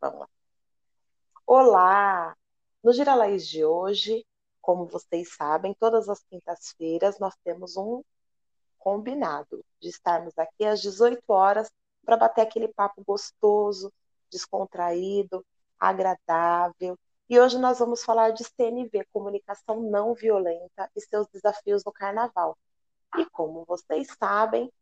Vamos 0.00 0.20
lá. 0.20 0.28
Olá! 1.44 2.36
No 2.84 2.92
Gira 2.92 3.16
Laís 3.16 3.48
de 3.48 3.64
hoje, 3.64 4.24
como 4.60 4.86
vocês 4.86 5.34
sabem, 5.34 5.74
todas 5.74 6.08
as 6.08 6.22
quintas-feiras 6.24 7.18
nós 7.18 7.34
temos 7.42 7.76
um 7.76 8.04
combinado 8.78 9.64
de 9.80 9.88
estarmos 9.88 10.38
aqui 10.38 10.64
às 10.64 10.80
18 10.80 11.20
horas 11.28 11.70
para 12.04 12.16
bater 12.16 12.42
aquele 12.42 12.68
papo 12.68 13.02
gostoso, 13.04 13.92
descontraído, 14.30 15.44
agradável. 15.80 16.96
E 17.28 17.38
hoje 17.40 17.58
nós 17.58 17.80
vamos 17.80 18.04
falar 18.04 18.30
de 18.30 18.44
CNV, 18.44 19.04
comunicação 19.12 19.82
não 19.82 20.14
violenta 20.14 20.88
e 20.94 21.00
seus 21.00 21.26
desafios 21.26 21.84
no 21.84 21.92
carnaval. 21.92 22.56
E 23.16 23.26
como 23.30 23.64
vocês 23.64 24.08
sabem, 24.16 24.72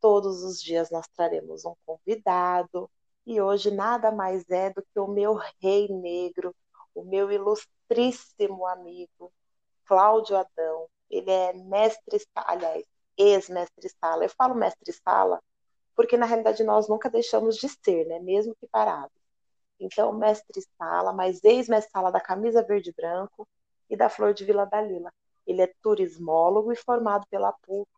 todos 0.00 0.42
os 0.42 0.60
dias 0.60 0.90
nós 0.90 1.06
traremos 1.08 1.64
um 1.64 1.74
convidado, 1.86 2.90
e 3.28 3.42
hoje 3.42 3.70
nada 3.70 4.10
mais 4.10 4.48
é 4.48 4.70
do 4.70 4.82
que 4.82 4.98
o 4.98 5.06
meu 5.06 5.34
rei 5.60 5.86
negro, 5.88 6.56
o 6.94 7.04
meu 7.04 7.30
ilustríssimo 7.30 8.66
amigo, 8.66 9.30
Cláudio 9.84 10.34
Adão. 10.34 10.88
Ele 11.10 11.30
é 11.30 11.52
mestre, 11.52 12.26
aliás, 12.34 12.86
ex-mestre 13.18 13.90
sala. 14.00 14.24
Eu 14.24 14.30
falo 14.30 14.54
mestre 14.54 14.90
sala 14.94 15.42
porque 15.94 16.16
na 16.16 16.24
realidade 16.24 16.64
nós 16.64 16.88
nunca 16.88 17.10
deixamos 17.10 17.56
de 17.58 17.68
ser, 17.68 18.06
né? 18.06 18.18
Mesmo 18.18 18.54
que 18.54 18.66
parados. 18.66 19.12
Então, 19.78 20.10
mestre 20.14 20.62
sala, 20.78 21.12
mas 21.12 21.44
ex-mestre 21.44 21.92
sala 21.92 22.10
da 22.10 22.20
camisa 22.20 22.62
verde 22.62 22.88
e 22.88 22.94
branco 22.94 23.46
e 23.90 23.96
da 23.96 24.08
flor 24.08 24.32
de 24.32 24.46
Vila 24.46 24.64
Dalila. 24.64 25.12
Ele 25.46 25.60
é 25.60 25.70
turismólogo 25.82 26.72
e 26.72 26.76
formado 26.76 27.26
pela 27.28 27.52
PUC 27.52 27.90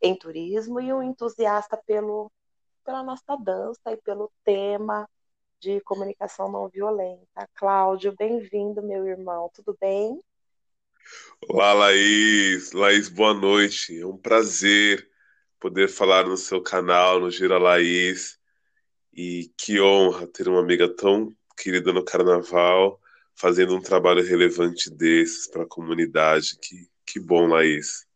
em 0.00 0.16
turismo 0.16 0.80
e 0.80 0.90
um 0.90 1.02
entusiasta 1.02 1.76
pelo 1.76 2.32
pela 2.84 3.02
nossa 3.02 3.36
dança 3.36 3.90
e 3.90 3.96
pelo 3.96 4.30
tema 4.44 5.08
de 5.58 5.80
comunicação 5.80 6.52
não 6.52 6.68
violenta. 6.68 7.48
Cláudio, 7.54 8.14
bem-vindo, 8.16 8.82
meu 8.82 9.06
irmão, 9.06 9.50
tudo 9.54 9.76
bem? 9.80 10.20
Olá, 11.48 11.72
Laís. 11.72 12.72
Laís, 12.72 13.08
boa 13.08 13.32
noite. 13.32 13.98
É 13.98 14.06
um 14.06 14.18
prazer 14.18 15.08
poder 15.58 15.88
falar 15.88 16.26
no 16.26 16.36
seu 16.36 16.62
canal, 16.62 17.18
no 17.18 17.30
Gira 17.30 17.58
Laís. 17.58 18.38
E 19.12 19.50
que 19.56 19.80
honra 19.80 20.26
ter 20.26 20.48
uma 20.48 20.60
amiga 20.60 20.88
tão 20.94 21.34
querida 21.56 21.92
no 21.92 22.04
carnaval, 22.04 23.00
fazendo 23.34 23.74
um 23.74 23.80
trabalho 23.80 24.22
relevante 24.22 24.90
desses 24.90 25.48
para 25.48 25.62
a 25.62 25.68
comunidade. 25.68 26.58
Que, 26.58 26.86
que 27.06 27.18
bom, 27.18 27.46
Laís. 27.46 28.06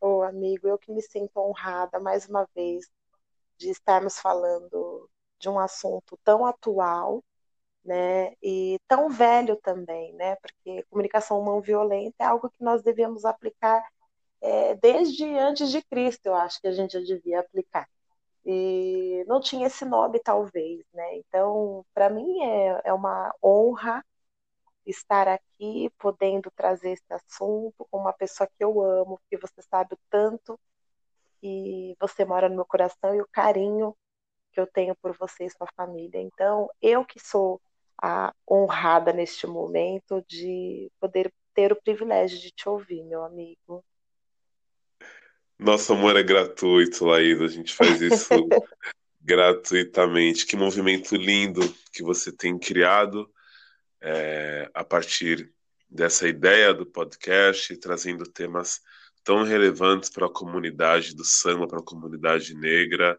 Ô, 0.00 0.18
oh, 0.18 0.22
amigo, 0.22 0.68
eu 0.68 0.78
que 0.78 0.92
me 0.92 1.02
sinto 1.02 1.36
honrada 1.38 1.98
mais 1.98 2.26
uma 2.28 2.48
vez 2.54 2.86
de 3.60 3.70
estarmos 3.70 4.18
falando 4.18 5.08
de 5.38 5.48
um 5.48 5.58
assunto 5.58 6.18
tão 6.24 6.46
atual, 6.46 7.22
né, 7.84 8.34
e 8.42 8.78
tão 8.88 9.08
velho 9.10 9.56
também, 9.56 10.12
né, 10.14 10.36
porque 10.36 10.84
comunicação 10.90 11.44
não 11.44 11.60
violenta 11.60 12.16
é 12.20 12.26
algo 12.26 12.50
que 12.50 12.62
nós 12.64 12.82
devemos 12.82 13.24
aplicar 13.24 13.82
é, 14.42 14.74
desde 14.76 15.24
antes 15.38 15.70
de 15.70 15.82
Cristo, 15.82 16.26
eu 16.26 16.34
acho 16.34 16.60
que 16.60 16.68
a 16.68 16.72
gente 16.72 16.92
já 16.92 17.00
devia 17.00 17.40
aplicar. 17.40 17.88
E 18.44 19.24
não 19.28 19.40
tinha 19.40 19.66
esse 19.66 19.84
nome, 19.84 20.20
talvez, 20.20 20.84
né? 20.94 21.16
Então, 21.18 21.84
para 21.94 22.10
mim 22.10 22.42
é, 22.42 22.82
é 22.86 22.92
uma 22.94 23.34
honra 23.42 24.04
estar 24.86 25.28
aqui, 25.28 25.90
podendo 25.98 26.50
trazer 26.52 26.92
esse 26.92 27.12
assunto 27.12 27.86
com 27.90 27.98
uma 27.98 28.12
pessoa 28.12 28.46
que 28.48 28.64
eu 28.64 28.80
amo, 28.82 29.18
porque 29.20 29.36
você 29.38 29.62
sabe 29.62 29.94
o 29.94 29.98
tanto 30.10 30.58
que 31.40 31.96
você 32.00 32.24
mora 32.24 32.48
no 32.48 32.56
meu 32.56 32.64
coração 32.64 33.14
e 33.14 33.20
o 33.20 33.28
carinho 33.30 33.96
que 34.52 34.60
eu 34.60 34.66
tenho 34.66 34.94
por 34.96 35.16
você 35.16 35.44
e 35.44 35.50
sua 35.50 35.66
família. 35.76 36.20
Então, 36.20 36.68
eu 36.82 37.04
que 37.04 37.20
sou 37.20 37.60
a 38.02 38.34
honrada 38.50 39.12
neste 39.12 39.46
momento 39.46 40.24
de 40.28 40.90
poder 40.98 41.32
ter 41.54 41.72
o 41.72 41.80
privilégio 41.80 42.38
de 42.38 42.50
te 42.50 42.68
ouvir, 42.68 43.04
meu 43.04 43.22
amigo. 43.22 43.84
Nosso 45.58 45.92
amor 45.92 46.16
é 46.16 46.22
gratuito, 46.22 47.04
Laísa. 47.04 47.44
A 47.44 47.48
gente 47.48 47.74
faz 47.74 48.00
isso 48.00 48.28
gratuitamente. 49.20 50.46
Que 50.46 50.56
movimento 50.56 51.14
lindo 51.14 51.60
que 51.92 52.02
você 52.02 52.32
tem 52.32 52.58
criado 52.58 53.30
é, 54.00 54.70
a 54.72 54.82
partir 54.82 55.52
dessa 55.88 56.26
ideia 56.26 56.72
do 56.72 56.86
podcast, 56.86 57.76
trazendo 57.76 58.24
temas 58.24 58.80
tão 59.22 59.42
relevantes 59.42 60.10
para 60.10 60.26
a 60.26 60.32
comunidade 60.32 61.14
do 61.14 61.24
samba, 61.24 61.66
para 61.66 61.78
a 61.78 61.84
comunidade 61.84 62.54
negra, 62.54 63.18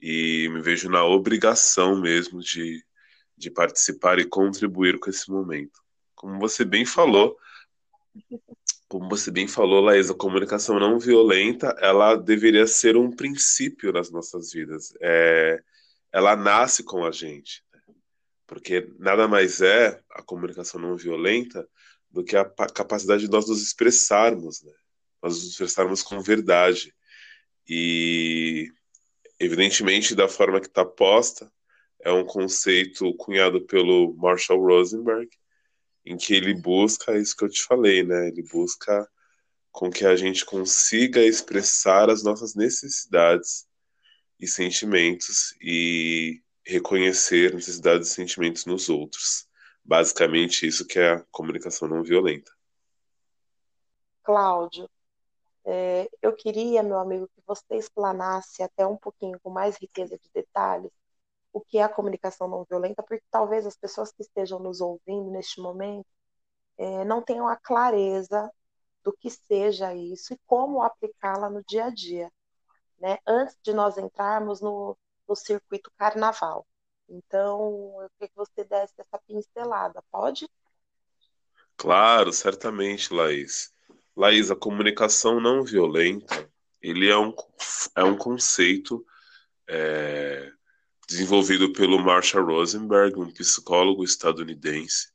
e 0.00 0.48
me 0.50 0.60
vejo 0.60 0.88
na 0.88 1.04
obrigação 1.04 2.00
mesmo 2.00 2.40
de, 2.40 2.84
de 3.36 3.50
participar 3.50 4.18
e 4.18 4.24
contribuir 4.24 4.98
com 4.98 5.10
esse 5.10 5.30
momento. 5.30 5.80
Como 6.14 6.38
você 6.38 6.64
bem 6.64 6.84
falou, 6.84 7.36
como 8.88 9.08
você 9.08 9.30
bem 9.30 9.46
falou, 9.46 9.82
Laís, 9.82 10.10
a 10.10 10.14
comunicação 10.14 10.78
não 10.80 10.98
violenta, 10.98 11.76
ela 11.78 12.16
deveria 12.16 12.66
ser 12.66 12.96
um 12.96 13.10
princípio 13.10 13.92
nas 13.92 14.10
nossas 14.10 14.52
vidas. 14.52 14.94
É, 15.00 15.62
ela 16.10 16.34
nasce 16.34 16.82
com 16.82 17.04
a 17.04 17.12
gente, 17.12 17.62
né? 17.72 17.80
porque 18.46 18.90
nada 18.98 19.28
mais 19.28 19.60
é 19.60 20.00
a 20.12 20.22
comunicação 20.22 20.80
não 20.80 20.96
violenta 20.96 21.68
do 22.10 22.24
que 22.24 22.36
a 22.36 22.44
capacidade 22.44 23.22
de 23.26 23.30
nós 23.30 23.46
nos 23.46 23.62
expressarmos, 23.62 24.62
né? 24.62 24.72
Nós 25.22 25.34
nos 25.34 25.50
expressarmos 25.50 26.02
com 26.02 26.20
verdade. 26.20 26.94
E, 27.68 28.70
evidentemente, 29.38 30.14
da 30.14 30.28
forma 30.28 30.60
que 30.60 30.68
está 30.68 30.84
posta, 30.84 31.52
é 32.00 32.12
um 32.12 32.24
conceito 32.24 33.12
cunhado 33.14 33.60
pelo 33.66 34.14
Marshall 34.16 34.60
Rosenberg, 34.60 35.28
em 36.04 36.16
que 36.16 36.34
ele 36.34 36.54
busca 36.54 37.18
isso 37.18 37.36
que 37.36 37.44
eu 37.44 37.48
te 37.48 37.62
falei, 37.64 38.02
né? 38.02 38.28
Ele 38.28 38.42
busca 38.42 39.08
com 39.70 39.90
que 39.90 40.04
a 40.06 40.16
gente 40.16 40.44
consiga 40.44 41.22
expressar 41.22 42.08
as 42.08 42.22
nossas 42.22 42.54
necessidades 42.54 43.66
e 44.40 44.46
sentimentos 44.46 45.54
e 45.60 46.40
reconhecer 46.64 47.54
necessidades 47.54 48.08
e 48.08 48.14
sentimentos 48.14 48.64
nos 48.64 48.88
outros. 48.88 49.46
Basicamente, 49.84 50.66
isso 50.66 50.86
que 50.86 50.98
é 50.98 51.12
a 51.12 51.24
comunicação 51.30 51.88
não 51.88 52.02
violenta. 52.02 52.52
Cláudio, 54.22 54.88
é, 55.68 56.08
eu 56.22 56.34
queria, 56.34 56.82
meu 56.82 56.98
amigo, 56.98 57.28
que 57.28 57.42
você 57.46 57.76
explanasse 57.76 58.62
até 58.62 58.86
um 58.86 58.96
pouquinho 58.96 59.38
com 59.40 59.50
mais 59.50 59.76
riqueza 59.76 60.18
de 60.18 60.30
detalhes 60.34 60.90
o 61.52 61.60
que 61.60 61.78
é 61.78 61.82
a 61.82 61.88
comunicação 61.88 62.48
não 62.48 62.64
violenta, 62.64 63.02
porque 63.02 63.24
talvez 63.30 63.66
as 63.66 63.76
pessoas 63.76 64.12
que 64.12 64.22
estejam 64.22 64.58
nos 64.58 64.80
ouvindo 64.80 65.30
neste 65.30 65.60
momento 65.60 66.06
é, 66.78 67.04
não 67.04 67.22
tenham 67.22 67.48
a 67.48 67.56
clareza 67.56 68.50
do 69.02 69.12
que 69.12 69.30
seja 69.30 69.94
isso 69.94 70.34
e 70.34 70.40
como 70.46 70.82
aplicá-la 70.82 71.50
no 71.50 71.62
dia 71.64 71.86
a 71.86 71.90
dia, 71.90 72.30
né? 72.98 73.18
Antes 73.26 73.56
de 73.62 73.72
nós 73.72 73.98
entrarmos 73.98 74.60
no, 74.60 74.96
no 75.28 75.36
circuito 75.36 75.90
carnaval. 75.98 76.66
Então, 77.08 78.02
eu 78.02 78.10
queria 78.10 78.28
que 78.28 78.36
você 78.36 78.64
desse 78.64 78.94
essa 79.00 79.18
pincelada, 79.26 80.02
pode? 80.10 80.48
Claro, 81.76 82.32
certamente, 82.32 83.12
Laís. 83.14 83.72
Laís, 84.18 84.50
a 84.50 84.56
comunicação 84.56 85.40
não 85.40 85.62
violenta, 85.62 86.50
ele 86.82 87.08
é 87.08 87.16
um, 87.16 87.32
é 87.94 88.02
um 88.02 88.16
conceito 88.16 89.06
é, 89.68 90.50
desenvolvido 91.08 91.72
pelo 91.72 92.00
Marshall 92.00 92.44
Rosenberg, 92.44 93.16
um 93.16 93.32
psicólogo 93.32 94.02
estadunidense, 94.02 95.12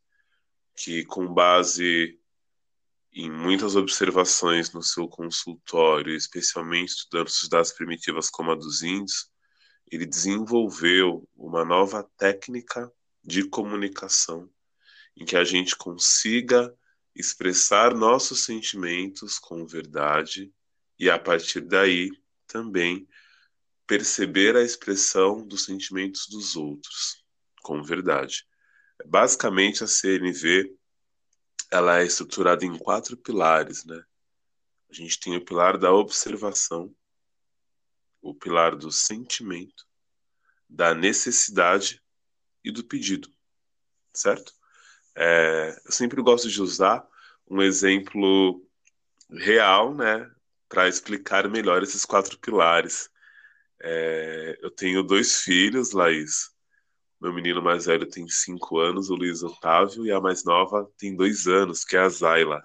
que 0.74 1.03
com 1.03 1.28
base 1.34 2.18
em 3.12 3.30
muitas 3.30 3.75
observações 3.75 4.72
no 4.72 4.81
seu 4.81 5.06
consultório, 5.09 6.16
especialmente 6.16 6.94
estudando 6.94 7.28
sociedades 7.28 7.74
primitivas 7.74 8.30
como 8.30 8.52
a 8.52 8.56
dos 8.56 8.84
índios, 8.84 9.30
ele 9.91 10.06
desenvolveu 10.06 11.28
uma 11.35 11.66
nova 11.66 12.09
técnica 12.17 12.90
de 13.22 13.49
comunicação 13.49 14.49
em 15.14 15.26
que 15.26 15.35
a 15.35 15.44
gente 15.44 15.76
consiga 15.76 16.73
expressar 17.15 17.93
nossos 17.93 18.43
sentimentos 18.43 19.37
com 19.37 19.65
verdade 19.65 20.53
e, 20.97 21.09
a 21.09 21.19
partir 21.19 21.61
daí, 21.61 22.09
também 22.47 23.07
perceber 23.85 24.55
a 24.55 24.63
expressão 24.63 25.45
dos 25.45 25.65
sentimentos 25.65 26.27
dos 26.27 26.55
outros 26.55 27.23
com 27.61 27.81
verdade. 27.83 28.45
Basicamente, 29.05 29.83
a 29.83 29.87
CNV 29.87 30.75
ela 31.71 31.99
é 31.99 32.05
estruturada 32.05 32.65
em 32.65 32.77
quatro 32.77 33.17
pilares, 33.17 33.83
né? 33.83 34.03
A 34.89 34.93
gente 34.93 35.19
tem 35.19 35.35
o 35.35 35.43
pilar 35.43 35.77
da 35.77 35.91
observação, 35.91 36.95
o 38.21 38.35
pilar 38.35 38.75
do 38.75 38.91
sentimento, 38.91 39.87
da 40.69 40.93
necessidade 40.93 41.99
e 42.63 42.71
do 42.71 42.83
pedido, 42.83 43.27
certo? 44.13 44.53
É, 45.15 45.75
eu 45.85 45.91
sempre 45.91 46.21
gosto 46.21 46.49
de 46.49 46.61
usar 46.61 47.05
um 47.49 47.61
exemplo 47.61 48.65
real, 49.29 49.93
né, 49.93 50.29
para 50.67 50.87
explicar 50.87 51.49
melhor 51.49 51.83
esses 51.83 52.05
quatro 52.05 52.37
pilares. 52.39 53.09
É, 53.81 54.57
eu 54.61 54.71
tenho 54.71 55.03
dois 55.03 55.41
filhos, 55.41 55.91
Laís. 55.91 56.51
Meu 57.21 57.33
menino 57.33 57.61
mais 57.61 57.85
velho 57.85 58.09
tem 58.09 58.27
cinco 58.27 58.79
anos, 58.79 59.09
o 59.09 59.15
Luiz 59.15 59.43
Otávio, 59.43 60.05
e 60.05 60.11
a 60.11 60.19
mais 60.19 60.43
nova 60.43 60.89
tem 60.97 61.15
dois 61.15 61.47
anos, 61.47 61.85
que 61.85 61.95
é 61.95 61.99
a 61.99 62.09
Zayla. 62.09 62.63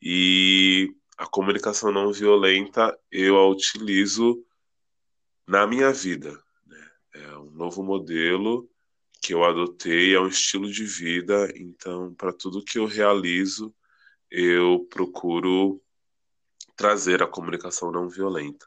E 0.00 0.94
a 1.18 1.26
comunicação 1.26 1.90
não 1.92 2.12
violenta 2.12 2.96
eu 3.10 3.36
a 3.36 3.48
utilizo 3.48 4.44
na 5.46 5.66
minha 5.66 5.92
vida. 5.92 6.32
Né? 6.66 6.90
É 7.14 7.36
um 7.36 7.50
novo 7.50 7.82
modelo 7.82 8.70
que 9.20 9.34
eu 9.34 9.44
adotei, 9.44 10.14
é 10.14 10.20
um 10.20 10.28
estilo 10.28 10.70
de 10.70 10.84
vida, 10.84 11.52
então, 11.54 12.14
para 12.14 12.32
tudo 12.32 12.64
que 12.64 12.78
eu 12.78 12.86
realizo, 12.86 13.74
eu 14.30 14.86
procuro 14.90 15.82
trazer 16.76 17.22
a 17.22 17.26
comunicação 17.26 17.90
não 17.90 18.08
violenta. 18.08 18.66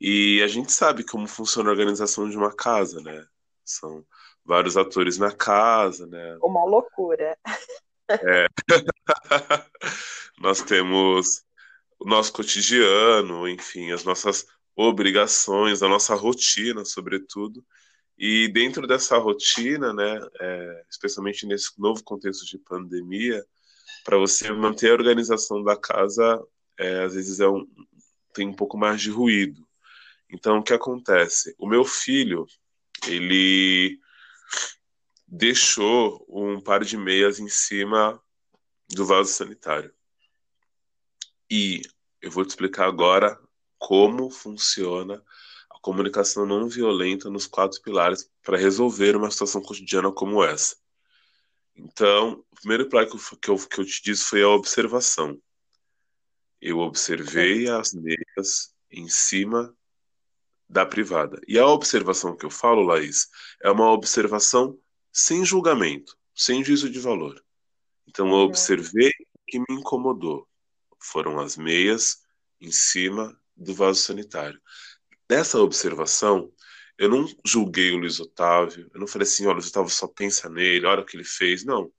E 0.00 0.42
a 0.42 0.46
gente 0.46 0.72
sabe 0.72 1.04
como 1.04 1.26
funciona 1.26 1.68
a 1.68 1.72
organização 1.72 2.28
de 2.28 2.36
uma 2.36 2.54
casa, 2.54 3.00
né? 3.00 3.26
São 3.64 4.04
vários 4.44 4.76
atores 4.76 5.18
na 5.18 5.32
casa, 5.32 6.06
né? 6.06 6.38
Uma 6.42 6.64
loucura. 6.64 7.36
É. 8.08 8.46
Nós 10.38 10.62
temos 10.62 11.42
o 11.98 12.08
nosso 12.08 12.32
cotidiano, 12.32 13.48
enfim, 13.48 13.90
as 13.90 14.04
nossas 14.04 14.46
obrigações, 14.76 15.82
a 15.82 15.88
nossa 15.88 16.14
rotina, 16.14 16.84
sobretudo. 16.84 17.64
E 18.18 18.48
dentro 18.48 18.86
dessa 18.86 19.18
rotina, 19.18 19.92
né, 19.92 20.20
é, 20.40 20.84
especialmente 20.90 21.46
nesse 21.46 21.78
novo 21.78 22.02
contexto 22.02 22.46
de 22.46 22.58
pandemia, 22.58 23.44
para 24.04 24.16
você 24.16 24.50
manter 24.52 24.90
a 24.90 24.94
organização 24.94 25.62
da 25.62 25.76
casa, 25.76 26.42
é, 26.78 27.04
às 27.04 27.14
vezes 27.14 27.40
é 27.40 27.48
um, 27.48 27.66
tem 28.32 28.48
um 28.48 28.54
pouco 28.54 28.78
mais 28.78 29.00
de 29.02 29.10
ruído. 29.10 29.66
Então, 30.30 30.58
o 30.58 30.62
que 30.62 30.72
acontece? 30.72 31.54
O 31.58 31.66
meu 31.66 31.84
filho, 31.84 32.46
ele 33.06 34.00
deixou 35.26 36.24
um 36.28 36.60
par 36.60 36.84
de 36.84 36.96
meias 36.96 37.38
em 37.38 37.48
cima 37.48 38.20
do 38.88 39.04
vaso 39.04 39.32
sanitário. 39.32 39.92
E 41.50 41.82
eu 42.22 42.30
vou 42.30 42.44
te 42.44 42.50
explicar 42.50 42.86
agora 42.86 43.38
como 43.78 44.30
funciona 44.30 45.22
comunicação 45.86 46.44
não 46.44 46.68
violenta 46.68 47.30
nos 47.30 47.46
quatro 47.46 47.80
pilares 47.80 48.28
para 48.42 48.58
resolver 48.58 49.14
uma 49.14 49.30
situação 49.30 49.62
cotidiana 49.62 50.10
como 50.10 50.42
essa. 50.42 50.74
Então, 51.76 52.44
o 52.50 52.54
primeiro 52.56 52.88
pilar 52.88 53.06
que 53.06 53.14
eu, 53.14 53.38
que 53.38 53.50
eu, 53.50 53.68
que 53.68 53.80
eu 53.80 53.84
te 53.84 54.02
disse 54.02 54.24
foi 54.24 54.42
a 54.42 54.48
observação. 54.48 55.40
Eu 56.60 56.78
observei 56.78 57.68
as 57.68 57.92
meias 57.92 58.74
em 58.90 59.08
cima 59.08 59.72
da 60.68 60.84
privada. 60.84 61.40
E 61.46 61.56
a 61.56 61.68
observação 61.68 62.36
que 62.36 62.44
eu 62.44 62.50
falo, 62.50 62.82
Laís, 62.82 63.28
é 63.62 63.70
uma 63.70 63.92
observação 63.92 64.76
sem 65.12 65.44
julgamento, 65.44 66.18
sem 66.34 66.64
juízo 66.64 66.90
de 66.90 66.98
valor. 66.98 67.40
Então, 68.08 68.26
eu 68.26 68.32
uhum. 68.32 68.40
observei 68.40 69.10
o 69.10 69.38
que 69.46 69.60
me 69.60 69.66
incomodou 69.78 70.48
foram 70.98 71.38
as 71.38 71.56
meias 71.56 72.22
em 72.60 72.72
cima 72.72 73.38
do 73.56 73.72
vaso 73.72 74.02
sanitário. 74.02 74.60
Nessa 75.28 75.58
observação, 75.58 76.52
eu 76.96 77.08
não 77.08 77.26
julguei 77.44 77.92
o 77.92 77.98
Luiz 77.98 78.20
Otávio, 78.20 78.88
eu 78.94 79.00
não 79.00 79.06
falei 79.06 79.26
assim, 79.26 79.44
olha, 79.44 79.54
o 79.54 79.56
Luiz 79.56 79.68
Otávio 79.68 79.90
só 79.90 80.06
pensa 80.06 80.48
nele, 80.48 80.86
olha 80.86 81.02
o 81.02 81.04
que 81.04 81.16
ele 81.16 81.24
fez. 81.24 81.64
Não. 81.64 81.90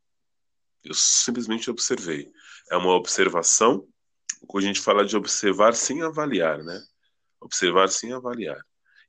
Eu 0.83 0.93
simplesmente 0.93 1.69
observei. 1.69 2.31
É 2.71 2.77
uma 2.77 2.93
observação, 2.93 3.87
quando 4.47 4.63
a 4.63 4.67
gente 4.67 4.79
fala 4.79 5.05
de 5.05 5.15
observar 5.17 5.75
sem 5.75 6.01
avaliar, 6.01 6.63
né? 6.63 6.81
Observar 7.39 7.89
sem 7.89 8.13
avaliar. 8.13 8.59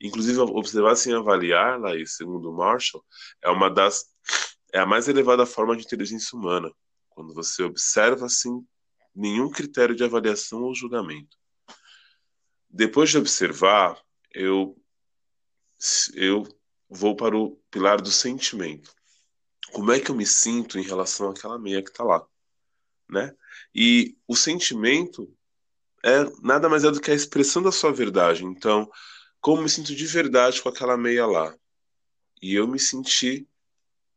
Inclusive, 0.00 0.38
observar 0.38 0.96
sem 0.96 1.12
avaliar, 1.12 1.78
Laís, 1.80 2.16
segundo 2.16 2.52
Marshall, 2.52 3.04
é 3.42 3.50
uma 3.50 3.68
das. 3.68 4.06
É 4.72 4.78
a 4.78 4.86
mais 4.86 5.08
elevada 5.08 5.46
forma 5.46 5.76
de 5.76 5.84
inteligência 5.84 6.38
humana. 6.38 6.70
Quando 7.08 7.34
você 7.34 7.62
observa 7.62 8.26
assim 8.26 8.64
nenhum 9.14 9.50
critério 9.50 9.96
de 9.96 10.04
avaliação 10.04 10.62
ou 10.62 10.74
julgamento. 10.74 11.36
Depois 12.70 13.10
de 13.10 13.18
observar, 13.18 14.00
eu, 14.32 14.76
eu 16.14 16.46
vou 16.88 17.16
para 17.16 17.36
o 17.36 17.56
pilar 17.70 18.00
do 18.00 18.10
sentimento. 18.10 18.94
Como 19.72 19.92
é 19.92 20.00
que 20.00 20.10
eu 20.10 20.14
me 20.14 20.26
sinto 20.26 20.78
em 20.78 20.82
relação 20.82 21.30
àquela 21.30 21.58
meia 21.58 21.82
que 21.82 21.90
está 21.90 22.04
lá? 22.04 22.26
Né? 23.08 23.34
E 23.74 24.16
o 24.26 24.34
sentimento 24.34 25.32
é 26.04 26.24
nada 26.42 26.68
mais 26.68 26.84
é 26.84 26.90
do 26.90 27.00
que 27.00 27.10
a 27.10 27.14
expressão 27.14 27.62
da 27.62 27.72
sua 27.72 27.92
verdade. 27.92 28.44
Então, 28.44 28.90
como 29.40 29.62
me 29.62 29.68
sinto 29.68 29.94
de 29.94 30.06
verdade 30.06 30.62
com 30.62 30.68
aquela 30.68 30.96
meia 30.96 31.26
lá? 31.26 31.54
E 32.40 32.54
eu 32.54 32.66
me 32.66 32.78
senti, 32.78 33.48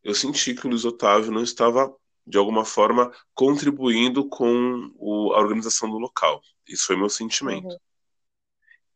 eu 0.04 0.14
senti 0.14 0.54
que 0.54 0.66
o 0.66 0.70
Luiz 0.70 0.86
Otávio 0.86 1.32
não 1.32 1.44
estava 1.44 1.94
de 2.26 2.38
alguma 2.38 2.64
forma, 2.64 3.12
contribuindo 3.34 4.28
com 4.28 4.92
o, 4.98 5.34
a 5.34 5.40
organização 5.40 5.90
do 5.90 5.98
local. 5.98 6.42
Isso 6.68 6.88
foi 6.88 6.96
meu 6.96 7.10
sentimento. 7.10 7.68
Uhum. 7.68 7.78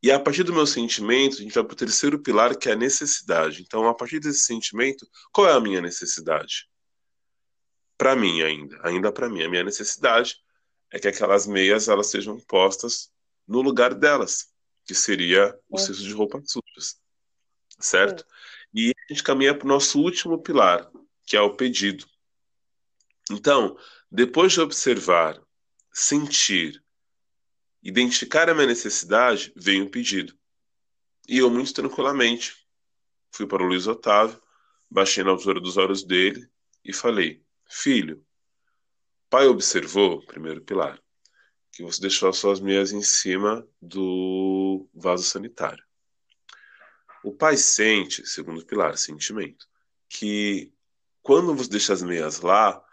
E 0.01 0.11
a 0.11 0.19
partir 0.19 0.43
do 0.43 0.53
meu 0.53 0.67
sentimento, 0.67 1.37
a 1.37 1.41
gente 1.41 1.53
vai 1.53 1.63
para 1.63 1.73
o 1.73 1.77
terceiro 1.77 2.19
pilar, 2.19 2.55
que 2.55 2.69
é 2.69 2.73
a 2.73 2.75
necessidade. 2.75 3.61
Então, 3.61 3.87
a 3.87 3.93
partir 3.93 4.19
desse 4.19 4.41
sentimento, 4.41 5.07
qual 5.31 5.49
é 5.49 5.53
a 5.53 5.59
minha 5.59 5.81
necessidade? 5.81 6.67
Para 7.97 8.15
mim, 8.15 8.41
ainda, 8.41 8.79
ainda 8.83 9.11
para 9.11 9.29
mim, 9.29 9.43
a 9.43 9.49
minha 9.49 9.63
necessidade 9.63 10.37
é 10.91 10.99
que 10.99 11.07
aquelas 11.07 11.47
meias 11.47 11.87
elas 11.87 12.07
sejam 12.07 12.39
postas 12.41 13.11
no 13.47 13.61
lugar 13.61 13.93
delas, 13.93 14.53
que 14.85 14.93
seria 14.93 15.57
o 15.69 15.77
cesto 15.77 16.03
de 16.03 16.13
roupas 16.13 16.51
sujas, 16.51 16.99
certo? 17.79 18.25
E 18.73 18.91
a 18.91 19.13
gente 19.13 19.23
caminha 19.23 19.57
para 19.57 19.65
o 19.65 19.69
nosso 19.69 19.99
último 19.99 20.41
pilar, 20.41 20.89
que 21.25 21.35
é 21.35 21.41
o 21.41 21.55
pedido. 21.55 22.05
Então, 23.31 23.77
depois 24.11 24.53
de 24.53 24.61
observar, 24.61 25.41
sentir, 25.91 26.83
identificar 27.85 28.49
a 28.49 28.53
minha 28.55 28.65
necessidade, 28.65 29.53
vem 29.55 29.83
o 29.83 29.89
pedido. 29.89 30.35
E 31.29 31.37
eu, 31.37 31.51
muito 31.51 31.71
tranquilamente, 31.71 32.67
fui 33.31 33.45
para 33.45 33.63
o 33.63 33.67
Luiz 33.67 33.85
Otávio, 33.85 34.41
baixei 34.89 35.23
na 35.23 35.29
altura 35.29 35.61
dos 35.61 35.77
olhos 35.77 36.03
dele 36.03 36.49
e 36.83 36.91
falei: 36.91 37.43
Filho, 37.69 38.25
pai 39.29 39.45
observou, 39.47 40.25
primeiro 40.25 40.61
pilar, 40.61 40.99
que 41.71 41.83
você 41.83 42.01
deixou 42.01 42.27
as 42.27 42.37
suas 42.37 42.59
meias 42.59 42.91
em 42.91 43.03
cima 43.03 43.67
do 43.79 44.89
vaso 44.91 45.23
sanitário. 45.23 45.83
O 47.23 47.31
pai 47.31 47.55
sente, 47.55 48.25
segundo 48.25 48.65
pilar, 48.65 48.97
sentimento, 48.97 49.67
que 50.09 50.73
quando 51.21 51.53
você 51.55 51.69
deixa 51.69 51.93
as 51.93 52.01
meias 52.01 52.39
lá, 52.39 52.83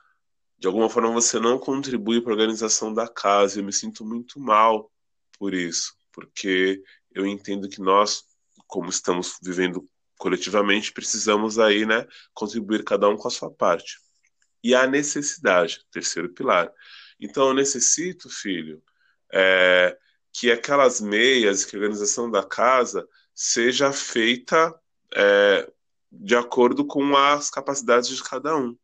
de 0.62 0.68
alguma 0.68 0.88
forma 0.88 1.10
você 1.10 1.40
não 1.40 1.58
contribui 1.58 2.20
para 2.20 2.30
a 2.30 2.36
organização 2.36 2.94
da 2.94 3.08
casa. 3.08 3.58
Eu 3.58 3.64
me 3.64 3.72
sinto 3.72 4.04
muito 4.04 4.38
mal 4.38 4.88
por 5.36 5.54
isso, 5.54 5.92
porque 6.12 6.80
eu 7.12 7.26
entendo 7.26 7.68
que 7.68 7.80
nós, 7.80 8.22
como 8.68 8.88
estamos 8.88 9.38
vivendo 9.42 9.84
coletivamente, 10.16 10.92
precisamos 10.92 11.58
aí, 11.58 11.84
né, 11.84 12.06
contribuir 12.32 12.84
cada 12.84 13.08
um 13.08 13.16
com 13.16 13.26
a 13.26 13.30
sua 13.30 13.50
parte. 13.50 13.98
E 14.62 14.72
a 14.72 14.86
necessidade, 14.86 15.84
terceiro 15.90 16.32
pilar. 16.32 16.70
Então 17.18 17.48
eu 17.48 17.54
necessito, 17.54 18.30
filho, 18.30 18.80
é, 19.32 19.98
que 20.32 20.48
aquelas 20.48 21.00
meias, 21.00 21.64
que 21.64 21.74
a 21.74 21.78
organização 21.80 22.30
da 22.30 22.44
casa 22.44 23.04
seja 23.34 23.92
feita 23.92 24.72
é, 25.12 25.68
de 26.08 26.36
acordo 26.36 26.86
com 26.86 27.16
as 27.16 27.50
capacidades 27.50 28.08
de 28.08 28.22
cada 28.22 28.56
um 28.56 28.78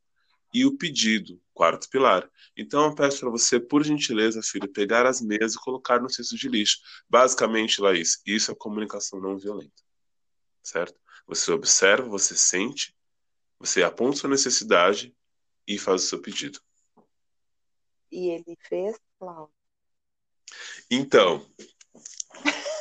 e 0.52 0.64
o 0.64 0.76
pedido, 0.76 1.40
quarto 1.52 1.88
pilar. 1.90 2.28
Então 2.56 2.84
eu 2.84 2.94
peço 2.94 3.20
para 3.20 3.30
você, 3.30 3.60
por 3.60 3.84
gentileza, 3.84 4.42
filho, 4.42 4.72
pegar 4.72 5.06
as 5.06 5.20
meias 5.20 5.54
e 5.54 5.58
colocar 5.58 6.00
no 6.00 6.10
cesto 6.10 6.36
de 6.36 6.48
lixo. 6.48 6.78
Basicamente, 7.08 7.80
Laís, 7.80 8.20
isso 8.26 8.50
é 8.50 8.54
comunicação 8.54 9.20
não 9.20 9.36
violenta. 9.36 9.82
Certo? 10.62 10.98
Você 11.26 11.52
observa, 11.52 12.08
você 12.08 12.34
sente, 12.34 12.94
você 13.58 13.82
aponta 13.82 14.16
sua 14.16 14.30
necessidade 14.30 15.14
e 15.66 15.78
faz 15.78 16.04
o 16.04 16.06
seu 16.06 16.20
pedido. 16.20 16.60
E 18.10 18.30
ele 18.30 18.56
fez, 18.60 18.98
Cláudio? 19.18 19.52
Então. 20.90 21.46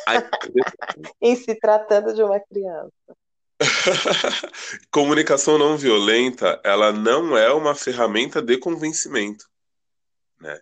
em 1.21 1.35
se 1.35 1.53
tratando 1.55 2.13
de 2.13 2.23
uma 2.23 2.39
criança. 2.39 3.17
Comunicação 4.91 5.57
não 5.57 5.77
violenta, 5.77 6.61
ela 6.63 6.91
não 6.91 7.37
é 7.37 7.51
uma 7.51 7.73
ferramenta 7.73 8.41
de 8.41 8.57
convencimento, 8.57 9.45
né? 10.39 10.59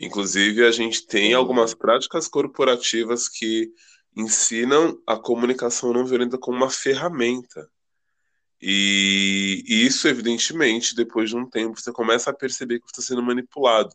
Inclusive, 0.00 0.64
a 0.64 0.70
gente 0.70 1.04
tem 1.06 1.34
algumas 1.34 1.74
práticas 1.74 2.28
corporativas 2.28 3.28
que 3.28 3.72
ensinam 4.16 5.00
a 5.06 5.16
comunicação 5.16 5.92
não 5.92 6.06
violenta 6.06 6.38
como 6.38 6.56
uma 6.56 6.70
ferramenta. 6.70 7.68
E, 8.60 9.64
e 9.66 9.86
isso, 9.86 10.06
evidentemente, 10.06 10.94
depois 10.94 11.30
de 11.30 11.36
um 11.36 11.48
tempo, 11.48 11.80
você 11.80 11.92
começa 11.92 12.30
a 12.30 12.34
perceber 12.34 12.78
que 12.80 12.86
você 12.86 13.00
está 13.00 13.14
sendo 13.14 13.22
manipulado. 13.22 13.94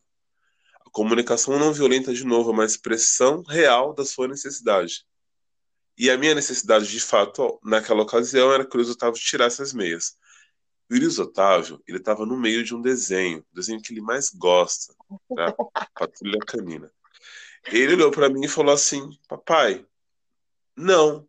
A 0.85 0.89
comunicação 0.91 1.57
não 1.57 1.73
violenta, 1.73 2.13
de 2.13 2.25
novo, 2.25 2.49
é 2.49 2.53
uma 2.53 2.65
expressão 2.65 3.41
real 3.43 3.93
da 3.93 4.05
sua 4.05 4.27
necessidade. 4.27 5.05
E 5.97 6.09
a 6.09 6.17
minha 6.17 6.33
necessidade, 6.33 6.87
de 6.87 6.99
fato, 6.99 7.59
naquela 7.63 8.01
ocasião, 8.01 8.51
era 8.51 8.65
que 8.65 8.75
o 8.75 8.77
Luiz 8.77 8.89
Otávio 8.89 9.19
tirasse 9.19 9.61
as 9.61 9.73
meias. 9.73 10.17
O 10.89 10.95
Luiz 10.95 11.19
Otávio, 11.19 11.81
ele 11.87 11.99
estava 11.99 12.25
no 12.25 12.37
meio 12.37 12.63
de 12.63 12.75
um 12.75 12.81
desenho, 12.81 13.39
o 13.51 13.55
desenho 13.55 13.81
que 13.81 13.93
ele 13.93 14.01
mais 14.01 14.29
gosta, 14.29 14.93
né? 15.31 15.45
Patrulha 15.93 16.39
Canina. 16.45 16.91
Ele 17.67 17.93
olhou 17.93 18.11
para 18.11 18.29
mim 18.29 18.43
e 18.43 18.49
falou 18.49 18.73
assim: 18.73 19.09
Papai, 19.27 19.85
não. 20.75 21.27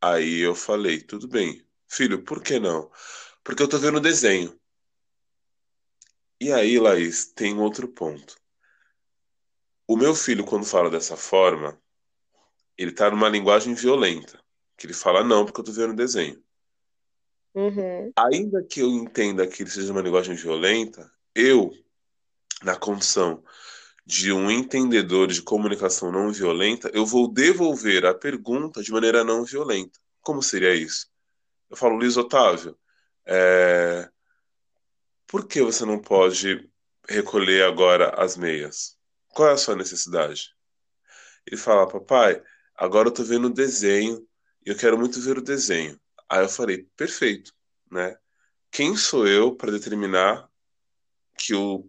Aí 0.00 0.40
eu 0.40 0.54
falei: 0.54 1.00
Tudo 1.00 1.28
bem, 1.28 1.64
filho, 1.88 2.22
por 2.22 2.42
que 2.42 2.58
não? 2.58 2.90
Porque 3.42 3.62
eu 3.62 3.68
tô 3.68 3.78
vendo 3.78 3.96
o 3.96 4.00
desenho. 4.00 4.58
E 6.40 6.52
aí, 6.52 6.78
Laís, 6.78 7.26
tem 7.26 7.58
outro 7.58 7.88
ponto. 7.88 8.36
O 9.86 9.96
meu 9.96 10.14
filho, 10.14 10.44
quando 10.44 10.64
fala 10.64 10.90
dessa 10.90 11.16
forma, 11.16 11.80
ele 12.76 12.92
tá 12.92 13.10
numa 13.10 13.28
linguagem 13.28 13.74
violenta. 13.74 14.40
Que 14.76 14.86
ele 14.86 14.94
fala, 14.94 15.22
não, 15.22 15.44
porque 15.44 15.60
eu 15.60 15.64
tô 15.64 15.72
vendo 15.72 15.92
o 15.92 15.96
desenho. 15.96 16.42
Uhum. 17.54 18.12
Ainda 18.16 18.62
que 18.62 18.80
eu 18.80 18.88
entenda 18.88 19.46
que 19.46 19.62
ele 19.62 19.70
seja 19.70 19.92
uma 19.92 20.00
linguagem 20.00 20.34
violenta, 20.34 21.10
eu, 21.34 21.70
na 22.62 22.76
condição 22.76 23.44
de 24.04 24.32
um 24.32 24.50
entendedor 24.50 25.28
de 25.28 25.42
comunicação 25.42 26.10
não 26.10 26.32
violenta, 26.32 26.90
eu 26.92 27.06
vou 27.06 27.32
devolver 27.32 28.04
a 28.04 28.14
pergunta 28.14 28.82
de 28.82 28.90
maneira 28.90 29.22
não 29.22 29.44
violenta. 29.44 30.00
Como 30.22 30.42
seria 30.42 30.74
isso? 30.74 31.08
Eu 31.70 31.76
falo, 31.76 31.96
Luiz 31.96 32.16
Otávio, 32.16 32.76
é... 33.24 34.08
por 35.26 35.46
que 35.46 35.62
você 35.62 35.84
não 35.84 35.98
pode 35.98 36.68
recolher 37.08 37.64
agora 37.64 38.10
as 38.20 38.36
meias? 38.36 38.96
Qual 39.28 39.48
é 39.48 39.52
a 39.52 39.56
sua 39.56 39.76
necessidade? 39.76 40.54
Ele 41.46 41.56
fala, 41.56 41.88
papai, 41.88 42.42
agora 42.82 43.08
eu 43.08 43.12
tô 43.12 43.22
vendo 43.22 43.46
o 43.46 43.52
desenho 43.52 44.26
e 44.66 44.70
eu 44.70 44.76
quero 44.76 44.98
muito 44.98 45.20
ver 45.20 45.38
o 45.38 45.42
desenho. 45.42 45.98
Aí 46.28 46.42
eu 46.44 46.48
falei, 46.48 46.88
perfeito, 46.96 47.52
né? 47.88 48.16
Quem 48.72 48.96
sou 48.96 49.26
eu 49.28 49.54
para 49.54 49.70
determinar 49.70 50.48
que 51.38 51.54
o 51.54 51.88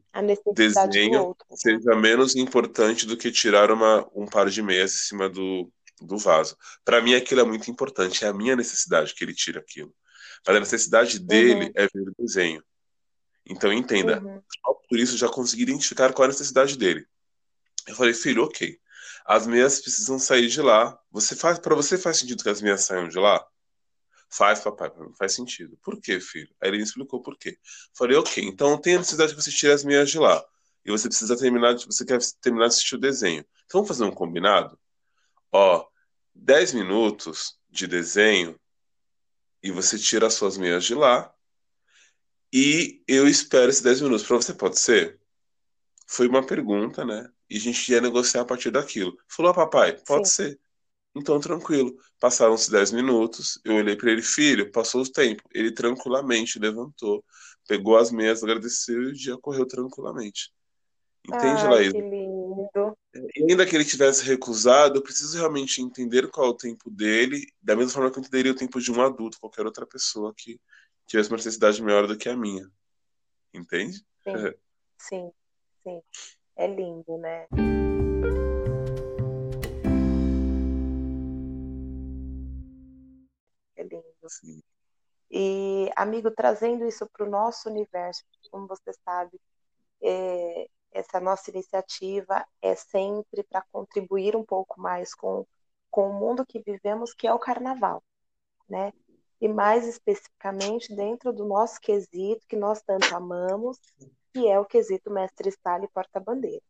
desenho 0.54 1.24
outro, 1.24 1.46
né? 1.50 1.58
seja 1.58 1.96
menos 1.96 2.36
importante 2.36 3.08
do 3.08 3.18
que 3.18 3.32
tirar 3.32 3.72
uma, 3.72 4.08
um 4.14 4.28
par 4.28 4.50
de 4.50 4.62
meias 4.62 4.94
em 4.94 4.98
cima 4.98 5.28
do, 5.28 5.72
do 6.00 6.18
vaso? 6.18 6.56
Para 6.86 7.02
mim 7.02 7.16
aquilo 7.16 7.42
é 7.42 7.44
muito 7.44 7.72
importante, 7.72 8.24
é 8.24 8.28
a 8.28 8.34
minha 8.34 8.56
necessidade 8.56 9.16
que 9.16 9.24
ele 9.24 9.34
tire 9.34 9.58
aquilo. 9.58 9.94
Mas 10.46 10.56
a 10.56 10.60
necessidade 10.60 11.20
dele 11.20 11.66
uhum. 11.66 11.72
é 11.76 11.88
ver 11.88 12.10
o 12.10 12.16
desenho. 12.20 12.64
Então 13.48 13.74
entenda, 13.74 14.22
uhum. 14.22 14.42
só 14.62 14.74
por 14.88 15.00
isso 15.00 15.18
já 15.18 15.28
consegui 15.28 15.64
identificar 15.64 16.14
qual 16.14 16.26
é 16.26 16.28
a 16.28 16.34
necessidade 16.34 16.78
dele. 16.78 17.04
Eu 17.88 17.96
falei, 17.96 18.14
filho, 18.14 18.44
ok. 18.44 18.80
As 19.26 19.48
meias 19.48 19.80
precisam 19.80 20.20
sair 20.20 20.48
de 20.48 20.62
lá. 20.62 21.00
Você 21.12 21.36
faz, 21.36 21.60
para 21.60 21.76
você 21.76 21.98
faz 21.98 22.18
sentido 22.18 22.44
que 22.44 22.50
as 22.50 22.62
meias 22.62 22.84
saiam 22.84 23.08
de 23.08 23.18
lá? 23.18 23.46
Faz, 24.30 24.60
papai, 24.62 24.92
faz 25.18 25.36
sentido. 25.36 25.78
Por 25.84 26.02
quê, 26.02 26.20
filho? 26.20 26.50
Aí 26.60 26.70
ele 26.70 26.78
me 26.78 26.84
explicou 26.84 27.22
por 27.22 27.38
quê. 27.38 27.58
Falei, 27.96 28.18
ok, 28.18 28.44
então 28.44 28.78
tem 28.78 28.96
a 28.96 28.98
necessidade 28.98 29.36
que 29.36 29.42
você 29.42 29.52
tire 29.52 29.72
as 29.72 29.84
meias 29.84 30.10
de 30.10 30.18
lá. 30.18 30.44
E 30.84 30.92
você 30.92 31.08
precisa 31.08 31.38
terminar, 31.38 31.76
você 31.76 32.04
quer 32.04 32.20
terminar 32.42 32.68
de 32.68 32.74
assistir 32.74 32.96
o 32.96 33.00
desenho. 33.00 33.46
Então 33.66 33.82
vamos 33.82 33.88
fazer 33.88 34.04
um 34.04 34.12
combinado? 34.12 34.78
Ó, 35.52 35.88
10 36.34 36.74
minutos 36.74 37.60
de 37.70 37.88
desenho 37.88 38.60
e 39.62 39.72
você 39.72 39.98
tira 39.98 40.28
as 40.28 40.34
suas 40.34 40.58
meias 40.58 40.84
de 40.84 40.94
lá. 40.94 41.34
E 42.52 43.02
eu 43.08 43.28
espero 43.28 43.70
esses 43.70 43.82
10 43.82 44.02
minutos. 44.02 44.26
Para 44.26 44.38
você 44.38 44.54
pode 44.54 44.80
ser? 44.80 45.20
Foi 46.06 46.28
uma 46.28 46.46
pergunta, 46.46 47.06
né? 47.06 47.30
E 47.54 47.58
a 47.58 47.60
gente 47.60 47.92
ia 47.92 48.02
negociar 48.02 48.42
a 48.42 48.46
partir 48.46 48.72
daquilo. 48.72 49.16
Falou, 49.28 49.52
ah, 49.52 49.54
papai, 49.54 49.96
pode 50.08 50.28
Sim. 50.28 50.34
ser. 50.34 50.60
Então, 51.16 51.40
tranquilo. 51.40 51.96
Passaram-se 52.20 52.72
10 52.72 52.92
minutos, 52.92 53.60
eu 53.64 53.76
olhei 53.76 53.96
para 53.96 54.12
ele, 54.12 54.24
filho, 54.24 54.72
passou 54.72 55.04
o 55.04 55.12
tempo. 55.12 55.44
Ele 55.54 55.72
tranquilamente 55.72 56.58
levantou, 56.58 57.24
pegou 57.68 57.96
as 57.96 58.12
meias, 58.12 58.44
agradeceu 58.44 59.04
e 59.04 59.06
o 59.06 59.14
dia 59.14 59.38
correu 59.38 59.68
tranquilamente. 59.68 60.52
Entende, 61.28 61.62
Ai, 61.62 61.70
Laís? 61.70 61.92
Que 61.92 62.02
lindo. 62.02 62.98
E 63.14 63.52
ainda 63.52 63.68
que 63.68 63.76
ele 63.76 63.86
tivesse 63.86 64.26
recusado, 64.26 64.98
eu 64.98 65.04
preciso 65.04 65.38
realmente 65.38 65.80
entender 65.80 66.32
qual 66.32 66.48
é 66.48 66.50
o 66.50 66.58
tempo 66.58 66.90
dele, 66.90 67.46
da 67.62 67.76
mesma 67.76 67.92
forma 67.92 68.10
que 68.10 68.18
eu 68.18 68.22
entenderia 68.22 68.52
o 68.52 68.56
tempo 68.56 68.82
de 68.82 68.92
um 68.92 69.00
adulto, 69.00 69.40
qualquer 69.40 69.64
outra 69.68 69.86
pessoa 69.86 70.34
que 70.36 70.60
tivesse 71.06 71.30
uma 71.30 71.38
necessidade 71.38 71.80
maior 71.84 72.08
do 72.08 72.18
que 72.18 72.28
a 72.28 72.36
minha. 72.36 72.68
Entende? 73.54 74.04
Sim, 74.24 74.54
sim, 74.98 75.32
sim. 75.84 76.02
É 76.56 76.68
lindo, 76.68 77.18
né? 77.18 77.48
É 83.76 83.84
lindo. 83.84 84.04
Sim. 84.30 84.62
E, 85.30 85.90
amigo, 85.96 86.30
trazendo 86.32 86.86
isso 86.86 87.08
para 87.12 87.26
o 87.26 87.30
nosso 87.30 87.68
universo, 87.70 88.24
como 88.52 88.68
você 88.68 88.94
sabe, 89.04 89.40
é, 90.02 90.70
essa 90.92 91.20
nossa 91.20 91.50
iniciativa 91.50 92.46
é 92.62 92.76
sempre 92.76 93.44
para 93.44 93.64
contribuir 93.72 94.36
um 94.36 94.46
pouco 94.46 94.80
mais 94.80 95.16
com, 95.16 95.46
com 95.90 96.10
o 96.10 96.14
mundo 96.14 96.46
que 96.46 96.62
vivemos, 96.62 97.14
que 97.14 97.28
é 97.28 97.34
o 97.34 97.40
carnaval, 97.40 98.04
né? 98.70 98.94
E 99.42 99.48
mais 99.48 99.88
especificamente 99.88 100.96
dentro 100.96 101.34
do 101.34 101.46
nosso 101.46 101.82
quesito, 101.82 102.46
que 102.48 102.56
nós 102.56 102.82
tanto 102.84 103.14
amamos, 103.16 103.78
que 104.34 104.48
é 104.50 104.60
o 104.60 104.66
quesito 104.66 105.12
mestre-sala 105.12 105.86
e 105.86 105.90
porta-bandeira. 105.90 106.64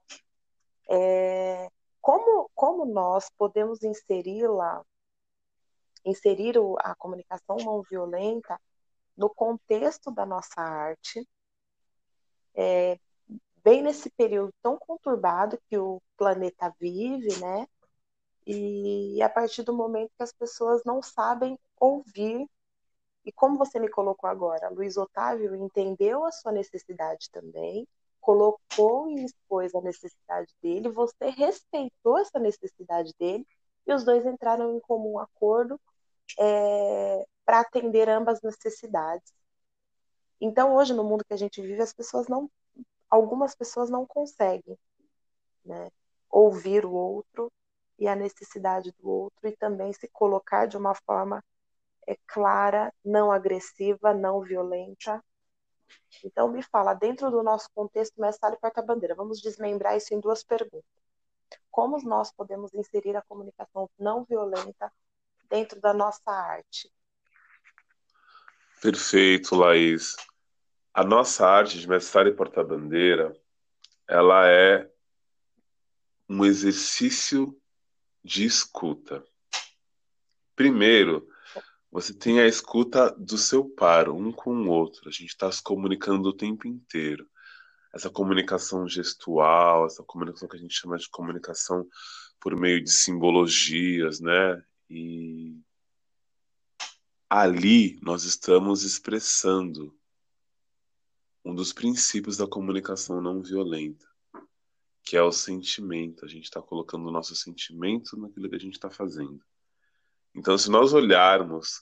É, 0.89 1.69
como, 2.01 2.49
como 2.53 2.85
nós 2.85 3.29
podemos 3.37 3.81
inseri-la, 3.81 4.83
inserir 6.05 6.55
a 6.79 6.93
comunicação 6.95 7.55
não 7.57 7.81
violenta 7.81 8.59
no 9.15 9.29
contexto 9.29 10.11
da 10.11 10.25
nossa 10.25 10.59
arte, 10.59 11.25
é, 12.53 12.99
bem 13.63 13.81
nesse 13.81 14.09
período 14.11 14.53
tão 14.61 14.77
conturbado 14.77 15.57
que 15.69 15.77
o 15.77 16.01
planeta 16.17 16.75
vive, 16.79 17.39
né? 17.39 17.65
E 18.45 19.21
a 19.21 19.29
partir 19.29 19.63
do 19.63 19.73
momento 19.73 20.11
que 20.17 20.23
as 20.23 20.33
pessoas 20.33 20.83
não 20.83 21.01
sabem 21.01 21.57
ouvir 21.79 22.45
e 23.25 23.31
como 23.31 23.57
você 23.57 23.79
me 23.79 23.89
colocou 23.89 24.29
agora, 24.29 24.69
Luiz 24.69 24.97
Otávio 24.97 25.55
entendeu 25.55 26.25
a 26.25 26.31
sua 26.31 26.51
necessidade 26.51 27.29
também, 27.31 27.87
colocou 28.19 29.09
e 29.09 29.23
expôs 29.25 29.73
a 29.75 29.81
necessidade 29.81 30.53
dele, 30.61 30.89
você 30.89 31.29
respeitou 31.29 32.17
essa 32.17 32.39
necessidade 32.39 33.13
dele 33.19 33.45
e 33.85 33.93
os 33.93 34.03
dois 34.03 34.25
entraram 34.25 34.75
em 34.75 34.79
comum 34.79 35.19
acordo 35.19 35.79
é, 36.39 37.25
para 37.45 37.59
atender 37.59 38.09
ambas 38.09 38.41
necessidades. 38.41 39.33
Então, 40.39 40.75
hoje, 40.75 40.93
no 40.93 41.03
mundo 41.03 41.25
que 41.25 41.33
a 41.33 41.37
gente 41.37 41.61
vive, 41.61 41.81
as 41.81 41.93
pessoas 41.93 42.27
não, 42.27 42.49
algumas 43.09 43.55
pessoas 43.55 43.89
não 43.89 44.05
conseguem 44.05 44.77
né, 45.63 45.89
ouvir 46.29 46.85
o 46.85 46.93
outro 46.93 47.51
e 47.99 48.07
a 48.07 48.15
necessidade 48.15 48.93
do 48.99 49.09
outro 49.09 49.47
e 49.47 49.55
também 49.55 49.93
se 49.93 50.07
colocar 50.09 50.65
de 50.65 50.77
uma 50.77 50.95
forma 50.95 51.43
é 52.07 52.17
clara, 52.27 52.93
não 53.03 53.31
agressiva, 53.31 54.13
não 54.13 54.41
violenta. 54.41 55.23
Então, 56.23 56.47
me 56.47 56.61
fala, 56.61 56.93
dentro 56.93 57.29
do 57.29 57.43
nosso 57.43 57.69
contexto 57.73 58.19
mestre 58.19 58.53
e 58.53 58.57
porta-bandeira, 58.57 59.15
vamos 59.15 59.41
desmembrar 59.41 59.95
isso 59.95 60.13
em 60.13 60.19
duas 60.19 60.43
perguntas. 60.43 60.83
Como 61.69 62.01
nós 62.03 62.31
podemos 62.31 62.73
inserir 62.73 63.15
a 63.15 63.21
comunicação 63.21 63.89
não 63.97 64.23
violenta 64.23 64.91
dentro 65.49 65.79
da 65.79 65.93
nossa 65.93 66.31
arte? 66.31 66.91
Perfeito, 68.81 69.55
Laís. 69.55 70.15
A 70.93 71.03
nossa 71.03 71.47
arte 71.47 71.79
de 71.79 71.87
mestre 71.87 72.29
e 72.29 72.33
porta-bandeira, 72.33 73.35
ela 74.07 74.47
é 74.47 74.89
um 76.29 76.45
exercício 76.45 77.59
de 78.23 78.45
escuta. 78.45 79.23
Primeiro, 80.55 81.27
você 81.93 82.11
tem 82.11 82.39
a 82.39 82.47
escuta 82.47 83.11
do 83.11 83.37
seu 83.37 83.69
par, 83.69 84.09
um 84.09 84.31
com 84.31 84.51
o 84.63 84.67
outro. 84.67 85.07
A 85.07 85.11
gente 85.11 85.27
está 85.27 85.51
se 85.51 85.61
comunicando 85.61 86.27
o 86.27 86.35
tempo 86.35 86.67
inteiro. 86.67 87.29
Essa 87.93 88.09
comunicação 88.09 88.87
gestual, 88.87 89.85
essa 89.85 90.03
comunicação 90.03 90.49
que 90.49 90.57
a 90.57 90.59
gente 90.59 90.73
chama 90.73 90.97
de 90.97 91.07
comunicação 91.07 91.87
por 92.39 92.59
meio 92.59 92.83
de 92.83 92.91
simbologias, 92.91 94.19
né? 94.19 94.63
E 94.89 95.55
ali 97.29 97.99
nós 98.01 98.23
estamos 98.23 98.83
expressando 98.83 99.95
um 101.45 101.53
dos 101.53 101.71
princípios 101.71 102.37
da 102.37 102.47
comunicação 102.47 103.21
não 103.21 103.39
violenta, 103.39 104.07
que 105.03 105.15
é 105.15 105.21
o 105.21 105.31
sentimento. 105.31 106.25
A 106.25 106.27
gente 106.27 106.45
está 106.45 106.59
colocando 106.59 107.07
o 107.07 107.11
nosso 107.11 107.35
sentimento 107.35 108.17
naquilo 108.17 108.49
que 108.49 108.55
a 108.55 108.59
gente 108.59 108.73
está 108.73 108.89
fazendo. 108.89 109.45
Então, 110.35 110.57
se 110.57 110.69
nós 110.69 110.93
olharmos 110.93 111.81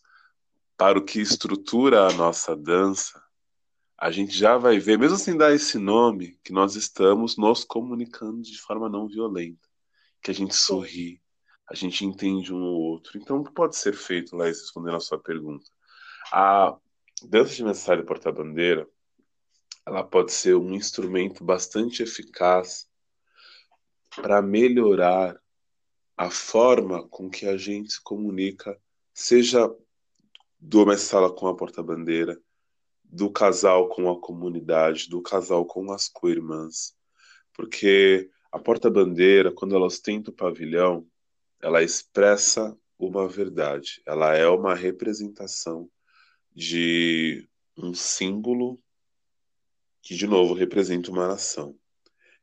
para 0.77 1.00
o 1.00 1.03
que 1.03 1.20
estrutura 1.20 2.08
a 2.08 2.13
nossa 2.13 2.55
dança, 2.55 3.22
a 3.98 4.10
gente 4.10 4.36
já 4.38 4.58
vai 4.58 4.79
ver, 4.79 4.98
mesmo 4.98 5.17
sem 5.17 5.38
dar 5.38 5.53
esse 5.53 5.77
nome, 5.77 6.39
que 6.43 6.51
nós 6.51 6.75
estamos 6.75 7.38
nos 7.38 7.63
comunicando 7.63 8.41
de 8.41 8.60
forma 8.60 8.89
não 8.89 9.08
violenta. 9.08 9.70
Que 10.22 10.31
a 10.31 10.34
gente 10.34 10.55
sorri, 10.55 11.22
a 11.70 11.75
gente 11.75 12.05
entende 12.05 12.53
um 12.53 12.62
ou 12.62 12.81
outro. 12.81 13.17
Então, 13.17 13.38
o 13.38 13.43
que 13.43 13.53
pode 13.53 13.75
ser 13.75 13.93
feito, 13.93 14.36
Laís, 14.36 14.60
respondendo 14.60 14.98
a 14.98 15.00
sua 15.00 15.20
pergunta? 15.20 15.65
A 16.31 16.75
dança 17.24 17.55
de 17.55 17.63
necessário 17.63 18.05
porta-bandeira, 18.05 18.88
ela 19.86 20.03
pode 20.03 20.31
ser 20.31 20.55
um 20.55 20.74
instrumento 20.74 21.43
bastante 21.43 22.03
eficaz 22.03 22.88
para 24.15 24.41
melhorar 24.41 25.40
a 26.18 26.30
forma 26.30 27.08
com 27.08 27.30
que 27.30 27.48
a 27.48 27.58
gente 27.58 27.94
se 27.94 28.01
comunica, 28.01 28.80
seja 29.13 29.74
do 30.60 30.86
mestre-sala 30.86 31.34
com 31.34 31.48
a 31.48 31.56
porta-bandeira, 31.56 32.39
do 33.03 33.30
casal 33.30 33.89
com 33.89 34.10
a 34.10 34.20
comunidade, 34.20 35.10
do 35.10 35.22
casal 35.22 35.65
com 35.65 35.91
as 35.91 36.08
co-irmãs. 36.08 36.96
Porque 37.53 38.30
a 38.51 38.60
porta-bandeira, 38.60 39.51
quando 39.51 39.75
ela 39.75 39.86
ostenta 39.86 40.30
o 40.30 40.34
pavilhão, 40.34 41.08
ela 41.62 41.84
expressa 41.84 42.77
uma 42.98 43.27
verdade. 43.27 44.01
Ela 44.06 44.36
é 44.36 44.48
uma 44.48 44.75
representação 44.75 45.89
de 46.53 47.48
um 47.77 47.94
símbolo 47.94 48.80
que, 50.01 50.15
de 50.15 50.27
novo, 50.27 50.53
representa 50.53 51.12
uma 51.12 51.27
nação. 51.27 51.75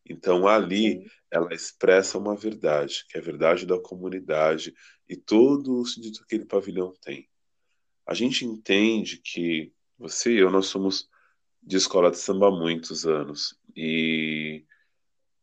Então, 0.05 0.47
ali, 0.49 1.03
Sim. 1.03 1.11
Ela 1.31 1.53
expressa 1.55 2.19
uma 2.19 2.35
verdade, 2.35 3.05
que 3.09 3.17
é 3.17 3.21
a 3.21 3.25
verdade 3.25 3.67
da 3.67 3.79
comunidade 3.79 4.75
e 5.09 5.17
todo 5.17 5.81
o 5.81 5.87
sentido 5.87 6.19
que 6.19 6.25
aquele 6.25 6.45
pavilhão 6.45 6.95
tem. 7.03 7.29
A 8.07 8.15
gente 8.15 8.45
entende 8.45 9.19
que 9.19 9.73
você 9.99 10.33
e 10.33 10.39
eu, 10.39 10.51
nós 10.51 10.67
somos 10.67 11.09
de 11.63 11.77
escola 11.77 12.11
de 12.11 12.19
samba 12.19 12.49
há 12.49 12.51
muitos 12.51 13.07
anos. 13.07 13.59
E 13.77 14.65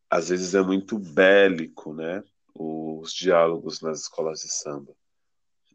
às 0.10 0.30
vezes 0.30 0.56
é 0.56 0.62
muito 0.62 0.98
bélico, 0.98 1.94
né? 1.94 2.24
Os 2.54 3.14
diálogos 3.14 3.82
nas 3.82 4.02
escolas 4.02 4.40
de 4.40 4.50
samba. 4.50 4.96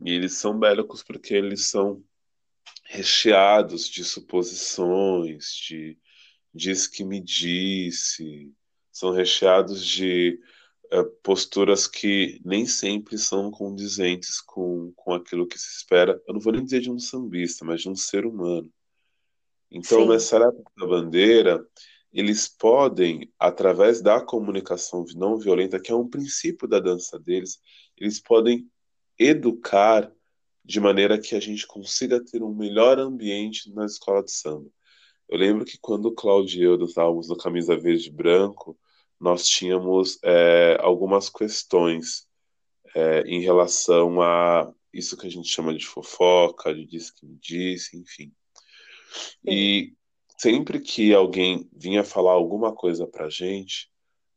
E 0.04 0.10
eles 0.10 0.34
são 0.34 0.58
bélicos 0.58 1.02
porque 1.02 1.34
eles 1.34 1.66
são 1.66 2.02
recheados 2.84 3.88
de 3.88 4.02
suposições, 4.02 5.54
de 5.54 5.96
diz 6.52 6.88
que 6.88 7.04
me 7.04 7.20
disse, 7.20 8.52
são 9.00 9.10
recheados 9.10 9.84
de 9.84 10.38
uh, 10.92 11.04
posturas 11.22 11.88
que 11.88 12.40
nem 12.44 12.66
sempre 12.66 13.16
são 13.18 13.50
condizentes 13.50 14.40
com, 14.40 14.92
com 14.94 15.14
aquilo 15.14 15.46
que 15.46 15.58
se 15.58 15.76
espera. 15.78 16.20
Eu 16.28 16.34
não 16.34 16.40
vou 16.40 16.52
nem 16.52 16.62
dizer 16.62 16.80
de 16.80 16.90
um 16.90 16.98
sambista, 16.98 17.64
mas 17.64 17.80
de 17.80 17.88
um 17.88 17.96
ser 17.96 18.26
humano. 18.26 18.70
Então, 19.70 20.02
Sim. 20.02 20.08
nessa 20.08 20.36
época 20.36 20.70
da 20.76 20.86
bandeira, 20.86 21.64
eles 22.12 22.48
podem, 22.48 23.32
através 23.38 24.02
da 24.02 24.20
comunicação 24.20 25.04
não 25.14 25.38
violenta, 25.38 25.80
que 25.80 25.92
é 25.92 25.94
um 25.94 26.08
princípio 26.08 26.68
da 26.68 26.80
dança 26.80 27.18
deles, 27.18 27.58
eles 27.96 28.20
podem 28.20 28.68
educar 29.18 30.12
de 30.64 30.80
maneira 30.80 31.18
que 31.18 31.34
a 31.34 31.40
gente 31.40 31.66
consiga 31.66 32.22
ter 32.22 32.42
um 32.42 32.54
melhor 32.54 32.98
ambiente 32.98 33.72
na 33.72 33.86
escola 33.86 34.22
de 34.22 34.32
samba. 34.32 34.68
Eu 35.28 35.38
lembro 35.38 35.64
que 35.64 35.78
quando 35.80 36.06
o 36.06 36.14
Claudio 36.14 36.60
e 36.60 36.64
eu 36.64 36.84
estávamos 36.84 37.28
no 37.28 37.36
Camisa 37.36 37.76
Verde 37.76 38.08
e 38.08 38.12
Branco, 38.12 38.76
nós 39.20 39.46
tínhamos 39.46 40.18
é, 40.24 40.78
algumas 40.80 41.28
questões 41.28 42.26
é, 42.94 43.20
em 43.22 43.40
relação 43.40 44.20
a 44.22 44.72
isso 44.92 45.16
que 45.16 45.26
a 45.26 45.30
gente 45.30 45.48
chama 45.48 45.74
de 45.74 45.86
fofoca, 45.86 46.74
de 46.74 46.84
disse 46.86 47.14
que 47.14 47.26
me 47.26 47.38
disse, 47.40 47.96
enfim. 47.96 48.32
E 49.46 49.92
sempre 50.38 50.80
que 50.80 51.14
alguém 51.14 51.68
vinha 51.72 52.02
falar 52.02 52.32
alguma 52.32 52.74
coisa 52.74 53.06
para 53.06 53.26
a 53.26 53.30
gente, 53.30 53.90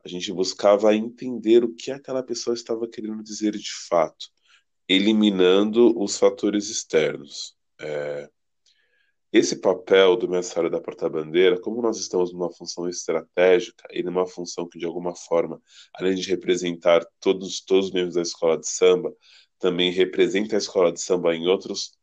a 0.06 0.10
gente 0.10 0.32
buscava 0.34 0.94
entender 0.96 1.64
o 1.64 1.74
que 1.74 1.90
aquela 1.90 2.22
pessoa 2.22 2.54
estava 2.54 2.88
querendo 2.88 3.24
dizer 3.24 3.54
de 3.54 3.72
fato, 3.88 4.28
eliminando 4.88 5.98
os 5.98 6.18
fatores 6.18 6.70
externos. 6.70 7.56
É, 7.80 8.30
esse 9.34 9.56
papel 9.56 10.16
do 10.16 10.30
mensário 10.30 10.70
da 10.70 10.80
porta-bandeira, 10.80 11.60
como 11.60 11.82
nós 11.82 11.98
estamos 11.98 12.32
numa 12.32 12.54
função 12.54 12.88
estratégica 12.88 13.88
e 13.92 14.04
numa 14.04 14.28
função 14.28 14.70
que, 14.70 14.78
de 14.78 14.86
alguma 14.86 15.16
forma, 15.16 15.60
além 15.96 16.14
de 16.14 16.30
representar 16.30 17.04
todos, 17.20 17.60
todos 17.60 17.88
os 17.88 17.92
membros 17.92 18.14
da 18.14 18.22
escola 18.22 18.60
de 18.60 18.70
samba, 18.70 19.12
também 19.58 19.92
representa 19.92 20.56
a 20.56 20.60
escola 20.60 20.94
de 20.94 21.02
samba 21.02 21.36
em 21.36 21.48
outros, 21.48 21.98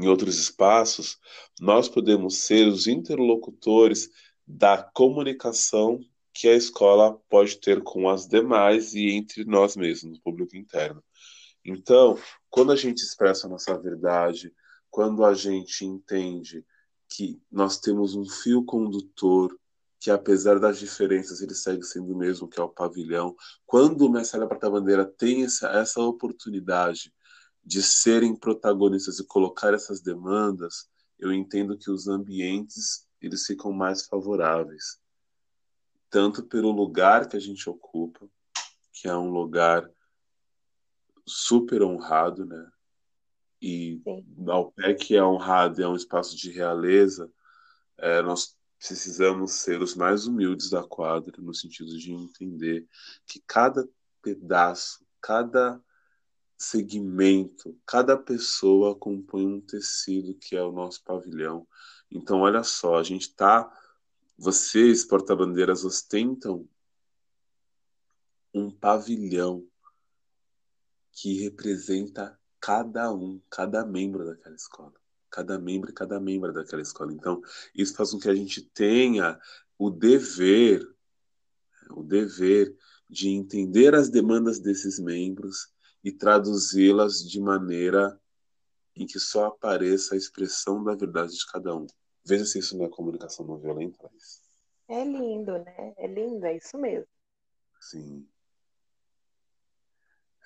em 0.00 0.08
outros 0.08 0.38
espaços, 0.38 1.18
nós 1.60 1.86
podemos 1.86 2.38
ser 2.38 2.66
os 2.66 2.86
interlocutores 2.86 4.08
da 4.46 4.82
comunicação 4.82 6.00
que 6.32 6.48
a 6.48 6.54
escola 6.54 7.20
pode 7.28 7.56
ter 7.56 7.82
com 7.82 8.08
as 8.08 8.26
demais 8.26 8.94
e 8.94 9.10
entre 9.10 9.44
nós 9.44 9.76
mesmos, 9.76 10.16
no 10.16 10.22
público 10.22 10.56
interno. 10.56 11.04
Então, 11.62 12.18
quando 12.48 12.72
a 12.72 12.76
gente 12.76 13.02
expressa 13.02 13.46
a 13.46 13.50
nossa 13.50 13.76
verdade, 13.76 14.50
quando 14.90 15.24
a 15.24 15.34
gente 15.34 15.84
entende 15.84 16.64
que 17.08 17.40
nós 17.50 17.78
temos 17.78 18.14
um 18.14 18.28
fio 18.28 18.64
condutor 18.64 19.58
que 20.00 20.10
apesar 20.10 20.60
das 20.60 20.78
diferenças 20.78 21.40
ele 21.40 21.54
segue 21.54 21.82
sendo 21.82 22.12
o 22.12 22.16
mesmo 22.16 22.48
que 22.48 22.60
é 22.60 22.62
o 22.62 22.68
pavilhão. 22.68 23.34
Quando 23.66 24.06
o 24.06 24.10
Mestre 24.10 24.38
da 24.38 24.46
Porta-Bandeira 24.46 25.04
tem 25.04 25.44
essa, 25.44 25.68
essa 25.70 26.00
oportunidade 26.00 27.12
de 27.64 27.82
serem 27.82 28.34
protagonistas 28.34 29.18
e 29.18 29.26
colocar 29.26 29.74
essas 29.74 30.00
demandas, 30.00 30.88
eu 31.18 31.32
entendo 31.32 31.76
que 31.76 31.90
os 31.90 32.06
ambientes 32.06 33.06
eles 33.20 33.44
ficam 33.44 33.72
mais 33.72 34.06
favoráveis, 34.06 35.00
tanto 36.08 36.44
pelo 36.44 36.70
lugar 36.70 37.28
que 37.28 37.36
a 37.36 37.40
gente 37.40 37.68
ocupa, 37.68 38.30
que 38.92 39.08
é 39.08 39.16
um 39.16 39.30
lugar 39.30 39.90
super 41.26 41.82
honrado, 41.82 42.46
né? 42.46 42.70
E 43.60 44.00
Sim. 44.04 44.24
ao 44.48 44.70
pé 44.72 44.94
que 44.94 45.16
é 45.16 45.24
honrado 45.24 45.80
e 45.80 45.84
é 45.84 45.88
um 45.88 45.96
espaço 45.96 46.36
de 46.36 46.50
realeza, 46.50 47.30
é, 47.98 48.22
nós 48.22 48.56
precisamos 48.78 49.52
ser 49.52 49.82
os 49.82 49.94
mais 49.94 50.26
humildes 50.26 50.70
da 50.70 50.82
quadra, 50.84 51.34
no 51.38 51.52
sentido 51.52 51.98
de 51.98 52.12
entender 52.12 52.86
que 53.26 53.42
cada 53.46 53.88
pedaço, 54.22 55.04
cada 55.20 55.82
segmento, 56.56 57.76
cada 57.86 58.16
pessoa 58.16 58.96
compõe 58.96 59.46
um 59.46 59.60
tecido 59.60 60.34
que 60.34 60.56
é 60.56 60.62
o 60.62 60.72
nosso 60.72 61.02
pavilhão. 61.04 61.66
Então, 62.10 62.40
olha 62.40 62.62
só, 62.62 62.96
a 62.96 63.02
gente 63.02 63.22
está. 63.22 63.70
Vocês, 64.36 65.04
porta-bandeiras, 65.04 65.84
ostentam 65.84 66.68
um 68.54 68.70
pavilhão 68.70 69.66
que 71.12 71.40
representa 71.42 72.38
cada 72.60 73.12
um, 73.12 73.40
cada 73.50 73.84
membro 73.84 74.24
daquela 74.24 74.54
escola. 74.54 74.94
Cada 75.30 75.58
membro 75.58 75.90
e 75.90 75.94
cada 75.94 76.18
membro 76.18 76.52
daquela 76.52 76.82
escola. 76.82 77.12
Então, 77.12 77.40
isso 77.74 77.94
faz 77.94 78.10
com 78.10 78.18
que 78.18 78.28
a 78.28 78.34
gente 78.34 78.62
tenha 78.62 79.38
o 79.78 79.90
dever, 79.90 80.82
o 81.90 82.02
dever 82.02 82.74
de 83.08 83.28
entender 83.28 83.94
as 83.94 84.08
demandas 84.08 84.58
desses 84.58 84.98
membros 84.98 85.72
e 86.02 86.12
traduzi-las 86.12 87.18
de 87.18 87.40
maneira 87.40 88.18
em 88.94 89.06
que 89.06 89.18
só 89.18 89.46
apareça 89.46 90.14
a 90.14 90.18
expressão 90.18 90.82
da 90.82 90.94
verdade 90.94 91.32
de 91.32 91.46
cada 91.46 91.74
um. 91.74 91.86
Veja 92.24 92.44
se 92.44 92.58
isso 92.58 92.76
não 92.76 92.86
é 92.86 92.88
comunicação 92.88 93.46
não 93.46 93.58
violenta, 93.58 93.98
Laís. 94.02 94.42
É 94.88 95.04
lindo, 95.04 95.52
né? 95.58 95.94
É 95.96 96.06
lindo, 96.06 96.44
é 96.44 96.56
isso 96.56 96.76
mesmo. 96.78 97.06
Sim. 97.80 98.26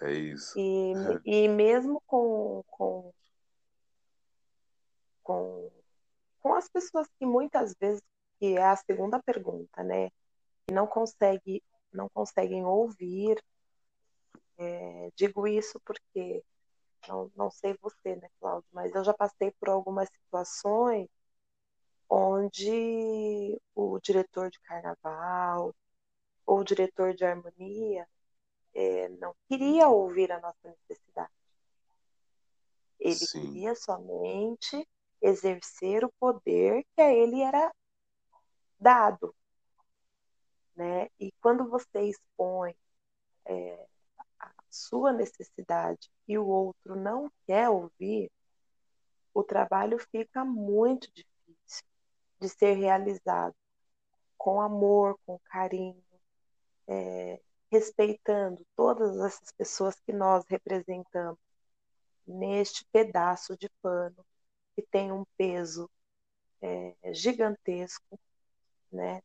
É 0.03 0.13
isso. 0.13 0.59
E, 0.59 0.93
e 1.25 1.49
mesmo 1.49 2.03
com, 2.07 2.63
com, 2.67 3.13
com, 5.23 5.71
com 6.41 6.55
as 6.55 6.69
pessoas 6.69 7.09
que 7.19 7.25
muitas 7.25 7.75
vezes, 7.81 8.03
que 8.39 8.57
é 8.57 8.65
a 8.65 8.77
segunda 8.77 9.23
pergunta, 9.23 9.83
né? 9.85 10.11
Que 10.67 10.75
não, 10.75 10.87
consegue, 10.87 11.63
não 11.93 12.09
conseguem 12.09 12.65
ouvir. 12.65 13.41
É, 14.59 15.11
digo 15.17 15.47
isso 15.47 15.81
porque 15.85 16.43
não, 17.09 17.31
não 17.37 17.51
sei 17.51 17.77
você, 17.81 18.17
né, 18.17 18.29
Cláudio, 18.41 18.69
mas 18.73 18.95
eu 18.95 19.05
já 19.05 19.15
passei 19.15 19.51
por 19.53 19.69
algumas 19.69 20.09
situações 20.09 21.09
onde 22.09 23.61
o 23.75 23.99
diretor 24.01 24.51
de 24.51 24.61
carnaval 24.61 25.75
ou 26.47 26.61
o 26.61 26.65
diretor 26.65 27.15
de 27.15 27.25
harmonia 27.25 28.07
é, 28.75 29.09
não 29.09 29.35
queria 29.49 29.89
ouvir 29.89 30.33
a 30.33 30.41
nossa 30.41 30.59
necessidade. 30.65 31.33
Ele 32.99 33.15
Sim. 33.15 33.41
queria 33.41 33.75
somente 33.75 34.89
exercer 35.21 36.05
o 36.05 36.13
poder 36.19 36.85
que 36.95 37.03
a 37.03 37.13
ele 37.13 37.41
era 37.43 37.73
dado. 38.79 39.35
Né? 40.75 41.09
E 41.19 41.33
quando 41.41 41.69
você 41.69 42.03
expõe 42.03 42.75
é, 43.45 43.87
a 44.39 44.51
sua 44.71 45.13
necessidade 45.13 46.11
e 46.27 46.39
o 46.39 46.47
outro 46.47 46.97
não 46.97 47.31
quer 47.47 47.69
ouvir, 47.69 48.31
o 49.35 49.43
trabalho 49.43 49.99
fica 49.99 50.45
muito 50.45 51.11
difícil 51.13 51.85
de 52.41 52.49
ser 52.49 52.75
realizado 52.75 53.55
com 54.37 54.61
amor, 54.61 55.19
com 55.25 55.39
carinho, 55.45 56.03
é, 56.89 57.41
respeitando 57.73 58.67
todas 58.77 59.19
essas 59.19 59.51
pessoas 59.53 59.97
que 60.07 60.13
nós 60.13 60.45
representamos 60.47 61.39
neste 62.27 62.85
pedaço 62.93 63.57
de 63.57 63.69
pano 63.81 64.25
que 64.77 64.83
tem 64.83 65.11
um 65.11 65.25
peso 65.39 65.91
é, 66.61 66.95
gigantesco, 67.15 68.21
né? 68.93 69.23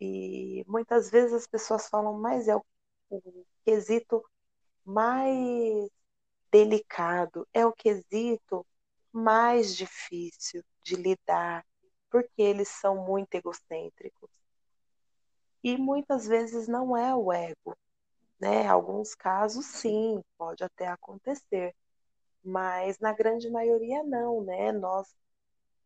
E 0.00 0.64
muitas 0.66 1.10
vezes 1.10 1.34
as 1.34 1.46
pessoas 1.46 1.88
falam, 1.88 2.18
mas 2.18 2.48
é 2.48 2.56
o, 2.56 2.64
o 3.10 3.46
quesito 3.64 4.24
mais 4.84 5.90
delicado, 6.50 7.46
é 7.52 7.66
o 7.66 7.72
quesito 7.72 8.66
mais 9.12 9.76
difícil 9.76 10.64
de 10.82 10.96
lidar, 10.96 11.66
porque 12.10 12.42
eles 12.42 12.68
são 12.68 13.04
muito 13.06 13.34
egocêntricos. 13.34 14.30
E 15.62 15.76
muitas 15.76 16.26
vezes 16.26 16.68
não 16.68 16.96
é 16.96 17.14
o 17.14 17.32
ego, 17.32 17.76
né? 18.40 18.66
Alguns 18.66 19.14
casos 19.14 19.66
sim, 19.66 20.22
pode 20.38 20.64
até 20.64 20.88
acontecer, 20.88 21.74
mas 22.44 22.98
na 22.98 23.12
grande 23.12 23.50
maioria 23.50 24.02
não, 24.02 24.42
né? 24.42 24.72
Nós 24.72 25.14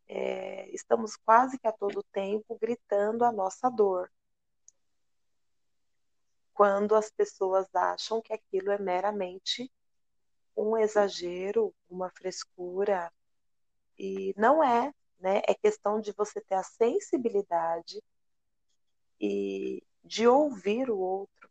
é, 0.09 0.69
estamos 0.71 1.17
quase 1.17 1.59
que 1.59 1.67
a 1.67 1.73
todo 1.73 2.03
tempo 2.13 2.59
gritando 2.61 3.25
a 3.25 3.33
nossa 3.33 3.71
dor. 3.71 4.11
Quando 6.53 6.95
as 6.95 7.11
pessoas 7.11 7.67
acham 7.75 8.23
que 8.23 8.33
aquilo 8.33 8.71
é 8.71 8.79
meramente 8.79 9.71
um 10.57 10.77
exagero, 10.79 11.75
uma 11.91 12.11
frescura, 12.11 13.13
e 13.99 14.35
não 14.37 14.63
é, 14.63 14.93
né? 15.19 15.43
É 15.49 15.55
questão 15.55 16.01
de 16.01 16.13
você 16.13 16.41
ter 16.41 16.55
a 16.55 16.63
sensibilidade 16.63 18.01
e 19.25 19.83
de 20.05 20.29
ouvir 20.29 20.91
o 20.91 20.99
outro 20.99 21.49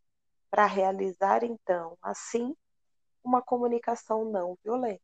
para 0.52 0.68
realizar 0.68 1.44
então 1.44 1.98
assim 2.04 2.56
uma 3.24 3.42
comunicação 3.42 4.26
não 4.26 4.56
violenta, 4.64 5.02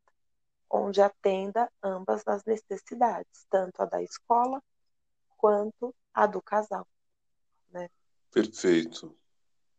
onde 0.69 1.01
atenda 1.01 1.71
ambas 1.81 2.21
as 2.27 2.43
necessidades, 2.45 3.47
tanto 3.49 3.81
a 3.81 3.85
da 3.85 4.03
escola 4.03 4.61
quanto 5.37 5.95
a 6.13 6.27
do 6.27 6.41
casal. 6.41 6.87
Né? 7.71 7.89
Perfeito, 8.29 9.17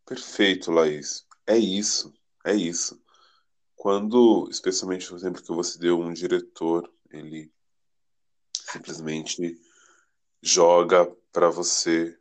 perfeito, 0.05 0.73
Laís. 0.73 1.25
É 1.47 1.57
isso, 1.57 2.13
é 2.45 2.55
isso. 2.55 3.01
Quando, 3.77 4.49
especialmente 4.51 5.13
o 5.13 5.17
exemplo 5.17 5.43
que 5.43 5.53
você 5.53 5.79
deu, 5.79 6.01
um 6.01 6.13
diretor, 6.13 6.93
ele 7.11 7.53
simplesmente 8.53 9.61
joga 10.43 11.07
para 11.31 11.51
você 11.51 12.20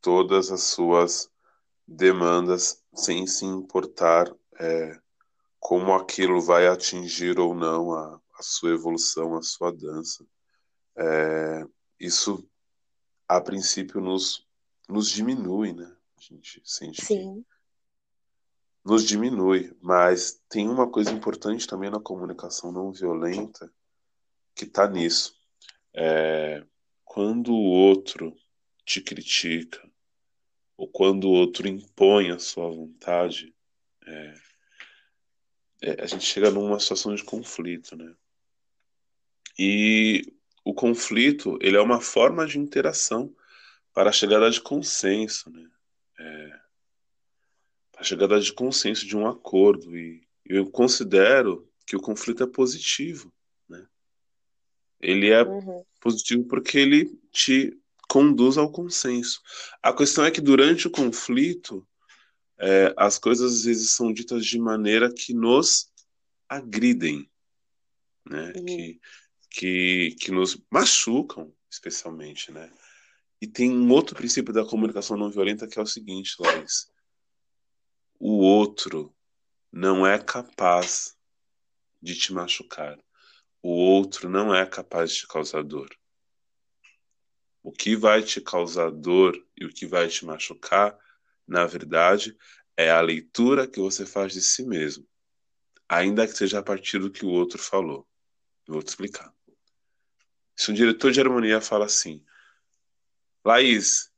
todas 0.00 0.50
as 0.50 0.62
suas 0.62 1.30
demandas 1.86 2.82
sem 2.94 3.26
se 3.26 3.44
importar 3.44 4.32
é, 4.58 5.00
como 5.58 5.92
aquilo 5.92 6.40
vai 6.40 6.66
atingir 6.66 7.38
ou 7.38 7.54
não 7.54 7.92
a, 7.92 8.20
a 8.38 8.42
sua 8.42 8.70
evolução, 8.70 9.36
a 9.36 9.42
sua 9.42 9.72
dança. 9.72 10.24
É, 10.96 11.66
isso, 11.98 12.48
a 13.28 13.40
princípio, 13.40 14.00
nos, 14.00 14.46
nos 14.88 15.08
diminui, 15.08 15.72
né? 15.72 15.90
A 16.16 16.20
gente 16.20 16.60
sente 16.64 17.04
Sim. 17.04 17.44
nos 18.84 19.04
diminui, 19.04 19.74
mas 19.80 20.40
tem 20.48 20.68
uma 20.68 20.90
coisa 20.90 21.10
importante 21.12 21.66
também 21.66 21.90
na 21.90 22.00
comunicação 22.00 22.70
não 22.70 22.92
violenta 22.92 23.72
que 24.54 24.64
está 24.64 24.86
nisso. 24.86 25.34
É, 25.94 26.64
quando 27.04 27.52
o 27.52 27.70
outro 27.70 28.36
te 28.84 29.00
critica, 29.00 29.89
ou 30.80 30.88
quando 30.88 31.24
o 31.24 31.32
outro 31.32 31.68
impõe 31.68 32.30
a 32.30 32.38
sua 32.38 32.66
vontade, 32.70 33.54
é, 34.06 34.34
é, 35.82 36.02
a 36.02 36.06
gente 36.06 36.24
chega 36.24 36.50
numa 36.50 36.80
situação 36.80 37.14
de 37.14 37.22
conflito, 37.22 37.94
né? 37.94 38.14
E 39.58 40.22
o 40.64 40.72
conflito, 40.72 41.58
ele 41.60 41.76
é 41.76 41.80
uma 41.82 42.00
forma 42.00 42.46
de 42.46 42.58
interação 42.58 43.30
para 43.92 44.08
a 44.08 44.12
chegada 44.12 44.50
de 44.50 44.58
consenso, 44.58 45.50
né? 45.50 45.70
É, 46.18 46.60
para 47.92 48.00
a 48.00 48.04
chegada 48.04 48.40
de 48.40 48.50
consenso, 48.50 49.06
de 49.06 49.14
um 49.14 49.26
acordo. 49.26 49.94
E 49.98 50.26
eu 50.46 50.70
considero 50.70 51.70
que 51.86 51.94
o 51.94 52.00
conflito 52.00 52.42
é 52.42 52.46
positivo, 52.46 53.30
né? 53.68 53.86
Ele 54.98 55.28
é 55.28 55.42
uhum. 55.42 55.84
positivo 56.00 56.42
porque 56.44 56.78
ele 56.78 57.20
te 57.30 57.78
conduz 58.10 58.58
ao 58.58 58.72
consenso. 58.72 59.40
A 59.80 59.92
questão 59.92 60.24
é 60.24 60.32
que 60.32 60.40
durante 60.40 60.88
o 60.88 60.90
conflito, 60.90 61.86
é, 62.58 62.92
as 62.96 63.20
coisas 63.20 63.52
às 63.52 63.64
vezes 63.64 63.94
são 63.94 64.12
ditas 64.12 64.44
de 64.44 64.58
maneira 64.58 65.14
que 65.14 65.32
nos 65.32 65.92
agridem, 66.48 67.30
né? 68.28 68.52
Uhum. 68.56 68.64
Que, 68.64 69.00
que, 69.48 70.16
que 70.20 70.32
nos 70.32 70.60
machucam, 70.68 71.54
especialmente, 71.70 72.50
né? 72.50 72.68
E 73.40 73.46
tem 73.46 73.70
um 73.70 73.88
outro 73.92 74.16
princípio 74.16 74.52
da 74.52 74.66
comunicação 74.66 75.16
não 75.16 75.30
violenta 75.30 75.68
que 75.68 75.78
é 75.78 75.82
o 75.82 75.86
seguinte, 75.86 76.34
Laís. 76.40 76.90
O 78.18 78.40
outro 78.40 79.14
não 79.70 80.04
é 80.04 80.18
capaz 80.18 81.16
de 82.02 82.16
te 82.16 82.32
machucar. 82.32 82.98
O 83.62 83.70
outro 83.70 84.28
não 84.28 84.52
é 84.52 84.66
capaz 84.66 85.12
de 85.12 85.18
te 85.18 85.28
causar 85.28 85.62
dor. 85.62 85.88
O 87.70 87.72
que 87.72 87.94
vai 87.94 88.20
te 88.20 88.40
causar 88.40 88.90
dor 88.90 89.40
e 89.56 89.64
o 89.64 89.70
que 89.70 89.86
vai 89.86 90.08
te 90.08 90.24
machucar 90.24 90.98
na 91.50 91.66
verdade, 91.66 92.36
é 92.76 92.92
a 92.92 93.00
leitura 93.00 93.66
que 93.66 93.80
você 93.80 94.06
faz 94.06 94.32
de 94.32 94.40
si 94.40 94.64
mesmo, 94.64 95.04
ainda 95.88 96.24
que 96.24 96.32
seja 96.32 96.60
a 96.60 96.62
partir 96.62 97.00
do 97.00 97.10
que 97.10 97.24
o 97.24 97.28
outro 97.28 97.58
falou. 97.58 98.06
vou 98.68 98.80
te 98.80 98.86
explicar. 98.86 99.34
Se 100.54 100.70
um 100.70 100.74
diretor 100.74 101.10
de 101.10 101.20
harmonia 101.20 101.60
fala 101.60 101.86
assim, 101.86 102.24
Laís, 103.44 104.12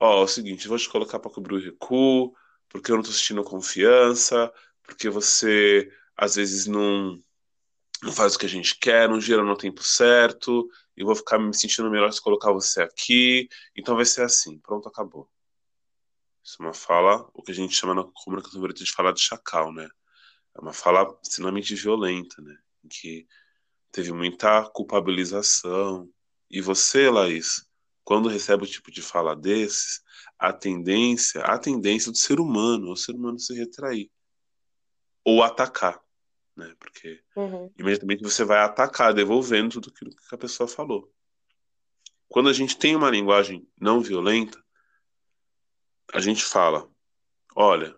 ó, 0.00 0.22
é 0.22 0.24
o 0.24 0.26
seguinte, 0.26 0.66
vou 0.66 0.76
te 0.76 0.88
colocar 0.88 1.20
para 1.20 1.30
cobrir 1.30 1.54
o 1.54 1.60
recuo, 1.60 2.34
porque 2.68 2.90
eu 2.90 2.96
não 2.96 3.02
estou 3.02 3.14
sentindo 3.14 3.44
confiança, 3.44 4.52
porque 4.82 5.08
você 5.08 5.88
às 6.16 6.34
vezes 6.34 6.66
não, 6.66 7.16
não 8.02 8.12
faz 8.12 8.34
o 8.34 8.38
que 8.40 8.46
a 8.46 8.48
gente 8.48 8.76
quer, 8.76 9.08
não 9.08 9.20
gira 9.20 9.44
no 9.44 9.56
tempo 9.56 9.84
certo, 9.84 10.68
e 11.00 11.02
vou 11.02 11.14
ficar 11.14 11.38
me 11.38 11.54
sentindo 11.54 11.90
melhor 11.90 12.12
se 12.12 12.20
colocar 12.20 12.52
você 12.52 12.82
aqui, 12.82 13.48
então 13.74 13.96
vai 13.96 14.04
ser 14.04 14.20
assim, 14.20 14.58
pronto, 14.58 14.86
acabou. 14.86 15.26
Isso 16.44 16.56
é 16.60 16.66
uma 16.66 16.74
fala, 16.74 17.26
o 17.32 17.42
que 17.42 17.52
a 17.52 17.54
gente 17.54 17.74
chama 17.74 17.94
na 17.94 18.04
comunicação 18.04 18.60
violenta 18.60 18.84
de 18.84 18.92
falar 18.92 19.12
de 19.12 19.22
chacal, 19.22 19.72
né? 19.72 19.88
É 20.54 20.60
uma 20.60 20.74
fala 20.74 21.18
extremamente 21.22 21.74
violenta, 21.74 22.42
né? 22.42 22.54
Em 22.84 22.88
que 22.88 23.26
teve 23.90 24.12
muita 24.12 24.68
culpabilização. 24.68 26.06
E 26.50 26.60
você, 26.60 27.08
Laís, 27.08 27.66
quando 28.04 28.28
recebe 28.28 28.64
o 28.64 28.66
tipo 28.66 28.90
de 28.90 29.00
fala 29.00 29.34
desses, 29.34 30.02
a 30.38 30.52
tendência, 30.52 31.40
a 31.40 31.58
tendência 31.58 32.12
do 32.12 32.18
ser 32.18 32.38
humano, 32.40 32.92
o 32.92 32.96
ser 32.96 33.12
humano 33.12 33.38
se 33.38 33.54
retrair 33.54 34.10
ou 35.24 35.42
atacar, 35.42 35.98
né? 36.60 36.74
Porque 36.78 37.20
uhum. 37.34 37.72
imediatamente 37.78 38.22
você 38.22 38.44
vai 38.44 38.58
atacar, 38.58 39.14
devolvendo 39.14 39.72
tudo 39.72 39.90
aquilo 39.90 40.10
que 40.10 40.34
a 40.34 40.38
pessoa 40.38 40.68
falou. 40.68 41.12
Quando 42.28 42.48
a 42.48 42.52
gente 42.52 42.78
tem 42.78 42.94
uma 42.94 43.10
linguagem 43.10 43.66
não 43.80 44.00
violenta, 44.00 44.62
a 46.12 46.20
gente 46.20 46.44
fala: 46.44 46.88
olha, 47.56 47.96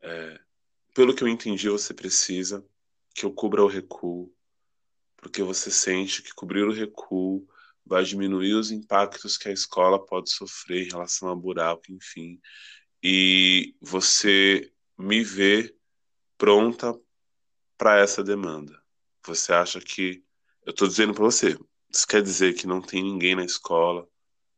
é, 0.00 0.40
pelo 0.94 1.14
que 1.14 1.22
eu 1.22 1.28
entendi, 1.28 1.68
você 1.68 1.92
precisa 1.92 2.64
que 3.14 3.26
eu 3.26 3.32
cubra 3.32 3.62
o 3.62 3.68
recuo, 3.68 4.32
porque 5.16 5.42
você 5.42 5.70
sente 5.70 6.22
que 6.22 6.32
cobrir 6.32 6.62
o 6.62 6.72
recuo 6.72 7.46
vai 7.84 8.04
diminuir 8.04 8.54
os 8.54 8.70
impactos 8.70 9.36
que 9.36 9.48
a 9.48 9.52
escola 9.52 10.04
pode 10.04 10.30
sofrer 10.30 10.86
em 10.86 10.90
relação 10.90 11.28
a 11.28 11.34
buraco, 11.34 11.82
enfim. 11.90 12.40
E 13.02 13.74
você 13.80 14.72
me 14.96 15.24
vê 15.24 15.74
pronta 16.38 16.98
para 17.80 17.98
essa 17.98 18.22
demanda. 18.22 18.78
Você 19.26 19.54
acha 19.54 19.80
que 19.80 20.22
eu 20.66 20.70
estou 20.72 20.86
dizendo 20.86 21.14
para 21.14 21.24
você, 21.24 21.58
isso 21.88 22.06
quer 22.06 22.20
dizer 22.20 22.52
que 22.52 22.66
não 22.66 22.82
tem 22.82 23.02
ninguém 23.02 23.34
na 23.34 23.42
escola, 23.42 24.06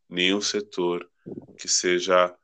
nenhum 0.08 0.40
setor 0.40 1.08
que 1.56 1.68
seja 1.68 2.37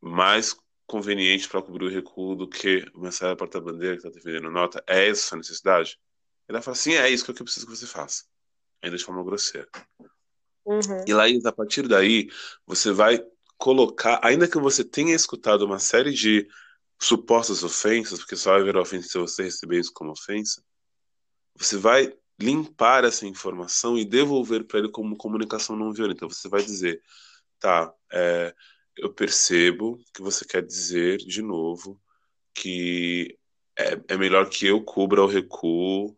mais 0.00 0.56
conveniente 0.84 1.48
para 1.48 1.62
cobrir 1.62 1.84
o 1.84 1.88
recuo 1.88 2.34
do 2.34 2.48
que 2.48 2.84
o 2.92 3.02
mensageiro 3.02 3.36
porta-bandeira 3.36 3.96
que 3.96 4.04
está 4.04 4.10
defendendo 4.10 4.50
nota? 4.50 4.82
É 4.84 5.08
essa 5.08 5.20
a 5.20 5.28
sua 5.28 5.38
necessidade? 5.38 5.96
Ele 6.48 6.56
vai 6.56 6.62
falar 6.62 6.74
assim: 6.74 6.94
é 6.94 7.08
isso 7.08 7.24
que 7.24 7.30
eu 7.30 7.34
preciso 7.44 7.64
que 7.64 7.76
você 7.76 7.86
faça. 7.86 8.24
Ainda 8.82 8.96
de 8.96 9.04
forma 9.04 9.22
grosseira. 9.22 9.68
Uhum. 10.64 11.04
E 11.06 11.14
lá, 11.14 11.26
a 11.44 11.52
partir 11.52 11.86
daí, 11.86 12.28
você 12.66 12.90
vai 12.90 13.24
colocar, 13.56 14.18
ainda 14.24 14.48
que 14.48 14.58
você 14.58 14.82
tenha 14.82 15.14
escutado 15.14 15.64
uma 15.64 15.78
série 15.78 16.10
de 16.10 16.48
supostas 17.02 17.64
ofensas, 17.64 18.20
porque 18.20 18.36
só 18.36 18.52
vai 18.52 18.62
virar 18.62 18.80
ofensa 18.80 19.08
se 19.08 19.18
você 19.18 19.42
receber 19.44 19.80
isso 19.80 19.92
como 19.92 20.12
ofensa, 20.12 20.62
você 21.56 21.76
vai 21.76 22.14
limpar 22.40 23.04
essa 23.04 23.26
informação 23.26 23.98
e 23.98 24.04
devolver 24.04 24.64
para 24.64 24.78
ele 24.78 24.88
como 24.88 25.16
comunicação 25.16 25.76
não 25.76 25.92
violenta. 25.92 26.26
Você 26.26 26.48
vai 26.48 26.62
dizer, 26.62 27.02
tá, 27.58 27.92
é, 28.12 28.54
eu 28.96 29.12
percebo 29.12 29.98
que 30.14 30.22
você 30.22 30.44
quer 30.44 30.64
dizer, 30.64 31.18
de 31.18 31.42
novo, 31.42 32.00
que 32.54 33.36
é, 33.76 34.00
é 34.08 34.16
melhor 34.16 34.48
que 34.48 34.66
eu 34.66 34.82
cubra 34.82 35.22
o 35.22 35.26
recuo 35.26 36.14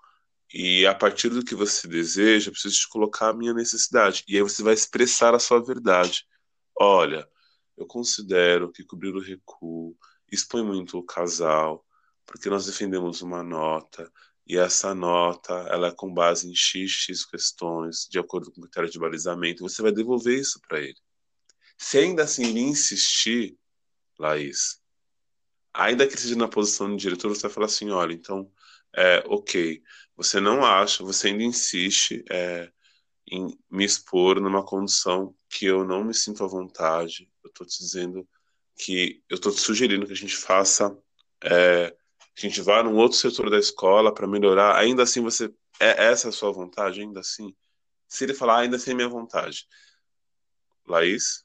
e 0.52 0.86
a 0.86 0.94
partir 0.94 1.30
do 1.30 1.44
que 1.44 1.54
você 1.54 1.88
deseja, 1.88 2.48
eu 2.48 2.52
preciso 2.52 2.76
te 2.76 2.88
colocar 2.88 3.30
a 3.30 3.34
minha 3.34 3.52
necessidade. 3.54 4.22
E 4.28 4.36
aí 4.36 4.42
você 4.42 4.62
vai 4.62 4.74
expressar 4.74 5.34
a 5.34 5.38
sua 5.38 5.64
verdade. 5.64 6.26
Olha, 6.78 7.28
eu 7.76 7.86
considero 7.86 8.70
que 8.70 8.84
cobrir 8.84 9.14
o 9.14 9.20
recuo 9.20 9.96
expõe 10.34 10.62
muito 10.62 10.98
o 10.98 11.02
casal, 11.02 11.84
porque 12.26 12.48
nós 12.48 12.66
defendemos 12.66 13.22
uma 13.22 13.42
nota, 13.42 14.10
e 14.46 14.58
essa 14.58 14.94
nota 14.94 15.52
ela 15.70 15.88
é 15.88 15.92
com 15.92 16.12
base 16.12 16.48
em 16.48 16.54
X, 16.54 16.90
X 16.90 17.24
questões, 17.24 18.06
de 18.10 18.18
acordo 18.18 18.52
com 18.52 18.60
o 18.60 18.64
critério 18.64 18.90
de 18.90 18.98
balizamento, 18.98 19.62
você 19.62 19.80
vai 19.80 19.92
devolver 19.92 20.38
isso 20.38 20.60
para 20.68 20.80
ele. 20.80 20.98
Se 21.78 21.98
ainda 21.98 22.24
assim 22.24 22.46
ele 22.46 22.60
insistir, 22.60 23.56
Laís, 24.18 24.80
ainda 25.72 26.06
que 26.06 26.16
seja 26.16 26.36
na 26.36 26.48
posição 26.48 26.94
de 26.94 27.02
diretor, 27.02 27.28
você 27.28 27.42
vai 27.42 27.50
falar 27.50 27.66
assim, 27.66 27.90
olha, 27.90 28.12
então, 28.12 28.50
é, 28.94 29.24
ok, 29.26 29.82
você 30.16 30.40
não 30.40 30.64
acha, 30.64 31.02
você 31.02 31.28
ainda 31.28 31.42
insiste 31.42 32.22
é, 32.30 32.70
em 33.28 33.58
me 33.70 33.84
expor 33.84 34.40
numa 34.40 34.64
condição 34.64 35.34
que 35.48 35.64
eu 35.64 35.84
não 35.84 36.04
me 36.04 36.14
sinto 36.14 36.44
à 36.44 36.46
vontade, 36.46 37.30
eu 37.42 37.48
estou 37.48 37.66
te 37.66 37.78
dizendo 37.78 38.28
que 38.76 39.22
eu 39.28 39.36
estou 39.36 39.52
te 39.52 39.60
sugerindo 39.60 40.06
que 40.06 40.12
a 40.12 40.16
gente 40.16 40.36
faça, 40.36 40.96
é, 41.42 41.94
que 42.34 42.46
a 42.46 42.48
gente 42.48 42.60
vá 42.60 42.82
num 42.82 42.96
outro 42.96 43.16
setor 43.16 43.50
da 43.50 43.58
escola 43.58 44.12
para 44.12 44.26
melhorar, 44.26 44.76
ainda 44.76 45.02
assim 45.02 45.20
você, 45.20 45.52
é 45.78 46.06
essa 46.06 46.28
a 46.28 46.32
sua 46.32 46.52
vontade, 46.52 47.00
ainda 47.00 47.20
assim? 47.20 47.54
Se 48.08 48.24
ele 48.24 48.34
falar, 48.34 48.60
ainda 48.60 48.76
assim 48.76 48.92
é 48.92 48.94
minha 48.94 49.08
vontade. 49.08 49.66
Laís? 50.86 51.44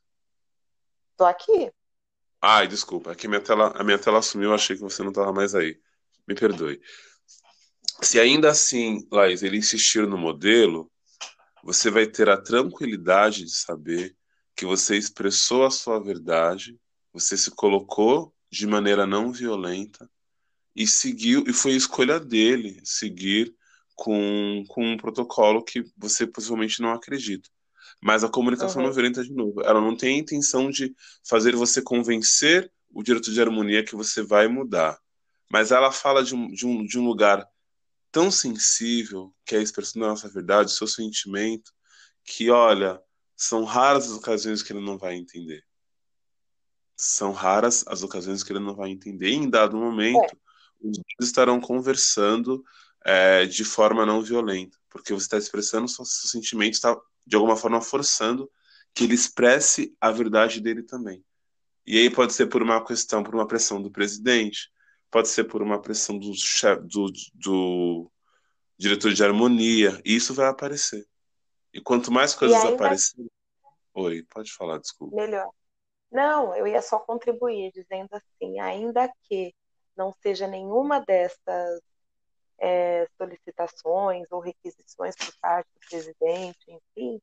Tô 1.15 1.25
aqui. 1.25 1.71
Ai, 2.41 2.67
desculpa, 2.67 3.11
aqui 3.11 3.27
minha 3.27 3.41
tela, 3.41 3.73
a 3.75 3.83
minha 3.83 3.99
tela 3.99 4.21
sumiu, 4.21 4.53
achei 4.53 4.75
que 4.75 4.81
você 4.81 5.01
não 5.03 5.09
estava 5.09 5.33
mais 5.33 5.53
aí. 5.53 5.79
Me 6.27 6.35
perdoe. 6.35 6.81
Se 8.01 8.19
ainda 8.19 8.49
assim, 8.49 9.05
Laís, 9.11 9.43
ele 9.43 9.57
insistir 9.57 10.07
no 10.07 10.17
modelo, 10.17 10.89
você 11.63 11.91
vai 11.91 12.07
ter 12.07 12.29
a 12.29 12.41
tranquilidade 12.41 13.43
de 13.43 13.53
saber 13.53 14.15
que 14.55 14.65
você 14.65 14.97
expressou 14.97 15.65
a 15.65 15.71
sua 15.71 16.01
verdade, 16.01 16.79
você 17.19 17.37
se 17.37 17.51
colocou 17.51 18.33
de 18.51 18.65
maneira 18.65 19.05
não 19.05 19.31
violenta 19.31 20.09
e 20.75 20.87
seguiu, 20.87 21.43
e 21.47 21.53
foi 21.53 21.71
escolha 21.71 22.19
dele 22.19 22.79
seguir 22.83 23.53
com, 23.95 24.63
com 24.67 24.93
um 24.93 24.97
protocolo 24.97 25.63
que 25.63 25.83
você 25.97 26.25
possivelmente 26.25 26.81
não 26.81 26.93
acredita. 26.93 27.49
Mas 28.01 28.23
a 28.23 28.29
comunicação 28.29 28.81
uhum. 28.81 28.87
não 28.87 28.93
violenta, 28.93 29.23
de 29.23 29.33
novo, 29.33 29.61
ela 29.61 29.81
não 29.81 29.95
tem 29.95 30.15
a 30.15 30.19
intenção 30.19 30.69
de 30.69 30.95
fazer 31.27 31.55
você 31.55 31.81
convencer 31.81 32.71
o 32.91 33.03
diretor 33.03 33.31
de 33.31 33.41
harmonia 33.41 33.83
que 33.83 33.95
você 33.95 34.23
vai 34.23 34.47
mudar. 34.47 34.97
Mas 35.51 35.71
ela 35.71 35.91
fala 35.91 36.23
de 36.23 36.33
um, 36.33 36.49
de 36.49 36.65
um, 36.65 36.85
de 36.85 36.97
um 36.97 37.05
lugar 37.05 37.45
tão 38.11 38.31
sensível, 38.31 39.33
que 39.45 39.55
é 39.55 39.59
a 39.59 39.61
expressão 39.61 40.01
da 40.01 40.07
nossa 40.07 40.29
verdade, 40.29 40.71
o 40.71 40.75
seu 40.75 40.87
sentimento, 40.87 41.71
que, 42.23 42.49
olha, 42.49 43.01
são 43.35 43.63
raras 43.63 44.05
as 44.05 44.17
ocasiões 44.17 44.63
que 44.63 44.71
ele 44.71 44.85
não 44.85 44.97
vai 44.97 45.15
entender. 45.15 45.63
São 47.01 47.31
raras 47.31 47.85
as 47.87 48.03
ocasiões 48.03 48.43
que 48.43 48.51
ele 48.51 48.59
não 48.59 48.75
vai 48.75 48.89
entender. 48.89 49.29
E 49.29 49.35
em 49.35 49.49
dado 49.49 49.77
momento, 49.77 50.33
é. 50.33 50.37
os 50.81 50.97
dois 50.97 51.29
estarão 51.29 51.61
conversando 51.61 52.63
é, 53.05 53.45
de 53.45 53.63
forma 53.63 54.05
não 54.05 54.21
violenta, 54.21 54.77
porque 54.89 55.13
você 55.13 55.25
está 55.25 55.37
expressando 55.37 55.87
seus 55.87 56.29
sentimentos, 56.29 56.77
está 56.77 56.99
de 57.25 57.35
alguma 57.35 57.55
forma 57.55 57.81
forçando 57.81 58.51
que 58.93 59.05
ele 59.05 59.15
expresse 59.15 59.95
a 60.01 60.11
verdade 60.11 60.59
dele 60.59 60.83
também. 60.83 61.23
E 61.85 61.97
aí 61.97 62.09
pode 62.09 62.33
ser 62.33 62.47
por 62.47 62.61
uma 62.61 62.83
questão, 62.83 63.23
por 63.23 63.33
uma 63.33 63.47
pressão 63.47 63.81
do 63.81 63.89
presidente, 63.89 64.69
pode 65.09 65.29
ser 65.29 65.45
por 65.45 65.61
uma 65.61 65.81
pressão 65.81 66.19
do, 66.19 66.33
chefe, 66.33 66.81
do, 66.83 67.11
do 67.33 68.11
diretor 68.77 69.13
de 69.13 69.23
harmonia, 69.23 70.01
e 70.03 70.15
isso 70.15 70.33
vai 70.33 70.47
aparecer. 70.47 71.07
E 71.73 71.79
quanto 71.79 72.11
mais 72.11 72.35
coisas 72.35 72.57
aparecerem. 72.65 73.29
Vai... 73.93 74.03
Oi, 74.03 74.23
pode 74.23 74.51
falar, 74.51 74.79
desculpa. 74.79 75.15
Melhor. 75.15 75.49
Não, 76.11 76.55
eu 76.55 76.65
ia 76.67 76.81
só 76.81 76.99
contribuir, 76.99 77.71
dizendo 77.71 78.09
assim, 78.13 78.59
ainda 78.59 79.11
que 79.23 79.53
não 79.95 80.13
seja 80.21 80.47
nenhuma 80.47 81.01
dessas 81.01 81.81
é, 82.57 83.07
solicitações 83.17 84.27
ou 84.31 84.39
requisições 84.39 85.15
por 85.15 85.33
parte 85.39 85.69
do 85.73 85.79
presidente, 85.87 86.59
enfim, 86.67 87.21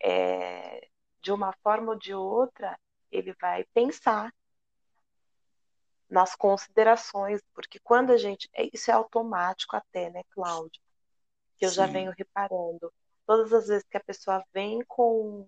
é, 0.00 0.86
de 1.20 1.32
uma 1.32 1.52
forma 1.62 1.92
ou 1.92 1.98
de 1.98 2.14
outra, 2.14 2.78
ele 3.10 3.34
vai 3.40 3.64
pensar 3.72 4.32
nas 6.08 6.34
considerações, 6.34 7.40
porque 7.52 7.78
quando 7.80 8.10
a 8.10 8.16
gente. 8.16 8.48
É, 8.54 8.68
isso 8.72 8.90
é 8.90 8.94
automático 8.94 9.76
até, 9.76 10.10
né, 10.10 10.22
Cláudio? 10.30 10.80
Que 11.58 11.66
eu 11.66 11.68
Sim. 11.68 11.74
já 11.76 11.86
venho 11.86 12.12
reparando. 12.16 12.92
Todas 13.26 13.52
as 13.52 13.66
vezes 13.68 13.86
que 13.90 13.96
a 13.96 14.04
pessoa 14.04 14.42
vem 14.54 14.82
com, 14.86 15.46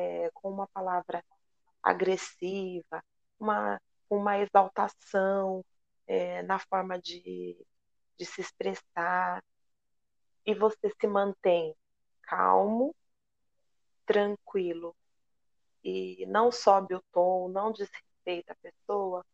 é, 0.00 0.30
com 0.32 0.50
uma 0.50 0.66
palavra 0.68 1.22
agressiva, 1.82 3.04
uma, 3.38 3.80
uma 4.08 4.38
exaltação, 4.38 5.64
é, 6.06 6.42
na 6.42 6.58
forma 6.58 6.98
de, 6.98 7.56
de 8.16 8.24
se 8.24 8.40
expressar, 8.40 9.44
e 10.46 10.54
você 10.54 10.90
se 10.98 11.06
mantém 11.06 11.74
calmo, 12.22 12.94
tranquilo, 14.06 14.96
e 15.84 16.24
não 16.26 16.50
sobe 16.50 16.94
o 16.94 17.02
tom, 17.12 17.48
não 17.48 17.72
desrespeita 17.72 18.52
a 18.52 18.56
pessoa, 18.56 19.24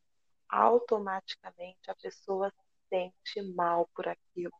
automaticamente 0.48 1.90
a 1.90 1.94
pessoa 1.94 2.50
se 2.50 2.88
sente 2.88 3.42
mal 3.54 3.88
por 3.94 4.06
aquilo 4.06 4.54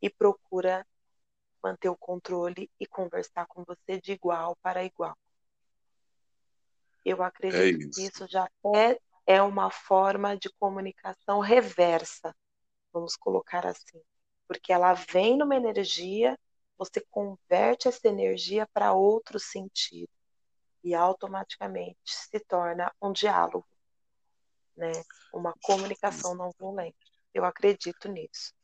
e 0.00 0.10
procura 0.10 0.86
manter 1.62 1.88
o 1.88 1.96
controle 1.96 2.70
e 2.78 2.86
conversar 2.86 3.46
com 3.46 3.64
você 3.64 4.00
de 4.00 4.12
igual 4.12 4.56
para 4.62 4.84
igual. 4.84 5.16
Eu 7.04 7.22
acredito 7.22 7.60
é 7.60 7.68
isso. 7.68 7.90
que 7.90 8.02
isso 8.02 8.26
já 8.28 8.48
é 8.76 8.98
é 9.28 9.42
uma 9.42 9.70
forma 9.70 10.38
de 10.38 10.48
comunicação 10.58 11.40
reversa, 11.40 12.34
vamos 12.90 13.14
colocar 13.14 13.66
assim, 13.66 14.00
porque 14.46 14.72
ela 14.72 14.94
vem 14.94 15.36
numa 15.36 15.54
energia, 15.54 16.38
você 16.78 17.04
converte 17.10 17.88
essa 17.88 18.08
energia 18.08 18.66
para 18.72 18.94
outro 18.94 19.38
sentido 19.38 20.08
e 20.82 20.94
automaticamente 20.94 21.98
se 22.06 22.40
torna 22.40 22.90
um 23.02 23.12
diálogo, 23.12 23.68
né? 24.74 24.92
Uma 25.30 25.52
comunicação 25.62 26.34
não 26.34 26.50
violenta. 26.58 26.96
Eu 27.34 27.44
acredito 27.44 28.08
nisso. 28.08 28.54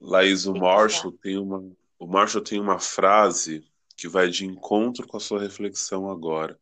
Laís, 0.00 0.46
o 0.46 0.54
Marshall 0.54 1.10
tem 1.12 1.36
uma 1.36 1.68
o 2.00 2.06
Marshall 2.08 2.42
tem 2.42 2.58
uma 2.58 2.80
frase 2.80 3.64
que 3.96 4.08
vai 4.08 4.28
de 4.28 4.44
encontro 4.44 5.06
com 5.06 5.16
a 5.16 5.20
sua 5.20 5.40
reflexão 5.40 6.10
agora 6.10 6.58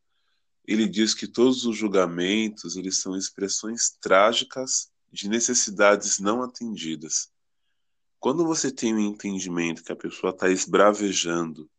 ele 0.68 0.86
diz 0.86 1.14
que 1.14 1.26
todos 1.26 1.64
os 1.64 1.78
julgamentos 1.78 2.76
eles 2.76 2.98
são 2.98 3.16
expressões 3.16 3.88
trágicas 3.88 4.92
de 5.10 5.26
necessidades 5.26 6.18
não 6.18 6.42
atendidas. 6.42 7.32
Quando 8.20 8.44
você 8.44 8.70
tem 8.70 8.92
o 8.92 8.98
um 8.98 9.00
entendimento 9.00 9.82
que 9.82 9.90
a 9.90 9.96
pessoa 9.96 10.30
está 10.30 10.50
esbravejando, 10.50 11.70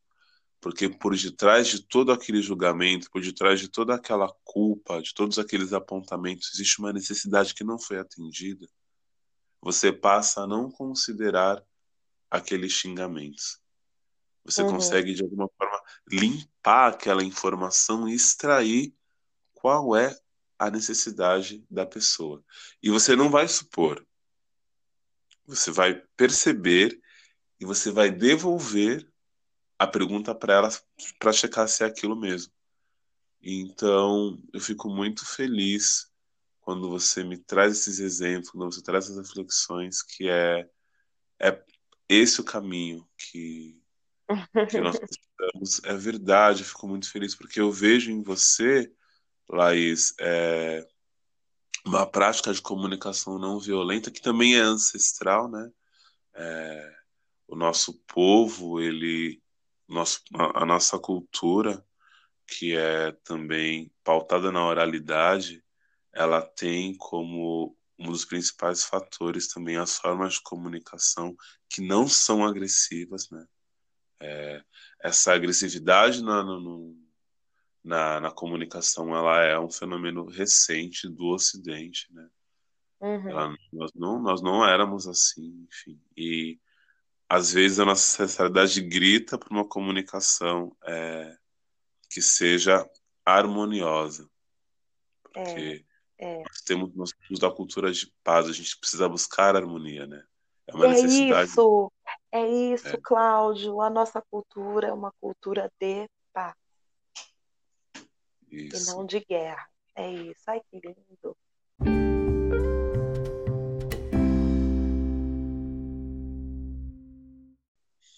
porque 0.59 0.89
por 0.89 1.15
detrás 1.15 1.67
de 1.67 1.83
todo 1.83 2.11
aquele 2.11 2.41
julgamento, 2.41 3.11
por 3.11 3.21
detrás 3.21 3.59
de 3.59 3.67
toda 3.67 3.93
aquela 3.93 4.27
culpa, 4.43 4.99
de 5.03 5.13
todos 5.13 5.37
aqueles 5.37 5.71
apontamentos, 5.71 6.49
existe 6.55 6.79
uma 6.79 6.91
necessidade 6.91 7.53
que 7.53 7.63
não 7.63 7.77
foi 7.77 7.99
atendida, 7.99 8.67
você 9.61 9.93
passa 9.93 10.41
a 10.41 10.47
não 10.47 10.71
considerar 10.71 11.63
aqueles 12.29 12.73
xingamentos. 12.73 13.59
Você 14.43 14.61
uhum. 14.63 14.71
consegue, 14.71 15.13
de 15.13 15.23
alguma 15.23 15.49
forma, 15.57 15.81
limpar 16.07 16.93
aquela 16.93 17.23
informação 17.23 18.07
e 18.07 18.13
extrair 18.13 18.93
qual 19.53 19.95
é 19.95 20.17
a 20.57 20.69
necessidade 20.69 21.65
da 21.69 21.85
pessoa. 21.85 22.43
E 22.81 22.89
você 22.89 23.15
não 23.15 23.29
vai 23.29 23.47
supor. 23.47 24.05
Você 25.45 25.71
vai 25.71 26.01
perceber 26.15 26.99
e 27.59 27.65
você 27.65 27.91
vai 27.91 28.11
devolver 28.11 29.07
a 29.77 29.87
pergunta 29.87 30.35
para 30.35 30.53
ela 30.53 30.69
para 31.17 31.31
checar 31.31 31.67
se 31.67 31.83
é 31.83 31.87
aquilo 31.87 32.15
mesmo. 32.15 32.51
Então, 33.41 34.41
eu 34.53 34.59
fico 34.59 34.89
muito 34.89 35.25
feliz 35.25 36.11
quando 36.59 36.89
você 36.89 37.23
me 37.23 37.37
traz 37.37 37.71
esses 37.79 37.99
exemplos, 37.99 38.51
quando 38.51 38.73
você 38.73 38.81
traz 38.81 39.05
essas 39.05 39.29
reflexões, 39.29 40.01
que 40.03 40.29
é, 40.29 40.69
é 41.39 41.63
esse 42.09 42.41
o 42.41 42.43
caminho 42.43 43.07
que, 43.15 43.79
que 44.69 44.81
nós 44.81 44.97
precisamos. 44.99 45.83
É 45.85 45.95
verdade, 45.95 46.63
eu 46.63 46.67
fico 46.67 46.87
muito 46.87 47.09
feliz, 47.09 47.35
porque 47.35 47.61
eu 47.61 47.71
vejo 47.71 48.11
em 48.11 48.23
você, 48.23 48.91
Laís, 49.47 50.13
é, 50.19 50.85
uma 51.85 52.05
prática 52.05 52.51
de 52.51 52.61
comunicação 52.61 53.37
não 53.37 53.59
violenta, 53.59 54.11
que 54.11 54.21
também 54.21 54.55
é 54.55 54.61
ancestral, 54.61 55.49
né? 55.49 55.71
É, 56.35 56.95
o 57.47 57.55
nosso 57.55 57.93
povo, 58.05 58.81
ele, 58.81 59.41
nosso, 59.87 60.21
a, 60.33 60.63
a 60.63 60.65
nossa 60.65 60.99
cultura, 60.99 61.83
que 62.47 62.75
é 62.75 63.11
também 63.23 63.91
pautada 64.03 64.51
na 64.51 64.65
oralidade, 64.65 65.63
ela 66.13 66.41
tem 66.41 66.95
como 66.95 67.77
um 67.99 68.11
dos 68.11 68.23
principais 68.23 68.83
fatores 68.83 69.47
também 69.47 69.75
as 69.75 69.97
formas 69.97 70.35
de 70.35 70.41
comunicação 70.41 71.35
que 71.69 71.81
não 71.81 72.07
são 72.07 72.45
agressivas, 72.45 73.29
né? 73.29 73.45
É, 74.21 74.63
essa 75.01 75.33
agressividade 75.33 76.23
na, 76.23 76.43
no, 76.43 76.95
na, 77.83 78.19
na, 78.19 78.31
comunicação 78.31 79.15
ela 79.15 79.43
é 79.43 79.57
um 79.57 79.71
fenômeno 79.71 80.25
recente 80.25 81.07
do 81.07 81.27
Ocidente, 81.27 82.07
né? 82.11 82.27
Uhum. 83.01 83.29
Ela, 83.29 83.57
nós, 83.71 83.91
não, 83.95 84.21
nós 84.21 84.41
não 84.41 84.65
éramos 84.65 85.07
assim, 85.07 85.65
enfim. 85.69 86.01
E 86.17 86.59
às 87.29 87.53
vezes 87.53 87.79
a 87.79 87.85
nossa 87.85 88.25
sociedade 88.25 88.81
grita 88.81 89.37
por 89.37 89.51
uma 89.51 89.67
comunicação 89.67 90.75
é, 90.85 91.37
que 92.09 92.21
seja 92.21 92.85
harmoniosa. 93.25 94.29
Porque 95.33 95.85
é, 96.21 96.39
nós 96.39 96.61
temos 96.65 96.93
nós 96.93 97.11
temos 97.13 97.39
da 97.39 97.49
cultura 97.49 97.89
de 97.93 98.11
paz, 98.21 98.45
a 98.47 98.51
gente 98.51 98.77
precisa 98.77 99.07
buscar 99.07 99.55
harmonia, 99.55 100.05
né? 100.05 100.21
É 100.67 100.75
uma 100.75 100.85
é 100.85 100.89
necessidade. 100.89 101.49
Isso, 101.49 101.91
é 102.29 102.47
isso, 102.47 102.87
é. 102.89 102.99
Cláudio. 103.01 103.81
A 103.81 103.89
nossa 103.89 104.21
cultura 104.29 104.89
é 104.89 104.93
uma 104.93 105.13
cultura 105.21 105.71
de 105.79 106.09
paz. 106.33 106.55
Isso. 108.51 108.91
E 108.91 108.93
não 108.93 109.05
de 109.05 109.21
guerra. 109.21 109.65
É 109.95 110.11
isso. 110.11 110.41
Ai, 110.47 110.59
que 110.69 110.81
lindo. 110.85 111.37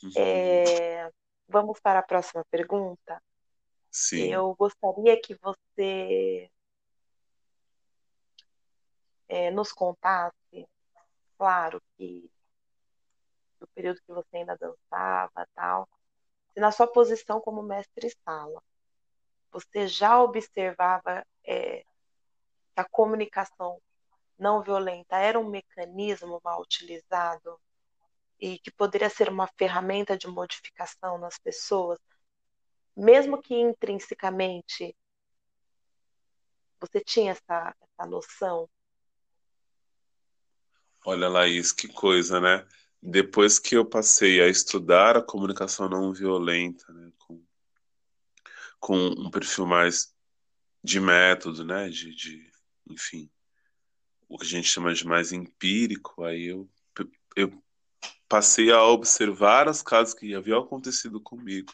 Uhum. 0.03 0.11
É, 0.17 1.07
vamos 1.47 1.79
para 1.79 1.99
a 1.99 2.03
próxima 2.03 2.43
pergunta? 2.49 3.21
Sim. 3.91 4.33
Eu 4.33 4.55
gostaria 4.55 5.21
que 5.21 5.35
você 5.35 6.49
é, 9.31 9.49
nos 9.49 9.71
contasse, 9.71 10.67
claro 11.37 11.81
que 11.95 12.29
do 13.61 13.67
período 13.67 14.01
que 14.01 14.11
você 14.11 14.37
ainda 14.37 14.57
dançava 14.57 15.47
tal, 15.55 15.87
se 16.53 16.59
na 16.59 16.69
sua 16.69 16.85
posição 16.85 17.39
como 17.39 17.63
mestre-sala, 17.63 18.61
você 19.49 19.87
já 19.87 20.21
observava 20.21 21.25
é, 21.45 21.79
que 21.79 21.85
a 22.75 22.83
comunicação 22.83 23.81
não 24.37 24.61
violenta 24.61 25.15
era 25.15 25.39
um 25.39 25.49
mecanismo 25.49 26.41
mal 26.43 26.61
utilizado 26.61 27.57
e 28.37 28.59
que 28.59 28.71
poderia 28.71 29.09
ser 29.09 29.29
uma 29.29 29.47
ferramenta 29.57 30.17
de 30.17 30.27
modificação 30.27 31.17
nas 31.17 31.37
pessoas, 31.37 31.99
mesmo 32.97 33.41
que 33.41 33.55
intrinsecamente 33.55 34.93
você 36.81 36.99
tinha 36.99 37.31
essa, 37.31 37.73
essa 37.79 38.09
noção? 38.09 38.67
Olha, 41.03 41.27
Laís, 41.27 41.71
que 41.71 41.87
coisa, 41.87 42.39
né? 42.39 42.63
Depois 43.01 43.57
que 43.57 43.75
eu 43.75 43.83
passei 43.83 44.39
a 44.39 44.47
estudar 44.47 45.17
a 45.17 45.23
comunicação 45.23 45.89
não 45.89 46.13
violenta, 46.13 46.93
né, 46.93 47.11
com, 47.17 47.43
com 48.79 48.97
um 48.97 49.31
perfil 49.31 49.65
mais 49.65 50.13
de 50.83 50.99
método, 50.99 51.65
né, 51.65 51.89
de, 51.89 52.13
de, 52.13 52.51
enfim, 52.87 53.31
o 54.29 54.37
que 54.37 54.45
a 54.45 54.47
gente 54.47 54.67
chama 54.67 54.93
de 54.93 55.05
mais 55.05 55.31
empírico, 55.31 56.23
aí 56.23 56.45
eu, 56.45 56.69
eu 57.35 57.63
passei 58.29 58.71
a 58.71 58.83
observar 58.83 59.67
os 59.67 59.81
casos 59.81 60.13
que 60.13 60.35
haviam 60.35 60.61
acontecido 60.61 61.19
comigo, 61.19 61.73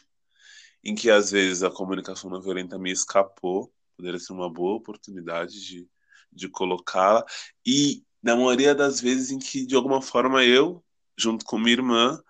em 0.82 0.94
que 0.94 1.10
às 1.10 1.32
vezes 1.32 1.62
a 1.62 1.70
comunicação 1.70 2.30
não 2.30 2.40
violenta 2.40 2.78
me 2.78 2.90
escapou, 2.90 3.70
poderia 3.94 4.18
ser 4.18 4.32
uma 4.32 4.50
boa 4.50 4.76
oportunidade 4.76 5.60
de, 5.60 5.86
de 6.32 6.48
colocá-la, 6.48 7.26
e 7.66 8.07
na 8.28 8.36
maioria 8.36 8.74
das 8.74 9.00
vezes 9.00 9.30
em 9.30 9.38
que 9.38 9.64
de 9.64 9.74
alguma 9.74 10.02
forma 10.02 10.44
eu, 10.44 10.84
junto 11.16 11.46
com 11.46 11.58
minha 11.58 11.72
irmã, 11.72 12.22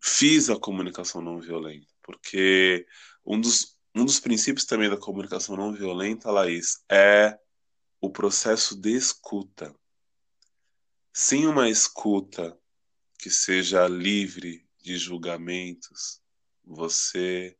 fiz 0.00 0.48
a 0.48 0.58
comunicação 0.58 1.20
não 1.20 1.38
violenta, 1.38 1.86
porque 2.02 2.86
um 3.22 3.38
dos, 3.38 3.78
um 3.94 4.02
dos 4.02 4.18
princípios 4.18 4.64
também 4.64 4.88
da 4.88 4.96
comunicação 4.96 5.58
não 5.58 5.74
violenta, 5.74 6.30
Laís, 6.30 6.82
é 6.90 7.38
o 8.00 8.08
processo 8.08 8.80
de 8.80 8.96
escuta. 8.96 9.74
Sem 11.12 11.46
uma 11.46 11.68
escuta 11.68 12.58
que 13.18 13.28
seja 13.28 13.86
livre 13.86 14.66
de 14.80 14.96
julgamentos, 14.96 16.22
você 16.64 17.54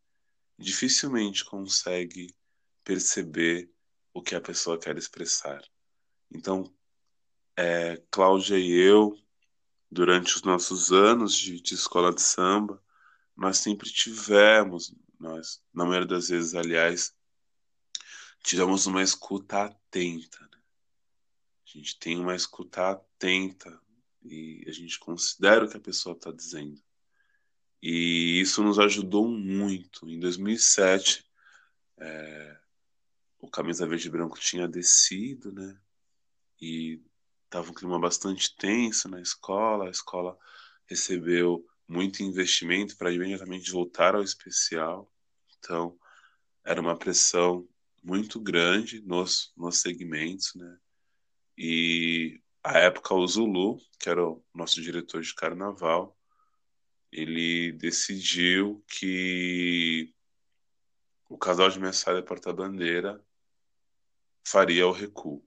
dificilmente 0.59 1.45
consegue 1.45 2.35
perceber 2.83 3.71
o 4.15 4.23
que 4.23 4.35
a 4.35 4.41
pessoa 4.41 4.81
quer 4.81 4.97
expressar. 4.97 5.63
Então, 6.33 6.73
é, 7.57 7.97
Cláudia 8.11 8.59
e 8.59 8.71
eu, 8.71 9.19
durante 9.91 10.35
os 10.37 10.43
nossos 10.43 10.93
anos 10.93 11.35
de, 11.35 11.61
de 11.61 11.75
escola 11.75 12.15
de 12.15 12.23
samba, 12.23 12.83
nós 13.37 13.59
sempre 13.59 13.91
tivemos, 13.91 14.95
nós, 15.19 15.63
na 15.73 15.85
maioria 15.85 16.07
das 16.07 16.29
vezes, 16.29 16.55
aliás, 16.55 17.15
tivemos 18.43 18.87
uma 18.87 19.03
escuta 19.03 19.65
atenta. 19.65 20.41
Né? 20.41 20.59
A 21.67 21.79
gente 21.79 21.99
tem 21.99 22.19
uma 22.19 22.35
escuta 22.35 22.91
atenta 22.91 23.81
e 24.23 24.65
a 24.69 24.73
gente 24.73 24.99
considera 24.99 25.65
o 25.65 25.69
que 25.69 25.77
a 25.77 25.81
pessoa 25.81 26.15
está 26.15 26.31
dizendo. 26.31 26.81
E 27.83 28.41
isso 28.41 28.63
nos 28.63 28.79
ajudou 28.79 29.27
muito. 29.27 30.09
Em 30.09 30.19
2007, 30.21 31.25
é, 31.99 32.61
o 33.39 33.49
Camisa 33.49 33.87
Verde 33.87 34.09
e 34.09 34.11
Branco 34.11 34.39
tinha 34.39 34.69
descido, 34.69 35.51
né? 35.51 35.81
E 36.61 37.01
estava 37.45 37.71
um 37.71 37.75
clima 37.75 37.99
bastante 37.99 38.55
tenso 38.57 39.09
na 39.09 39.21
escola. 39.21 39.87
A 39.87 39.91
escola 39.91 40.39
recebeu 40.87 41.67
muito 41.89 42.23
investimento 42.23 42.97
para 42.97 43.13
imediatamente 43.13 43.71
voltar 43.71 44.15
ao 44.15 44.23
especial. 44.23 45.13
Então, 45.59 45.99
era 46.65 46.81
uma 46.81 46.97
pressão 46.97 47.69
muito 48.03 48.41
grande 48.41 49.01
nos, 49.03 49.53
nos 49.57 49.81
segmentos, 49.81 50.55
né? 50.55 50.79
E 51.57 52.41
a 52.63 52.79
época 52.79 53.15
o 53.15 53.27
Zulu, 53.27 53.79
que 53.99 54.09
era 54.09 54.27
o 54.27 54.43
nosso 54.55 54.81
diretor 54.81 55.21
de 55.21 55.35
carnaval, 55.35 56.17
ele 57.11 57.73
decidiu 57.73 58.85
que 58.87 60.15
o 61.29 61.37
casal 61.37 61.69
de 61.69 61.81
Messiah 61.81 62.19
e 62.19 62.23
Porta-Bandeira 62.23 63.25
faria 64.45 64.87
o 64.87 64.93
recuo. 64.93 65.45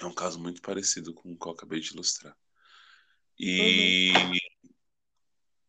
É 0.00 0.04
um 0.06 0.14
caso 0.14 0.38
muito 0.38 0.62
parecido 0.62 1.12
com 1.12 1.32
o 1.32 1.38
que 1.38 1.46
eu 1.46 1.52
acabei 1.52 1.80
de 1.80 1.92
ilustrar. 1.92 2.36
E, 3.38 4.12
uhum. 4.16 4.32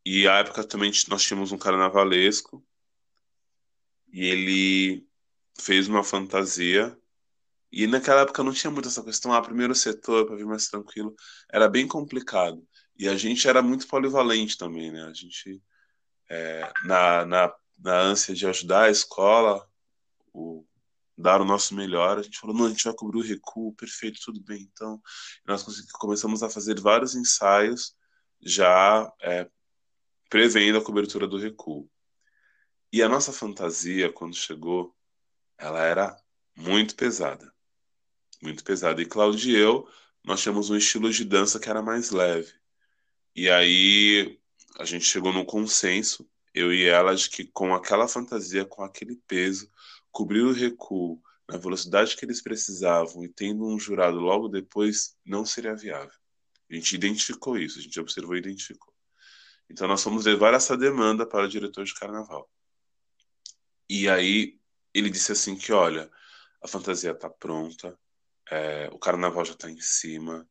e 0.06 0.28
a 0.28 0.38
época 0.40 0.64
também 0.64 0.92
nós 1.08 1.24
tínhamos 1.24 1.52
um 1.52 1.58
carnavalesco 1.58 2.66
e 4.12 4.26
ele 4.26 5.08
fez 5.60 5.88
uma 5.88 6.04
fantasia 6.04 6.98
e 7.72 7.86
naquela 7.86 8.22
época 8.22 8.44
não 8.44 8.52
tinha 8.52 8.72
muito 8.72 8.88
essa 8.88 9.04
questão, 9.04 9.32
ah, 9.32 9.42
primeiro 9.42 9.76
setor, 9.76 10.26
para 10.26 10.36
vir 10.36 10.46
mais 10.46 10.68
tranquilo, 10.68 11.16
era 11.52 11.70
bem 11.70 11.88
complicado. 11.88 12.68
E 12.98 13.08
a 13.08 13.16
gente 13.16 13.48
era 13.48 13.62
muito 13.62 13.88
polivalente 13.88 14.58
também, 14.58 14.92
né? 14.92 15.04
A 15.04 15.14
gente, 15.14 15.62
é, 16.30 16.72
na, 16.84 17.26
na, 17.26 17.56
na 17.78 18.00
ânsia 18.00 18.34
de 18.34 18.48
ajudar 18.48 18.86
a 18.86 18.90
escola, 18.90 19.68
o, 20.34 20.66
dar 21.20 21.42
o 21.42 21.46
nosso 21.46 21.76
melhor, 21.76 22.18
a 22.18 22.22
gente 22.22 22.40
falou, 22.40 22.56
não, 22.56 22.66
a 22.66 22.70
gente 22.70 22.84
vai 22.84 22.94
cobrir 22.94 23.20
o 23.20 23.24
recuo, 23.24 23.76
perfeito, 23.76 24.20
tudo 24.24 24.42
bem. 24.42 24.70
Então, 24.72 25.02
nós 25.46 25.64
começamos 25.94 26.42
a 26.42 26.50
fazer 26.50 26.80
vários 26.80 27.16
ensaios 27.16 27.96
já 28.42 29.12
é, 29.22 29.50
prevendo 30.30 30.78
a 30.78 30.84
cobertura 30.84 31.28
do 31.28 31.38
recuo. 31.38 31.90
E 32.92 33.04
a 33.04 33.10
nossa 33.10 33.32
fantasia, 33.34 34.12
quando 34.12 34.36
chegou, 34.36 34.96
ela 35.58 35.84
era 35.84 36.16
muito 36.56 36.96
pesada 36.96 37.54
muito 38.42 38.64
pesada. 38.64 39.02
E 39.02 39.06
Cláudio 39.06 39.52
e 39.52 39.56
eu, 39.56 39.88
nós 40.24 40.42
tínhamos 40.42 40.70
um 40.70 40.78
estilo 40.78 41.12
de 41.12 41.24
dança 41.26 41.60
que 41.60 41.70
era 41.70 41.82
mais 41.82 42.12
leve. 42.12 42.52
E 43.36 43.50
aí 43.50 44.40
a 44.78 44.86
gente 44.86 45.06
chegou 45.06 45.32
num 45.34 45.46
consenso, 45.46 46.30
eu 46.54 46.74
e 46.74 46.86
ela, 46.86 47.16
de 47.16 47.30
que 47.30 47.46
com 47.46 47.74
aquela 47.74 48.08
fantasia, 48.08 48.66
com 48.66 48.84
aquele 48.84 49.16
peso, 49.28 49.70
cobrir 50.12 50.42
o 50.42 50.52
recuo 50.52 51.22
na 51.48 51.58
velocidade 51.58 52.16
que 52.16 52.26
eles 52.26 52.42
precisavam 52.42 53.24
e 53.24 53.30
tendo 53.30 53.66
um 53.66 53.80
jurado 53.80 54.20
logo 54.20 54.48
depois, 54.48 55.18
não 55.26 55.46
seria 55.46 55.76
viável. 55.76 56.14
A 56.70 56.76
gente 56.76 56.96
identificou 56.96 57.58
isso, 57.58 57.80
a 57.80 57.82
gente 57.82 58.00
observou 58.00 58.36
e 58.36 58.40
identificou. 58.40 58.94
Então 59.70 59.88
nós 59.88 60.04
fomos 60.04 60.26
levar 60.26 60.54
essa 60.54 60.78
demanda 60.78 61.26
para 61.26 61.46
o 61.46 61.50
diretor 61.50 61.84
de 61.84 61.94
carnaval. 61.94 62.50
E 63.90 64.08
aí 64.08 64.60
ele 64.94 65.10
disse 65.10 65.32
assim 65.32 65.56
que, 65.56 65.72
olha, 65.72 66.10
a 66.62 66.68
fantasia 66.68 67.12
está 67.12 67.30
pronta, 67.30 67.98
é, 68.50 68.90
o 68.92 69.00
carnaval 69.00 69.46
já 69.46 69.54
está 69.54 69.70
em 69.70 69.80
cima, 69.80 70.48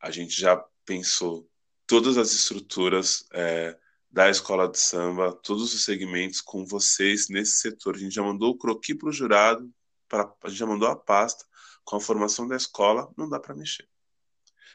a 0.00 0.10
gente 0.10 0.40
já 0.40 0.56
pensou 0.84 1.48
todas 1.86 2.16
as 2.18 2.32
estruturas 2.32 3.26
é, 3.32 3.76
da 4.10 4.30
escola 4.30 4.68
de 4.68 4.78
samba, 4.78 5.32
todos 5.42 5.74
os 5.74 5.84
segmentos 5.84 6.40
com 6.40 6.64
vocês 6.64 7.28
nesse 7.28 7.58
setor. 7.60 7.96
A 7.96 7.98
gente 7.98 8.14
já 8.14 8.22
mandou 8.22 8.50
o 8.50 8.58
croqui 8.58 8.94
para 8.94 9.08
o 9.08 9.12
jurado, 9.12 9.70
pra, 10.08 10.32
a 10.42 10.48
gente 10.48 10.58
já 10.58 10.66
mandou 10.66 10.88
a 10.88 10.96
pasta 10.96 11.44
com 11.84 11.96
a 11.96 12.00
formação 12.00 12.48
da 12.48 12.56
escola, 12.56 13.12
não 13.16 13.28
dá 13.28 13.38
para 13.38 13.54
mexer. 13.54 13.88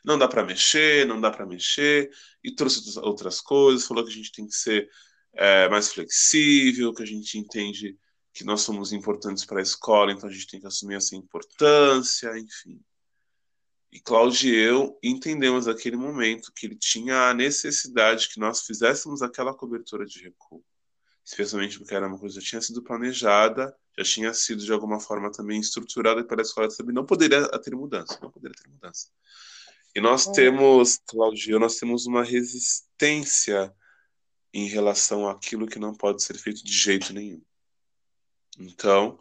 Não 0.03 0.17
dá 0.17 0.27
para 0.27 0.43
mexer, 0.43 1.05
não 1.05 1.19
dá 1.19 1.29
para 1.29 1.45
mexer, 1.45 2.09
e 2.43 2.53
trouxe 2.53 2.97
outras 2.99 3.39
coisas, 3.39 3.85
falou 3.85 4.03
que 4.03 4.11
a 4.11 4.15
gente 4.15 4.31
tem 4.31 4.47
que 4.47 4.55
ser 4.55 4.89
é, 5.33 5.69
mais 5.69 5.91
flexível, 5.91 6.93
que 6.93 7.03
a 7.03 7.05
gente 7.05 7.37
entende 7.37 7.97
que 8.33 8.43
nós 8.43 8.61
somos 8.61 8.93
importantes 8.93 9.45
para 9.45 9.59
a 9.59 9.63
escola, 9.63 10.11
então 10.11 10.29
a 10.29 10.31
gente 10.31 10.47
tem 10.47 10.59
que 10.59 10.67
assumir 10.67 10.95
essa 10.95 11.15
importância, 11.15 12.31
enfim. 12.37 12.81
E 13.91 13.99
Cláudio 13.99 14.49
e 14.49 14.55
eu 14.55 14.97
entendemos 15.03 15.65
naquele 15.65 15.97
momento 15.97 16.51
que 16.55 16.65
ele 16.65 16.77
tinha 16.77 17.29
a 17.29 17.33
necessidade 17.33 18.29
que 18.29 18.39
nós 18.39 18.61
fizéssemos 18.61 19.21
aquela 19.21 19.53
cobertura 19.53 20.05
de 20.05 20.23
recuo. 20.23 20.63
Especialmente 21.25 21.77
porque 21.77 21.93
era 21.93 22.07
uma 22.07 22.17
coisa 22.17 22.39
que 22.39 22.45
já 22.45 22.49
tinha 22.51 22.61
sido 22.61 22.81
planejada, 22.81 23.75
já 23.97 24.03
tinha 24.03 24.33
sido 24.33 24.63
de 24.63 24.71
alguma 24.71 24.99
forma 24.99 25.31
também 25.31 25.59
estruturada 25.59 26.23
para 26.23 26.41
a 26.41 26.43
escola 26.43 26.69
também 26.69 26.95
não 26.95 27.05
poderia 27.05 27.47
ter 27.59 27.75
mudança, 27.75 28.17
não 28.21 28.31
poderia 28.31 28.55
ter 28.55 28.69
mudança. 28.69 29.07
E 29.93 29.99
nós 29.99 30.25
é. 30.27 30.31
temos, 30.31 30.99
Cláudio, 31.05 31.59
nós 31.59 31.75
temos 31.75 32.05
uma 32.05 32.23
resistência 32.23 33.73
em 34.53 34.67
relação 34.67 35.27
àquilo 35.27 35.67
que 35.67 35.79
não 35.79 35.93
pode 35.93 36.23
ser 36.23 36.37
feito 36.37 36.63
de 36.63 36.71
jeito 36.71 37.13
nenhum. 37.13 37.41
Então, 38.57 39.19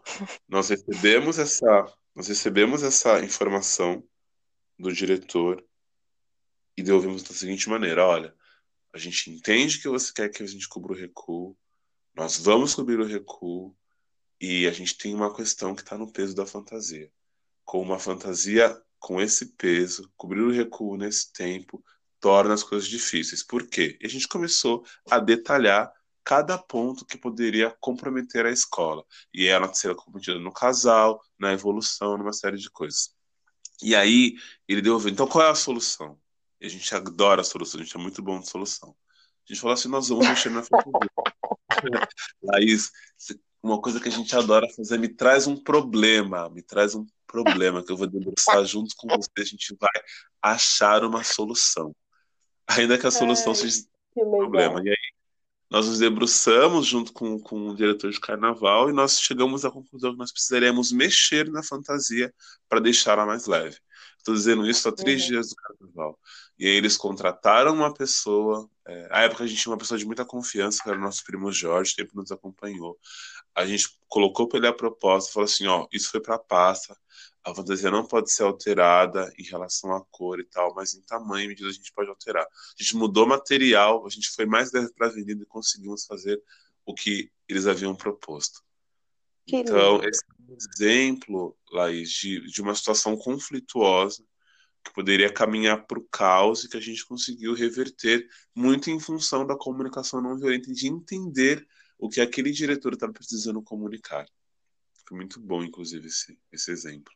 nós 0.48 0.68
recebemos 0.68 1.38
essa, 1.38 1.92
nós 2.14 2.28
recebemos 2.28 2.82
essa 2.82 3.20
informação 3.20 4.02
do 4.80 4.92
diretor 4.92 5.64
e 6.76 6.82
devolvemos 6.82 7.22
da 7.22 7.34
seguinte 7.34 7.68
maneira: 7.68 8.06
olha, 8.06 8.34
a 8.92 8.98
gente 8.98 9.30
entende 9.30 9.80
que 9.80 9.88
você 9.88 10.12
quer 10.12 10.28
que 10.28 10.42
a 10.42 10.46
gente 10.46 10.68
cubra 10.68 10.92
o 10.92 10.96
recuo, 10.96 11.56
nós 12.14 12.38
vamos 12.38 12.74
cobrir 12.74 12.98
o 12.98 13.06
recuo 13.06 13.76
e 14.40 14.66
a 14.66 14.72
gente 14.72 14.96
tem 14.96 15.14
uma 15.14 15.34
questão 15.34 15.74
que 15.74 15.82
está 15.82 15.96
no 15.96 16.10
peso 16.10 16.34
da 16.34 16.46
fantasia. 16.46 17.12
Com 17.64 17.80
uma 17.82 17.98
fantasia 17.98 18.80
com 18.98 19.20
esse 19.20 19.54
peso, 19.56 20.10
cobrir 20.16 20.40
o 20.40 20.50
recuo 20.50 20.96
nesse 20.96 21.32
tempo 21.32 21.82
torna 22.18 22.54
as 22.54 22.62
coisas 22.62 22.88
difíceis. 22.88 23.42
Por 23.42 23.66
quê? 23.66 23.98
E 24.00 24.06
a 24.06 24.08
gente 24.08 24.28
começou 24.28 24.84
a 25.10 25.18
detalhar 25.18 25.90
cada 26.22 26.58
ponto 26.58 27.06
que 27.06 27.16
poderia 27.16 27.74
comprometer 27.80 28.44
a 28.44 28.50
escola. 28.50 29.04
E 29.32 29.46
ela 29.46 29.72
ser 29.72 29.94
comprometida 29.94 30.38
no 30.38 30.52
casal, 30.52 31.20
na 31.38 31.52
evolução, 31.52 32.18
numa 32.18 32.32
série 32.32 32.58
de 32.58 32.70
coisas. 32.70 33.14
E 33.82 33.94
aí 33.94 34.36
ele 34.68 34.82
deu, 34.82 34.98
então 35.08 35.26
qual 35.26 35.46
é 35.46 35.50
a 35.50 35.54
solução? 35.54 36.18
E 36.60 36.66
a 36.66 36.68
gente 36.68 36.94
adora 36.94 37.40
a 37.40 37.44
solução, 37.44 37.80
a 37.80 37.84
gente 37.84 37.96
é 37.96 38.00
muito 38.00 38.22
bom 38.22 38.38
de 38.40 38.48
solução. 38.48 38.94
A 39.48 39.52
gente 39.52 39.60
falou 39.60 39.74
assim, 39.74 39.88
nós 39.88 40.08
vamos 40.08 40.28
mexer 40.28 40.50
na 40.50 40.62
fantasia. 40.62 41.10
Laís, 42.42 42.90
uma 43.62 43.80
coisa 43.80 44.00
que 44.00 44.08
a 44.08 44.12
gente 44.12 44.34
adora 44.36 44.68
fazer, 44.74 44.98
me 44.98 45.08
traz 45.08 45.46
um 45.46 45.56
problema, 45.56 46.48
me 46.50 46.62
traz 46.62 46.94
um 46.94 47.06
problema 47.26 47.82
que 47.82 47.92
eu 47.92 47.96
vou 47.96 48.06
debruçar 48.06 48.64
junto 48.64 48.94
com 48.96 49.08
você, 49.08 49.30
a 49.38 49.44
gente 49.44 49.76
vai 49.80 49.90
achar 50.42 51.04
uma 51.04 51.24
solução. 51.24 51.94
Ainda 52.66 52.98
que 52.98 53.06
a 53.06 53.10
solução 53.10 53.52
Ai, 53.52 53.58
seja 53.58 53.84
um 54.16 54.30
problema. 54.30 54.80
E 54.84 54.88
aí 54.88 55.09
nós 55.70 55.86
nos 55.86 56.00
debruçamos 56.00 56.86
junto 56.86 57.12
com, 57.12 57.38
com 57.38 57.68
o 57.68 57.76
diretor 57.76 58.10
de 58.10 58.18
carnaval 58.18 58.90
e 58.90 58.92
nós 58.92 59.20
chegamos 59.20 59.64
à 59.64 59.70
conclusão 59.70 60.12
que 60.12 60.18
nós 60.18 60.32
precisaríamos 60.32 60.90
mexer 60.90 61.48
na 61.50 61.62
fantasia 61.62 62.34
para 62.68 62.80
deixá-la 62.80 63.24
mais 63.24 63.46
leve. 63.46 63.78
Estou 64.18 64.34
dizendo 64.34 64.68
isso 64.68 64.88
há 64.88 64.92
três 64.92 65.22
uhum. 65.22 65.28
dias 65.28 65.48
do 65.50 65.56
carnaval. 65.56 66.18
E 66.58 66.66
aí 66.66 66.74
eles 66.74 66.96
contrataram 66.96 67.72
uma 67.72 67.94
pessoa. 67.94 68.68
É, 68.86 69.08
à 69.10 69.22
época 69.22 69.44
a 69.44 69.46
gente 69.46 69.62
tinha 69.62 69.72
uma 69.72 69.78
pessoa 69.78 69.96
de 69.96 70.04
muita 70.04 70.26
confiança, 70.26 70.82
que 70.82 70.88
era 70.90 70.98
o 70.98 71.00
nosso 71.00 71.24
primo 71.24 71.50
Jorge, 71.52 71.94
tempo 71.94 72.16
nos 72.16 72.30
acompanhou. 72.30 72.98
A 73.54 73.64
gente 73.64 73.96
colocou 74.08 74.46
para 74.46 74.58
ele 74.58 74.66
a 74.66 74.72
proposta, 74.72 75.32
falou 75.32 75.46
assim: 75.46 75.66
ó, 75.66 75.86
isso 75.92 76.10
foi 76.10 76.20
para 76.20 76.34
a 76.34 76.38
pasta, 76.38 76.94
a 77.44 77.54
fantasia 77.54 77.90
não 77.90 78.04
pode 78.04 78.30
ser 78.30 78.42
alterada 78.42 79.32
em 79.38 79.42
relação 79.44 79.94
à 79.94 80.04
cor 80.10 80.40
e 80.40 80.44
tal, 80.44 80.74
mas 80.74 80.94
em 80.94 81.00
tamanho 81.02 81.46
e 81.46 81.48
medida 81.48 81.68
a 81.68 81.72
gente 81.72 81.92
pode 81.92 82.08
alterar. 82.10 82.44
A 82.44 82.82
gente 82.82 82.96
mudou 82.96 83.26
material, 83.26 84.06
a 84.06 84.10
gente 84.10 84.30
foi 84.30 84.44
mais 84.44 84.70
para 84.70 85.06
a 85.06 85.10
avenida 85.10 85.42
e 85.42 85.46
conseguimos 85.46 86.04
fazer 86.04 86.42
o 86.84 86.94
que 86.94 87.30
eles 87.48 87.66
haviam 87.66 87.94
proposto. 87.94 88.62
Que 89.46 89.56
então, 89.56 89.96
lindo. 89.96 90.08
esse 90.08 90.22
é 90.22 90.52
um 90.52 90.56
exemplo, 90.56 91.56
Laís, 91.72 92.10
de, 92.10 92.40
de 92.46 92.60
uma 92.60 92.74
situação 92.74 93.16
conflituosa 93.16 94.22
que 94.84 94.92
poderia 94.92 95.32
caminhar 95.32 95.86
para 95.86 95.98
o 95.98 96.08
caos 96.10 96.64
e 96.64 96.68
que 96.68 96.76
a 96.76 96.80
gente 96.80 97.04
conseguiu 97.04 97.54
reverter 97.54 98.26
muito 98.54 98.90
em 98.90 98.98
função 98.98 99.46
da 99.46 99.56
comunicação 99.56 100.22
não 100.22 100.38
violenta, 100.38 100.72
de 100.72 100.88
entender 100.88 101.66
o 101.98 102.08
que 102.08 102.20
aquele 102.20 102.50
diretor 102.50 102.94
estava 102.94 103.12
precisando 103.12 103.62
comunicar. 103.62 104.26
Foi 105.06 105.16
muito 105.16 105.38
bom, 105.38 105.62
inclusive, 105.62 106.06
esse, 106.06 106.38
esse 106.50 106.70
exemplo. 106.70 107.12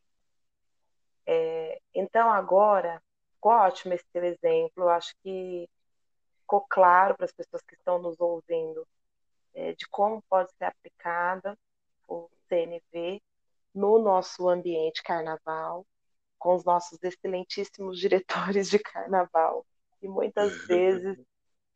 Então, 1.94 2.30
agora, 2.30 3.00
ficou 3.34 3.52
ótimo 3.52 3.94
esse 3.94 4.04
teu 4.12 4.24
exemplo. 4.24 4.84
Eu 4.84 4.88
acho 4.90 5.14
que 5.22 5.68
ficou 6.40 6.66
claro 6.68 7.14
para 7.16 7.26
as 7.26 7.32
pessoas 7.32 7.62
que 7.62 7.74
estão 7.74 8.00
nos 8.00 8.18
ouvindo 8.20 8.86
é, 9.54 9.72
de 9.74 9.86
como 9.88 10.22
pode 10.28 10.50
ser 10.56 10.64
aplicada 10.64 11.56
o 12.08 12.28
CNV 12.48 13.22
no 13.74 13.98
nosso 13.98 14.48
ambiente 14.48 15.02
carnaval, 15.02 15.86
com 16.38 16.54
os 16.54 16.64
nossos 16.64 16.98
excelentíssimos 17.02 17.98
diretores 18.00 18.68
de 18.68 18.78
carnaval, 18.78 19.64
que 20.00 20.08
muitas 20.08 20.52
vezes 20.66 21.18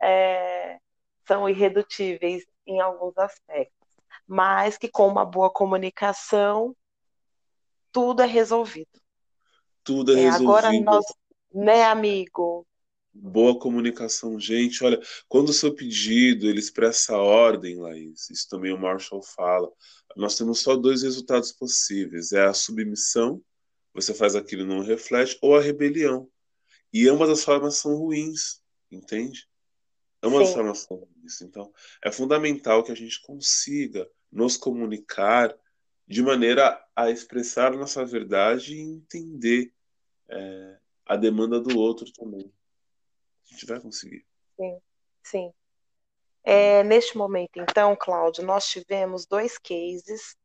é, 0.03 0.79
são 1.27 1.49
irredutíveis 1.49 2.45
em 2.67 2.81
alguns 2.81 3.17
aspectos, 3.17 3.89
mas 4.27 4.77
que 4.77 4.89
com 4.89 5.07
uma 5.07 5.25
boa 5.25 5.51
comunicação 5.51 6.75
tudo 7.93 8.23
é 8.23 8.27
resolvido 8.27 9.01
tudo 9.89 10.15
é, 10.15 10.21
é 10.21 10.25
resolvido. 10.25 10.51
Agora 10.51 10.81
nós, 10.83 11.05
né, 11.55 11.85
amigo? 11.85 12.67
Boa 13.11 13.59
comunicação, 13.59 14.39
gente. 14.39 14.85
Olha, 14.85 15.01
quando 15.27 15.49
o 15.49 15.53
seu 15.55 15.75
pedido 15.75 16.47
ele 16.47 16.59
expressa 16.59 17.15
a 17.15 17.23
ordem, 17.23 17.79
Laís, 17.79 18.29
isso 18.29 18.47
também 18.51 18.71
o 18.71 18.79
Marshall 18.79 19.23
fala. 19.23 19.73
Nós 20.15 20.37
temos 20.37 20.61
só 20.61 20.77
dois 20.77 21.03
resultados 21.03 21.53
possíveis: 21.53 22.33
é 22.33 22.45
a 22.45 22.53
submissão, 22.53 23.43
você 23.95 24.13
faz 24.13 24.37
aquilo 24.37 24.63
e 24.63 24.67
não 24.67 24.81
reflete, 24.81 25.39
ou 25.41 25.57
a 25.57 25.61
rebelião. 25.61 26.29
E 26.93 27.09
ambas 27.09 27.31
as 27.31 27.43
formas 27.43 27.77
são 27.77 27.97
ruins, 27.97 28.61
entende? 28.91 29.49
Ambas 30.23 30.41
Sim. 30.41 30.49
as 30.49 30.55
formas 30.55 30.79
são 30.81 30.97
ruins. 30.99 31.41
Então, 31.41 31.73
é 32.05 32.13
fundamental 32.13 32.85
que 32.85 32.93
a 32.93 32.95
gente 32.95 33.23
consiga 33.23 34.07
nos 34.31 34.59
comunicar 34.59 35.57
de 36.07 36.23
maneira 36.23 36.79
a 36.95 37.11
expressar 37.11 37.73
nossa 37.73 38.05
verdade 38.05 38.75
e 38.75 38.81
entender 38.81 39.73
é, 40.31 40.79
a 41.07 41.17
demanda 41.17 41.61
do 41.61 41.79
outro 41.79 42.13
também. 42.13 42.53
A 43.45 43.53
gente 43.53 43.67
vai 43.67 43.81
conseguir. 43.81 44.27
Sim, 44.57 44.81
sim. 45.23 45.53
É, 46.45 46.83
neste 46.83 47.17
momento, 47.17 47.59
então, 47.61 47.97
Cláudio, 47.97 48.45
nós 48.45 48.67
tivemos 48.69 49.27
dois 49.27 49.59
cases 49.59 50.37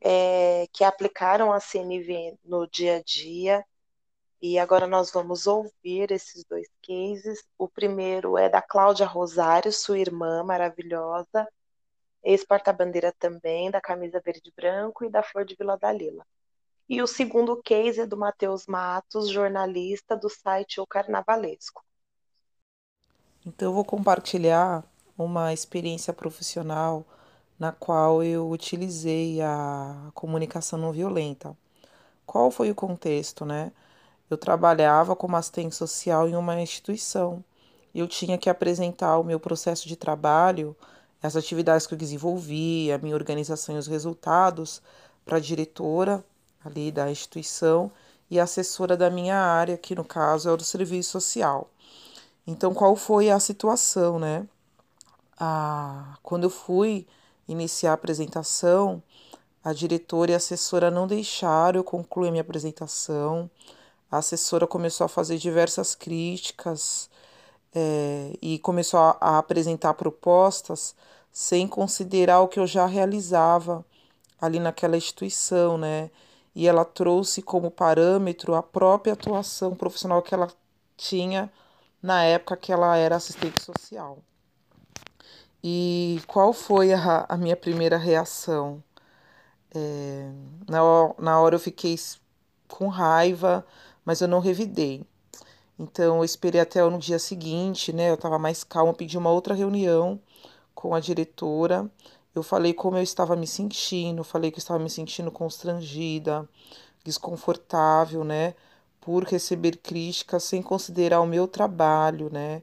é, 0.00 0.66
que 0.72 0.84
aplicaram 0.84 1.52
a 1.52 1.60
CNV 1.60 2.38
no 2.44 2.66
dia 2.66 2.96
a 2.96 3.02
dia, 3.02 3.64
e 4.40 4.58
agora 4.58 4.86
nós 4.86 5.10
vamos 5.10 5.46
ouvir 5.46 6.12
esses 6.12 6.44
dois 6.44 6.68
cases. 6.80 7.44
O 7.58 7.68
primeiro 7.68 8.38
é 8.38 8.48
da 8.48 8.62
Cláudia 8.62 9.04
Rosário, 9.04 9.72
sua 9.72 9.98
irmã 9.98 10.44
maravilhosa, 10.44 11.48
ex-porta-bandeira 12.22 13.12
também, 13.18 13.70
da 13.70 13.80
camisa 13.80 14.20
verde 14.24 14.48
e 14.48 14.52
branco 14.52 15.04
e 15.04 15.10
da 15.10 15.22
Flor 15.22 15.44
de 15.44 15.56
Vila 15.56 15.76
Dalila. 15.76 16.24
E 16.88 17.02
o 17.02 17.06
segundo 17.06 17.60
case 17.62 18.00
é 18.00 18.06
do 18.06 18.16
Matheus 18.16 18.66
Matos, 18.66 19.28
jornalista 19.28 20.16
do 20.16 20.30
site 20.30 20.80
O 20.80 20.86
Carnavalesco. 20.86 21.84
Então, 23.44 23.68
eu 23.68 23.74
vou 23.74 23.84
compartilhar 23.84 24.82
uma 25.16 25.52
experiência 25.52 26.12
profissional 26.14 27.04
na 27.58 27.72
qual 27.72 28.22
eu 28.22 28.48
utilizei 28.48 29.40
a 29.42 30.10
comunicação 30.14 30.78
não 30.78 30.92
violenta. 30.92 31.54
Qual 32.26 32.50
foi 32.50 32.70
o 32.70 32.74
contexto, 32.74 33.44
né? 33.44 33.72
Eu 34.30 34.38
trabalhava 34.38 35.16
como 35.16 35.36
assistente 35.36 35.74
social 35.74 36.28
em 36.28 36.36
uma 36.36 36.60
instituição. 36.60 37.44
Eu 37.94 38.08
tinha 38.08 38.38
que 38.38 38.50
apresentar 38.50 39.18
o 39.18 39.24
meu 39.24 39.40
processo 39.40 39.88
de 39.88 39.96
trabalho, 39.96 40.76
as 41.22 41.36
atividades 41.36 41.86
que 41.86 41.94
eu 41.94 41.98
desenvolvi, 41.98 42.92
a 42.92 42.98
minha 42.98 43.14
organização 43.14 43.76
e 43.76 43.78
os 43.78 43.86
resultados 43.88 44.82
para 45.24 45.38
a 45.38 45.40
diretora 45.40 46.24
ali 46.64 46.90
da 46.90 47.10
instituição 47.10 47.90
e 48.30 48.38
assessora 48.38 48.96
da 48.96 49.10
minha 49.10 49.36
área, 49.36 49.76
que 49.76 49.94
no 49.94 50.04
caso 50.04 50.48
é 50.48 50.52
o 50.52 50.56
do 50.56 50.64
serviço 50.64 51.10
social. 51.10 51.70
Então, 52.46 52.74
qual 52.74 52.96
foi 52.96 53.30
a 53.30 53.40
situação, 53.40 54.18
né? 54.18 54.46
Ah, 55.38 56.16
quando 56.22 56.44
eu 56.44 56.50
fui 56.50 57.06
iniciar 57.46 57.92
a 57.92 57.94
apresentação, 57.94 59.02
a 59.62 59.72
diretora 59.72 60.32
e 60.32 60.34
a 60.34 60.38
assessora 60.38 60.90
não 60.90 61.06
deixaram 61.06 61.80
eu 61.80 61.84
concluir 61.84 62.28
a 62.28 62.30
minha 62.30 62.42
apresentação. 62.42 63.50
A 64.10 64.18
assessora 64.18 64.66
começou 64.66 65.04
a 65.04 65.08
fazer 65.08 65.38
diversas 65.38 65.94
críticas 65.94 67.10
é, 67.74 68.32
e 68.40 68.58
começou 68.60 69.00
a, 69.00 69.16
a 69.20 69.38
apresentar 69.38 69.94
propostas 69.94 70.94
sem 71.32 71.68
considerar 71.68 72.40
o 72.40 72.48
que 72.48 72.58
eu 72.58 72.66
já 72.66 72.86
realizava 72.86 73.84
ali 74.40 74.58
naquela 74.58 74.96
instituição, 74.96 75.76
né? 75.78 76.10
E 76.58 76.66
ela 76.66 76.84
trouxe 76.84 77.40
como 77.40 77.70
parâmetro 77.70 78.52
a 78.56 78.60
própria 78.64 79.12
atuação 79.12 79.76
profissional 79.76 80.20
que 80.20 80.34
ela 80.34 80.48
tinha 80.96 81.48
na 82.02 82.24
época 82.24 82.56
que 82.56 82.72
ela 82.72 82.96
era 82.96 83.14
assistente 83.14 83.62
social. 83.62 84.18
E 85.62 86.20
qual 86.26 86.52
foi 86.52 86.92
a, 86.92 87.26
a 87.28 87.36
minha 87.36 87.56
primeira 87.56 87.96
reação? 87.96 88.82
É, 89.72 90.32
na, 90.68 90.80
na 91.20 91.40
hora 91.40 91.54
eu 91.54 91.60
fiquei 91.60 91.94
com 92.66 92.88
raiva, 92.88 93.64
mas 94.04 94.20
eu 94.20 94.26
não 94.26 94.40
revidei. 94.40 95.06
Então 95.78 96.16
eu 96.16 96.24
esperei 96.24 96.60
até 96.60 96.82
no 96.82 96.98
dia 96.98 97.20
seguinte, 97.20 97.92
né? 97.92 98.10
Eu 98.10 98.14
estava 98.14 98.36
mais 98.36 98.64
calma, 98.64 98.92
pedi 98.92 99.16
uma 99.16 99.30
outra 99.30 99.54
reunião 99.54 100.20
com 100.74 100.92
a 100.92 100.98
diretora. 100.98 101.88
Eu 102.38 102.42
falei 102.42 102.72
como 102.72 102.96
eu 102.96 103.02
estava 103.02 103.34
me 103.34 103.46
sentindo, 103.46 104.22
falei 104.22 104.50
que 104.50 104.58
eu 104.58 104.60
estava 104.60 104.78
me 104.78 104.88
sentindo 104.88 105.30
constrangida, 105.30 106.48
desconfortável, 107.04 108.22
né? 108.24 108.54
Por 109.00 109.24
receber 109.24 109.76
críticas 109.78 110.44
sem 110.44 110.62
considerar 110.62 111.20
o 111.20 111.26
meu 111.26 111.48
trabalho, 111.48 112.30
né? 112.32 112.62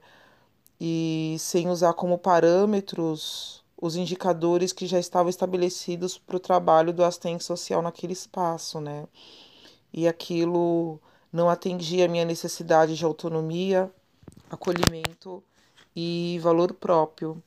E 0.80 1.36
sem 1.40 1.70
usar 1.70 1.94
como 1.94 2.18
parâmetros 2.18 3.64
os 3.82 3.98
indicadores 3.98 4.72
que 4.72 4.88
já 4.88 4.98
estavam 4.98 5.30
estabelecidos 5.30 6.18
para 6.18 6.38
o 6.38 6.40
trabalho 6.40 6.94
do 6.94 7.04
assistente 7.04 7.44
social 7.44 7.82
naquele 7.82 8.14
espaço, 8.14 8.80
né? 8.80 9.06
E 9.94 10.08
aquilo 10.08 11.00
não 11.32 11.50
atendia 11.50 12.06
a 12.06 12.08
minha 12.08 12.26
necessidade 12.26 12.96
de 12.96 13.04
autonomia, 13.04 13.92
acolhimento 14.50 15.44
e 15.96 16.40
valor 16.42 16.74
próprio. 16.74 17.44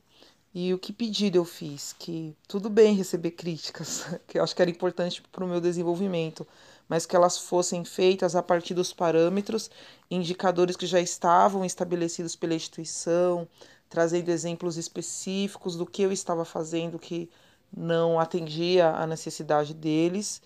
E 0.53 0.73
o 0.73 0.79
que 0.79 0.91
pedido 0.91 1.37
eu 1.37 1.45
fiz? 1.45 1.93
Que 1.93 2.35
tudo 2.47 2.69
bem 2.69 2.95
receber 2.95 3.31
críticas, 3.31 4.05
que 4.27 4.39
eu 4.39 4.43
acho 4.43 4.55
que 4.55 4.61
era 4.61 4.71
importante 4.71 5.21
para 5.31 5.43
o 5.43 5.47
meu 5.47 5.61
desenvolvimento, 5.61 6.45
mas 6.87 7.05
que 7.05 7.15
elas 7.15 7.37
fossem 7.37 7.85
feitas 7.85 8.35
a 8.35 8.41
partir 8.41 8.73
dos 8.73 8.91
parâmetros, 8.91 9.69
indicadores 10.09 10.75
que 10.75 10.87
já 10.87 10.99
estavam 10.99 11.63
estabelecidos 11.63 12.35
pela 12.35 12.55
instituição, 12.55 13.47
trazendo 13.87 14.29
exemplos 14.29 14.75
específicos 14.77 15.75
do 15.75 15.85
que 15.85 16.01
eu 16.01 16.11
estava 16.11 16.43
fazendo 16.43 16.97
que 16.97 17.29
não 17.75 18.19
atendia 18.19 18.89
a 18.89 19.05
necessidade 19.05 19.73
deles 19.75 20.41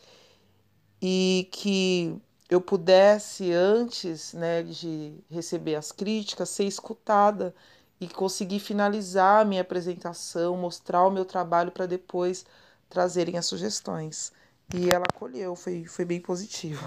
e 1.02 1.48
que 1.52 2.16
eu 2.50 2.60
pudesse 2.60 3.52
antes, 3.52 4.34
né, 4.34 4.64
de 4.64 5.14
receber 5.30 5.76
as 5.76 5.92
críticas, 5.92 6.50
ser 6.50 6.66
escutada 6.66 7.56
e 8.04 8.08
conseguir 8.08 8.60
finalizar 8.60 9.42
a 9.42 9.46
minha 9.46 9.62
apresentação, 9.62 10.58
mostrar 10.58 11.06
o 11.06 11.12
meu 11.12 11.24
trabalho 11.24 11.72
para 11.72 11.86
depois 11.86 12.46
trazerem 12.90 13.38
as 13.38 13.46
sugestões. 13.46 14.32
E 14.74 14.90
ela 14.90 15.06
acolheu, 15.14 15.56
foi, 15.56 15.86
foi 15.86 16.04
bem 16.04 16.20
positivo. 16.20 16.86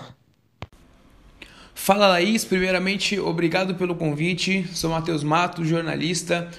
Fala 1.74 2.08
Laís, 2.08 2.44
primeiramente 2.44 3.18
obrigado 3.18 3.74
pelo 3.74 3.94
convite. 3.94 4.66
Sou 4.74 4.90
Matheus 4.90 5.22
Mato, 5.22 5.64
jornalista. 5.64 6.50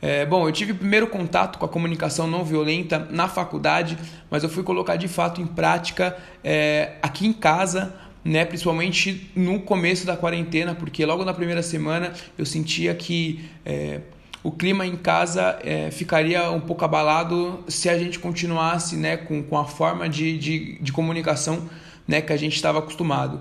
É, 0.00 0.24
bom, 0.26 0.46
eu 0.46 0.52
tive 0.52 0.74
primeiro 0.74 1.06
contato 1.06 1.58
com 1.58 1.64
a 1.64 1.68
comunicação 1.68 2.26
não 2.26 2.44
violenta 2.44 2.98
na 3.10 3.28
faculdade, 3.28 3.98
mas 4.30 4.42
eu 4.42 4.48
fui 4.48 4.62
colocar 4.62 4.96
de 4.96 5.08
fato 5.08 5.40
em 5.40 5.46
prática 5.46 6.16
é, 6.44 6.96
aqui 7.02 7.26
em 7.26 7.32
casa, 7.32 7.94
né, 8.26 8.44
principalmente 8.44 9.30
no 9.36 9.60
começo 9.60 10.04
da 10.04 10.16
quarentena, 10.16 10.74
porque 10.74 11.06
logo 11.06 11.24
na 11.24 11.32
primeira 11.32 11.62
semana 11.62 12.12
eu 12.36 12.44
sentia 12.44 12.92
que 12.92 13.48
é, 13.64 14.00
o 14.42 14.50
clima 14.50 14.84
em 14.84 14.96
casa 14.96 15.58
é, 15.62 15.90
ficaria 15.92 16.50
um 16.50 16.60
pouco 16.60 16.84
abalado 16.84 17.64
se 17.68 17.88
a 17.88 17.96
gente 17.96 18.18
continuasse 18.18 18.96
né, 18.96 19.16
com, 19.16 19.42
com 19.44 19.56
a 19.56 19.64
forma 19.64 20.08
de, 20.08 20.36
de, 20.38 20.78
de 20.80 20.92
comunicação 20.92 21.70
né, 22.06 22.20
que 22.20 22.32
a 22.32 22.36
gente 22.36 22.56
estava 22.56 22.80
acostumado. 22.80 23.40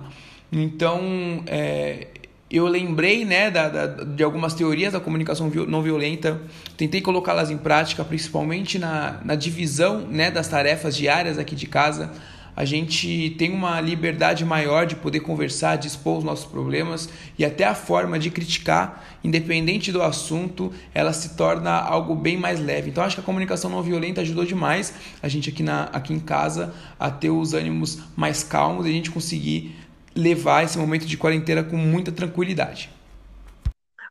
Então, 0.51 1.43
é, 1.47 2.07
eu 2.49 2.67
lembrei 2.67 3.25
né, 3.25 3.49
da, 3.49 3.67
da, 3.67 3.87
de 3.87 4.23
algumas 4.23 4.53
teorias 4.53 4.93
da 4.93 4.99
comunicação 4.99 5.51
não 5.67 5.81
violenta, 5.81 6.39
tentei 6.77 7.01
colocá-las 7.01 7.49
em 7.49 7.57
prática, 7.57 8.05
principalmente 8.05 8.77
na, 8.77 9.19
na 9.25 9.33
divisão 9.33 10.01
né, 10.01 10.29
das 10.29 10.47
tarefas 10.47 10.95
diárias 10.95 11.39
aqui 11.39 11.55
de 11.55 11.65
casa 11.65 12.11
a 12.55 12.63
gente 12.63 13.35
tem 13.37 13.51
uma 13.51 13.81
liberdade 13.81 14.45
maior 14.45 14.85
de 14.85 14.95
poder 14.95 15.19
conversar, 15.19 15.75
de 15.75 15.87
expor 15.87 16.19
os 16.19 16.23
nossos 16.23 16.45
problemas 16.45 17.09
e 17.37 17.43
até 17.43 17.65
a 17.65 17.75
forma 17.75 18.17
de 18.17 18.31
criticar, 18.31 19.03
independente 19.23 19.91
do 19.91 20.01
assunto, 20.01 20.73
ela 20.93 21.11
se 21.11 21.35
torna 21.35 21.71
algo 21.71 22.15
bem 22.15 22.37
mais 22.37 22.59
leve. 22.59 22.89
Então 22.89 23.03
acho 23.03 23.15
que 23.15 23.21
a 23.21 23.25
comunicação 23.25 23.69
não 23.69 23.83
violenta 23.83 24.21
ajudou 24.21 24.45
demais 24.45 24.93
a 25.21 25.27
gente 25.27 25.49
aqui, 25.49 25.63
na, 25.63 25.85
aqui 25.85 26.13
em 26.13 26.19
casa 26.19 26.73
a 26.97 27.11
ter 27.11 27.29
os 27.29 27.53
ânimos 27.53 27.99
mais 28.15 28.43
calmos 28.43 28.85
e 28.85 28.89
a 28.89 28.93
gente 28.93 29.11
conseguir 29.11 29.75
levar 30.15 30.63
esse 30.63 30.77
momento 30.77 31.05
de 31.05 31.17
quarentena 31.17 31.61
com 31.61 31.75
muita 31.75 32.11
tranquilidade. 32.11 32.89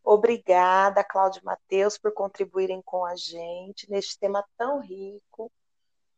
Obrigada, 0.04 1.02
Cláudio 1.02 1.40
Matheus, 1.42 1.96
por 1.96 2.12
contribuírem 2.12 2.82
com 2.84 3.06
a 3.06 3.16
gente 3.16 3.90
neste 3.90 4.18
tema 4.18 4.44
tão 4.58 4.80
rico 4.80 5.50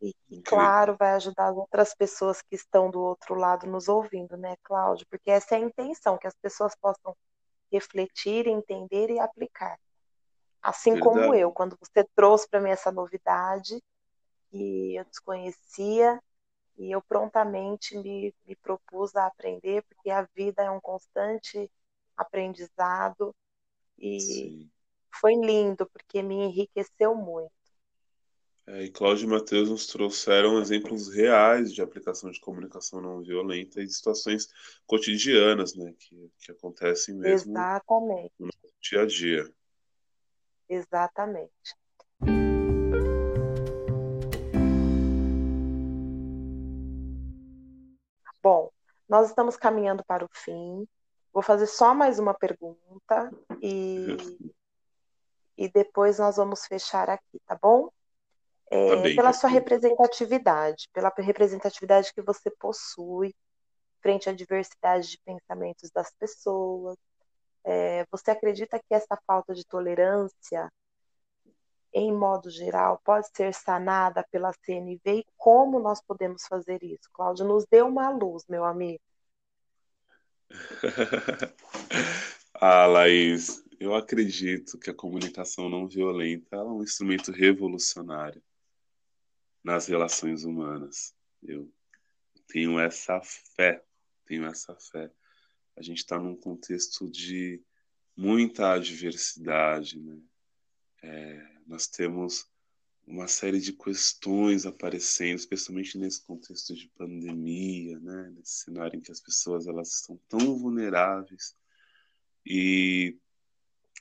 e 0.01 0.15
claro, 0.43 0.97
vai 0.97 1.13
ajudar 1.13 1.49
as 1.49 1.57
outras 1.57 1.95
pessoas 1.95 2.43
que 2.43 2.55
estão 2.55 2.91
do 2.91 3.01
outro 3.01 3.35
lado 3.35 3.67
nos 3.67 3.89
ouvindo, 3.89 4.37
né, 4.37 4.57
Cláudio? 4.63 5.07
Porque 5.09 5.31
essa 5.31 5.55
é 5.55 5.59
a 5.59 5.61
intenção, 5.61 6.19
que 6.19 6.27
as 6.27 6.35
pessoas 6.35 6.75
possam 6.77 7.17
refletir, 7.73 8.47
entender 8.47 9.11
e 9.11 9.19
aplicar. 9.19 9.79
Assim 10.63 10.95
Verdade. 10.95 11.17
como 11.17 11.35
eu, 11.35 11.51
quando 11.53 11.77
você 11.81 12.05
trouxe 12.15 12.49
para 12.49 12.61
mim 12.61 12.71
essa 12.71 12.93
novidade 12.93 13.83
que 14.51 14.97
eu 14.97 15.05
desconhecia, 15.05 16.21
e 16.79 16.91
eu 16.95 17.01
prontamente 17.03 17.97
me, 17.97 18.35
me 18.47 18.55
propus 18.57 19.17
a 19.17 19.27
aprender, 19.27 19.83
porque 19.85 20.11
a 20.11 20.23
vida 20.35 20.63
é 20.63 20.71
um 20.71 20.81
constante 20.81 21.71
aprendizado, 22.17 23.35
e 23.99 24.21
Sim. 24.21 24.71
foi 25.21 25.35
lindo, 25.35 25.87
porque 25.87 26.23
me 26.23 26.35
enriqueceu 26.35 27.15
muito. 27.15 27.53
É, 28.69 28.83
e 28.83 28.91
Cláudio 28.91 29.27
e 29.27 29.31
Matheus 29.31 29.71
nos 29.71 29.87
trouxeram 29.87 30.59
exemplos 30.59 31.07
reais 31.15 31.73
de 31.73 31.81
aplicação 31.81 32.33
de 32.33 32.41
comunicação 32.41 33.01
não 33.01 33.23
violenta 33.23 33.81
e 33.81 33.87
de 33.87 33.93
situações 33.95 34.49
cotidianas, 34.87 35.77
né, 35.77 35.95
que, 35.97 36.33
que 36.41 36.51
acontecem 36.51 37.15
mesmo 37.15 37.53
Exatamente. 37.53 38.35
no 38.41 38.51
dia 38.81 39.03
a 39.03 39.07
dia. 39.07 39.55
Exatamente. 40.69 41.53
Bom, 48.43 48.73
nós 49.09 49.29
estamos 49.29 49.57
caminhando 49.57 50.05
para 50.05 50.25
o 50.25 50.29
fim. 50.33 50.89
Vou 51.33 51.43
fazer 51.43 51.69
só 51.69 51.95
mais 51.95 52.19
uma 52.19 52.35
pergunta 52.35 53.33
e, 53.63 54.17
e 55.57 55.69
depois 55.69 56.19
nós 56.19 56.37
vamos 56.37 56.67
fechar 56.67 57.09
aqui, 57.09 57.39
tá 57.47 57.57
bom? 57.61 57.91
É, 58.71 58.97
tá 58.97 59.03
pela 59.03 59.33
sua 59.33 59.49
representatividade, 59.49 60.89
pela 60.93 61.13
representatividade 61.17 62.13
que 62.13 62.23
você 62.23 62.51
possui 62.51 63.35
frente 64.01 64.29
à 64.29 64.33
diversidade 64.33 65.11
de 65.11 65.19
pensamentos 65.25 65.91
das 65.91 66.13
pessoas. 66.15 66.97
É, 67.65 68.05
você 68.11 68.31
acredita 68.31 68.79
que 68.79 68.95
essa 68.95 69.19
falta 69.27 69.55
de 69.55 69.65
tolerância, 69.65 70.71
em 71.93 72.13
modo 72.13 72.51
geral, 72.51 73.01
pode 73.05 73.29
ser 73.35 73.55
sanada 73.55 74.25
pela 74.31 74.53
CNV 74.65 75.01
e 75.07 75.27
como 75.37 75.81
nós 75.81 76.01
podemos 76.03 76.47
fazer 76.47 76.83
isso? 76.83 77.09
Cláudio, 77.13 77.47
nos 77.47 77.65
dê 77.67 77.83
uma 77.83 78.11
luz, 78.11 78.45
meu 78.49 78.65
amigo. 78.65 79.01
ah, 82.55 82.87
Laís, 82.87 83.65
eu 83.81 83.95
acredito 83.95 84.79
que 84.79 84.91
a 84.91 84.95
comunicação 84.95 85.69
não 85.69 85.89
violenta 85.89 86.57
é 86.57 86.63
um 86.63 86.83
instrumento 86.83 87.33
revolucionário 87.33 88.41
nas 89.67 89.89
relações 89.89 90.45
humanas. 90.45 91.13
Eu 91.43 91.69
tenho 92.47 92.79
essa 92.79 93.21
fé, 93.57 93.85
tenho 94.25 94.47
essa 94.47 94.77
fé. 94.77 95.11
A 95.77 95.83
gente 95.83 95.99
está 95.99 96.17
num 96.21 96.37
contexto 96.37 97.11
de 97.11 97.61
muita 98.17 98.75
adversidade, 98.75 99.99
né? 99.99 100.21
É, 101.03 101.57
nós 101.67 101.89
temos 101.89 102.47
uma 103.05 103.27
série 103.27 103.59
de 103.59 103.73
questões 103.73 104.67
aparecendo, 104.67 105.39
especialmente 105.39 105.99
nesse 105.99 106.23
contexto 106.23 106.73
de 106.73 106.89
pandemia, 106.91 107.99
né? 107.99 108.33
Nesse 108.37 108.63
cenário 108.67 108.97
em 108.97 109.01
que 109.01 109.11
as 109.11 109.21
pessoas 109.21 109.67
elas 109.67 109.97
estão 109.97 110.17
tão 110.29 110.57
vulneráveis 110.57 111.57
e 112.47 113.19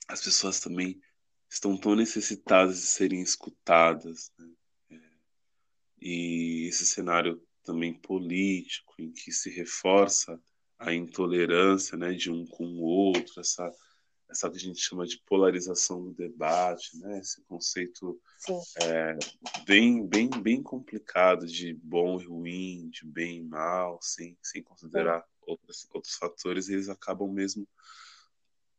as 0.08 0.24
pessoas 0.24 0.60
também 0.60 1.02
estão 1.50 1.76
tão 1.76 1.96
necessitadas 1.96 2.82
de 2.82 2.86
serem 2.86 3.20
escutadas. 3.20 4.32
Né? 4.38 4.48
E 6.08 6.68
esse 6.68 6.86
cenário 6.86 7.42
também 7.64 7.92
político 7.92 8.94
em 9.00 9.12
que 9.12 9.32
se 9.32 9.50
reforça 9.50 10.40
a 10.78 10.94
intolerância 10.94 11.98
né, 11.98 12.14
de 12.14 12.30
um 12.32 12.46
com 12.46 12.64
o 12.64 12.84
outro, 12.84 13.42
essa, 13.42 13.72
essa 14.30 14.48
que 14.52 14.56
a 14.56 14.60
gente 14.60 14.80
chama 14.80 15.08
de 15.08 15.20
polarização 15.26 16.04
do 16.04 16.14
debate, 16.14 16.96
né? 17.00 17.18
Esse 17.18 17.42
conceito 17.46 18.22
é, 18.84 19.18
bem, 19.66 20.06
bem, 20.06 20.30
bem 20.30 20.62
complicado 20.62 21.48
de 21.48 21.74
bom 21.74 22.22
e 22.22 22.26
ruim, 22.26 22.88
de 22.92 23.04
bem 23.04 23.38
e 23.38 23.44
mal, 23.44 23.98
sem, 24.00 24.38
sem 24.44 24.62
considerar 24.62 25.26
outros, 25.42 25.88
outros 25.92 26.14
fatores, 26.18 26.70
eles 26.70 26.88
acabam 26.88 27.34
mesmo 27.34 27.68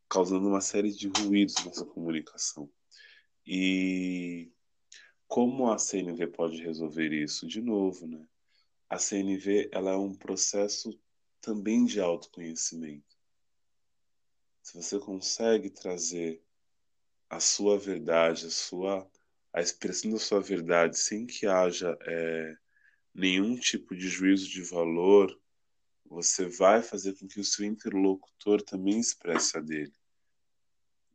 causando 0.09 0.47
uma 0.47 0.61
série 0.61 0.93
de 0.93 1.09
ruídos 1.09 1.57
nessa 1.65 1.85
comunicação. 1.85 2.71
E 3.45 4.53
como 5.29 5.71
a 5.71 5.79
CNV 5.79 6.27
pode 6.29 6.63
resolver 6.63 7.13
isso? 7.13 7.47
De 7.47 7.61
novo, 7.61 8.07
né? 8.07 8.27
A 8.89 8.99
CNV 8.99 9.69
ela 9.73 9.93
é 9.93 9.97
um 9.97 10.15
processo 10.15 10.99
também 11.41 11.85
de 11.85 12.01
autoconhecimento. 12.01 13.17
Se 14.63 14.75
você 14.75 14.99
consegue 14.99 15.71
trazer 15.71 16.43
a 17.29 17.41
sua 17.41 17.79
verdade, 17.79 18.47
a 18.47 18.51
sua 18.51 19.09
a 19.53 19.61
expressão 19.63 20.11
da 20.11 20.19
sua 20.19 20.41
verdade 20.41 20.99
sem 20.99 21.27
que 21.27 21.47
haja 21.47 21.97
é, 22.03 22.57
nenhum 23.15 23.57
tipo 23.57 23.97
de 23.97 24.07
juízo 24.07 24.51
de 24.51 24.63
valor, 24.63 25.35
você 26.05 26.47
vai 26.47 26.83
fazer 26.83 27.15
com 27.15 27.27
que 27.27 27.41
o 27.41 27.45
seu 27.45 27.65
interlocutor 27.65 28.61
também 28.61 29.01
expresse 29.01 29.57
a 29.57 29.61
dele. 29.61 29.95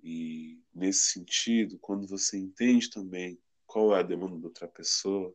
E 0.04 0.60
nesse 0.74 1.12
sentido, 1.12 1.78
quando 1.78 2.08
você 2.08 2.36
entende 2.36 2.90
também 2.90 3.40
qual 3.72 3.96
é 3.96 4.02
a 4.02 4.04
demanda 4.04 4.38
da 4.38 4.48
outra 4.48 4.68
pessoa, 4.68 5.34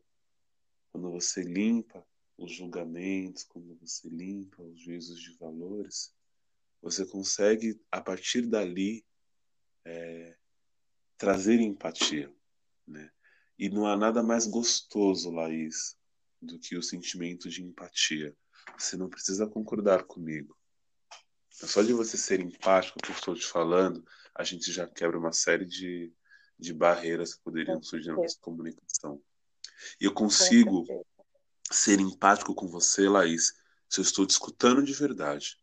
quando 0.92 1.10
você 1.10 1.40
limpa 1.40 2.06
os 2.36 2.52
julgamentos, 2.52 3.44
quando 3.44 3.74
você 3.76 4.10
limpa 4.10 4.62
os 4.62 4.78
juízos 4.78 5.18
de 5.22 5.32
valores, 5.38 6.14
você 6.82 7.06
consegue, 7.06 7.80
a 7.90 7.98
partir 7.98 8.42
dali, 8.42 9.02
é, 9.86 10.36
trazer 11.16 11.60
empatia. 11.60 12.30
Né? 12.86 13.10
E 13.58 13.70
não 13.70 13.86
há 13.86 13.96
nada 13.96 14.22
mais 14.22 14.46
gostoso, 14.46 15.30
Laís, 15.30 15.96
do 16.38 16.58
que 16.58 16.76
o 16.76 16.82
sentimento 16.82 17.48
de 17.48 17.64
empatia. 17.64 18.36
Você 18.78 18.98
não 18.98 19.08
precisa 19.08 19.46
concordar 19.46 20.04
comigo. 20.04 20.54
Só 21.48 21.82
de 21.82 21.94
você 21.94 22.18
ser 22.18 22.40
empático 22.40 22.98
que 23.02 23.12
eu 23.12 23.14
estou 23.14 23.34
te 23.34 23.46
falando, 23.46 24.06
a 24.34 24.44
gente 24.44 24.70
já 24.70 24.86
quebra 24.86 25.18
uma 25.18 25.32
série 25.32 25.64
de, 25.64 26.12
de 26.58 26.72
barreiras 26.72 27.34
que 27.34 27.42
poderiam 27.42 27.82
surgir 27.82 28.08
na 28.08 28.16
nossa 28.16 28.38
comunicação. 28.40 29.20
E 30.00 30.04
eu 30.04 30.12
consigo 30.12 30.86
ser 31.70 32.00
empático 32.00 32.54
com 32.54 32.68
você, 32.68 33.08
Laís, 33.08 33.54
se 33.88 34.00
eu 34.00 34.02
estou 34.02 34.26
te 34.26 34.30
escutando 34.30 34.82
de 34.82 34.92
verdade. 34.92 35.58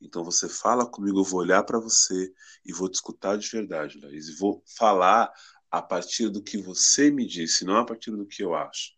Então 0.00 0.24
você 0.24 0.48
fala 0.48 0.90
comigo, 0.90 1.20
eu 1.20 1.24
vou 1.24 1.40
olhar 1.40 1.62
para 1.62 1.78
você 1.78 2.32
e 2.64 2.72
vou 2.72 2.88
te 2.88 2.94
escutar 2.94 3.36
de 3.36 3.48
verdade, 3.48 4.00
Laís. 4.00 4.28
E 4.28 4.36
vou 4.36 4.62
falar 4.76 5.30
a 5.70 5.82
partir 5.82 6.28
do 6.30 6.42
que 6.42 6.56
você 6.58 7.10
me 7.10 7.26
disse, 7.26 7.64
não 7.64 7.76
a 7.76 7.84
partir 7.84 8.10
do 8.10 8.26
que 8.26 8.42
eu 8.42 8.54
acho. 8.54 8.92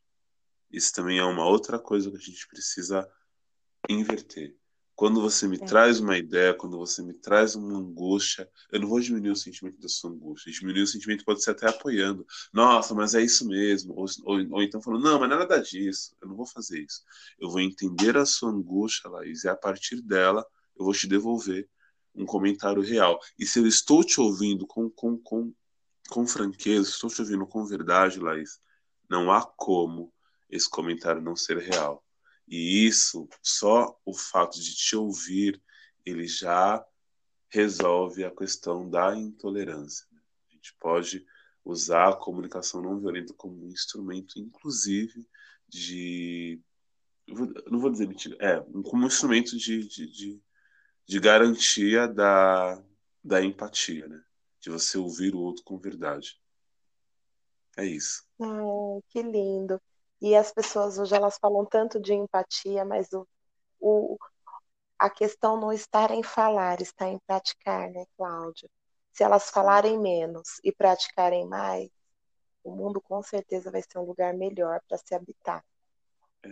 Isso 0.70 0.92
também 0.92 1.18
é 1.18 1.24
uma 1.24 1.46
outra 1.46 1.78
coisa 1.78 2.10
que 2.10 2.16
a 2.16 2.20
gente 2.20 2.48
precisa 2.48 3.06
inverter. 3.88 4.56
Quando 4.94 5.20
você 5.20 5.48
me 5.48 5.56
é. 5.56 5.64
traz 5.64 6.00
uma 6.00 6.16
ideia, 6.18 6.54
quando 6.54 6.76
você 6.76 7.02
me 7.02 7.14
traz 7.14 7.54
uma 7.54 7.78
angústia, 7.78 8.48
eu 8.70 8.80
não 8.80 8.88
vou 8.88 9.00
diminuir 9.00 9.30
o 9.30 9.36
sentimento 9.36 9.80
da 9.80 9.88
sua 9.88 10.10
angústia. 10.10 10.52
Diminuir 10.52 10.82
o 10.82 10.86
sentimento 10.86 11.24
pode 11.24 11.42
ser 11.42 11.52
até 11.52 11.68
apoiando. 11.68 12.26
Nossa, 12.52 12.94
mas 12.94 13.14
é 13.14 13.22
isso 13.22 13.46
mesmo. 13.46 13.94
Ou, 13.94 14.06
ou, 14.24 14.36
ou 14.52 14.62
então 14.62 14.82
falando, 14.82 15.04
não, 15.04 15.18
mas 15.18 15.28
nada 15.28 15.58
disso. 15.58 16.14
Eu 16.20 16.28
não 16.28 16.36
vou 16.36 16.46
fazer 16.46 16.80
isso. 16.80 17.02
Eu 17.38 17.50
vou 17.50 17.60
entender 17.60 18.16
a 18.16 18.26
sua 18.26 18.50
angústia, 18.50 19.10
Laís, 19.10 19.44
e 19.44 19.48
a 19.48 19.56
partir 19.56 20.00
dela 20.02 20.46
eu 20.76 20.84
vou 20.84 20.94
te 20.94 21.06
devolver 21.06 21.68
um 22.14 22.26
comentário 22.26 22.82
real. 22.82 23.18
E 23.38 23.46
se 23.46 23.58
eu 23.58 23.66
estou 23.66 24.04
te 24.04 24.20
ouvindo 24.20 24.66
com, 24.66 24.90
com, 24.90 25.16
com, 25.18 25.52
com 26.08 26.26
franqueza, 26.26 26.90
estou 26.90 27.08
te 27.08 27.20
ouvindo 27.22 27.46
com 27.46 27.64
verdade, 27.64 28.20
Laís, 28.20 28.60
não 29.08 29.32
há 29.32 29.42
como 29.42 30.12
esse 30.50 30.68
comentário 30.68 31.22
não 31.22 31.34
ser 31.34 31.58
real. 31.58 32.01
E 32.52 32.86
isso, 32.86 33.26
só 33.42 33.98
o 34.04 34.12
fato 34.12 34.60
de 34.60 34.74
te 34.76 34.94
ouvir, 34.94 35.58
ele 36.04 36.26
já 36.26 36.84
resolve 37.48 38.24
a 38.24 38.30
questão 38.30 38.90
da 38.90 39.16
intolerância. 39.16 40.06
Né? 40.12 40.20
A 40.50 40.54
gente 40.54 40.76
pode 40.78 41.26
usar 41.64 42.10
a 42.10 42.16
comunicação 42.16 42.82
não 42.82 43.00
violenta 43.00 43.32
como 43.32 43.64
um 43.64 43.70
instrumento, 43.70 44.38
inclusive, 44.38 45.26
de. 45.66 46.60
Não 47.70 47.80
vou 47.80 47.90
dizer 47.90 48.06
mentira, 48.06 48.36
é, 48.38 48.60
como 48.60 49.04
um 49.04 49.06
instrumento 49.06 49.56
de, 49.56 49.88
de, 49.88 50.06
de, 50.10 50.42
de 51.06 51.20
garantia 51.20 52.06
da, 52.06 52.84
da 53.24 53.42
empatia, 53.42 54.06
né? 54.06 54.22
De 54.60 54.68
você 54.68 54.98
ouvir 54.98 55.34
o 55.34 55.40
outro 55.40 55.64
com 55.64 55.78
verdade. 55.78 56.38
É 57.78 57.86
isso. 57.86 58.26
Que 59.08 59.22
lindo. 59.22 59.80
E 60.22 60.36
as 60.36 60.52
pessoas 60.52 61.00
hoje 61.00 61.16
elas 61.16 61.36
falam 61.36 61.66
tanto 61.66 62.00
de 62.00 62.14
empatia, 62.14 62.84
mas 62.84 63.12
o, 63.12 63.26
o, 63.80 64.16
a 64.96 65.10
questão 65.10 65.60
não 65.60 65.72
está 65.72 66.14
em 66.14 66.22
falar, 66.22 66.80
está 66.80 67.08
em 67.08 67.18
praticar, 67.26 67.90
né, 67.90 68.04
Cláudia? 68.16 68.70
Se 69.10 69.24
elas 69.24 69.50
falarem 69.50 69.98
menos 69.98 70.60
e 70.62 70.70
praticarem 70.70 71.44
mais, 71.48 71.90
o 72.62 72.70
mundo 72.70 73.00
com 73.00 73.20
certeza 73.20 73.68
vai 73.72 73.82
ser 73.82 73.98
um 73.98 74.04
lugar 74.04 74.32
melhor 74.32 74.80
para 74.88 74.96
se 74.96 75.12
habitar. 75.12 75.64
É, 76.44 76.50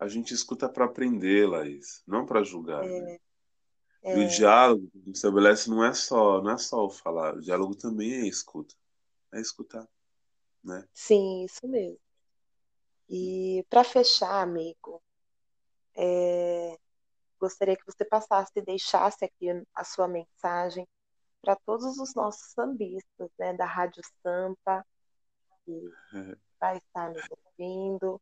a 0.00 0.08
gente 0.08 0.34
escuta 0.34 0.68
para 0.68 0.86
aprender, 0.86 1.48
Laís, 1.48 2.02
não 2.04 2.26
para 2.26 2.42
julgar. 2.42 2.82
É, 2.82 3.00
né? 3.02 3.18
é. 4.02 4.18
E 4.18 4.24
o 4.24 4.28
diálogo 4.28 4.90
que 5.04 5.10
estabelece 5.10 5.70
não 5.70 5.84
é 5.84 5.94
só, 5.94 6.42
não 6.42 6.50
é 6.50 6.58
só 6.58 6.84
o 6.84 6.90
falar, 6.90 7.36
o 7.36 7.40
diálogo 7.40 7.76
também 7.76 8.14
é 8.14 8.26
escuta, 8.26 8.74
é 9.32 9.40
escutar, 9.40 9.88
né? 10.64 10.84
Sim, 10.92 11.44
isso 11.44 11.68
mesmo. 11.68 12.00
E 13.14 13.62
para 13.68 13.84
fechar, 13.84 14.40
amigo, 14.40 15.02
é, 15.94 16.78
gostaria 17.38 17.76
que 17.76 17.84
você 17.84 18.06
passasse 18.06 18.50
e 18.56 18.62
deixasse 18.62 19.22
aqui 19.22 19.48
a 19.74 19.84
sua 19.84 20.08
mensagem 20.08 20.88
para 21.42 21.54
todos 21.56 21.98
os 21.98 22.14
nossos 22.14 22.52
sambistas 22.52 23.30
né, 23.38 23.52
da 23.52 23.66
Rádio 23.66 24.02
Sampa, 24.22 24.82
que 25.62 25.92
vai 26.58 26.78
estar 26.78 27.10
nos 27.10 27.22
ouvindo, 27.30 28.18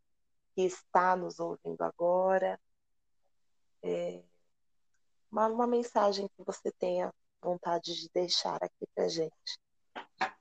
que 0.57 0.63
está 0.63 1.15
nos 1.15 1.39
ouvindo 1.39 1.83
agora. 1.83 2.59
É, 3.85 4.21
uma, 5.31 5.47
uma 5.47 5.67
mensagem 5.69 6.27
que 6.37 6.43
você 6.45 6.73
tenha 6.73 7.15
vontade 7.41 7.95
de 7.95 8.11
deixar 8.13 8.57
aqui 8.57 8.89
para 8.93 9.07
gente. 9.07 9.57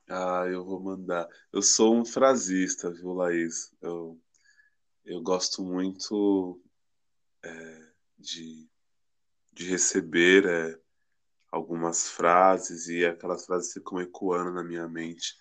Ah, 0.08 0.44
eu 0.48 0.64
vou 0.64 0.80
mandar. 0.80 1.28
Eu 1.52 1.62
sou 1.62 1.94
um 1.94 2.04
frasista, 2.04 2.90
viu, 2.90 3.12
Laís? 3.12 3.72
Eu 3.80 4.20
eu 5.10 5.20
gosto 5.20 5.64
muito 5.64 6.62
é, 7.42 7.92
de, 8.16 8.70
de 9.52 9.68
receber 9.68 10.46
é, 10.46 10.80
algumas 11.50 12.08
frases 12.08 12.86
e 12.86 13.04
aquelas 13.04 13.44
frases 13.44 13.72
ficam 13.72 14.00
ecoando 14.00 14.52
na 14.52 14.62
minha 14.62 14.86
mente. 14.86 15.36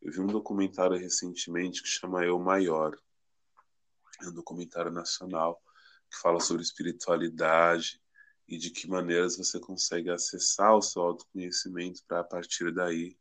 Eu 0.00 0.10
vi 0.10 0.20
um 0.20 0.26
documentário 0.26 0.96
recentemente 0.96 1.82
que 1.82 1.88
chama 1.88 2.24
Eu 2.24 2.38
Maior. 2.38 2.98
É 4.22 4.28
um 4.28 4.32
documentário 4.32 4.90
nacional 4.90 5.62
que 6.10 6.16
fala 6.16 6.40
sobre 6.40 6.62
espiritualidade 6.62 8.00
e 8.48 8.56
de 8.56 8.70
que 8.70 8.88
maneiras 8.88 9.36
você 9.36 9.60
consegue 9.60 10.08
acessar 10.08 10.74
o 10.74 10.80
seu 10.80 11.02
autoconhecimento 11.02 12.02
para 12.08 12.20
a 12.20 12.24
partir 12.24 12.72
daí 12.72 13.18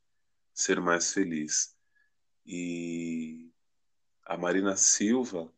ser 0.54 0.80
mais 0.80 1.12
feliz. 1.12 1.76
E 2.46 3.52
a 4.26 4.38
Marina 4.38 4.78
Silva, 4.78 5.52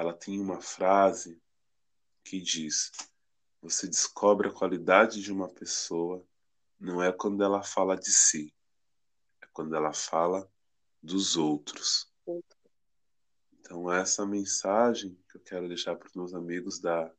ela 0.00 0.14
tem 0.14 0.40
uma 0.40 0.62
frase 0.62 1.38
que 2.24 2.40
diz: 2.40 2.90
Você 3.60 3.86
descobre 3.86 4.48
a 4.48 4.52
qualidade 4.52 5.20
de 5.22 5.30
uma 5.30 5.46
pessoa 5.46 6.26
não 6.78 7.02
é 7.02 7.12
quando 7.12 7.44
ela 7.44 7.62
fala 7.62 7.94
de 7.94 8.10
si, 8.10 8.54
é 9.42 9.46
quando 9.52 9.76
ela 9.76 9.92
fala 9.92 10.50
dos 11.02 11.36
outros. 11.36 12.10
Então 13.52 13.92
essa 13.92 14.24
mensagem 14.24 15.22
que 15.28 15.36
eu 15.36 15.42
quero 15.42 15.68
deixar 15.68 15.94
para 15.96 16.08
os 16.08 16.14
meus 16.14 16.32
amigos 16.32 16.80
da 16.80 17.12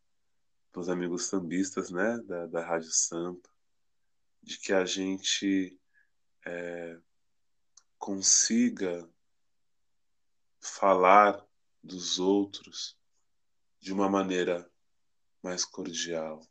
os 0.75 0.89
amigos 0.89 1.25
sambistas, 1.25 1.91
né, 1.91 2.17
da, 2.19 2.47
da 2.47 2.65
Rádio 2.65 2.91
Sampa, 2.91 3.49
de 4.41 4.57
que 4.57 4.71
a 4.71 4.86
gente 4.86 5.77
é, 6.45 6.97
consiga 7.99 9.07
falar 10.61 11.45
dos 11.84 12.19
outros 12.19 12.97
de 13.79 13.91
uma 13.91 14.09
maneira 14.09 14.69
mais 15.41 15.65
cordial, 15.65 16.45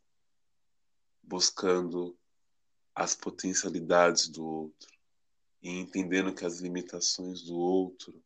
buscando 1.23 2.17
as 2.93 3.15
potencialidades 3.15 4.27
do 4.27 4.45
outro 4.45 4.91
e 5.61 5.69
entendendo 5.69 6.33
que 6.33 6.45
as 6.45 6.59
limitações 6.59 7.43
do 7.43 7.57
outro 7.57 8.21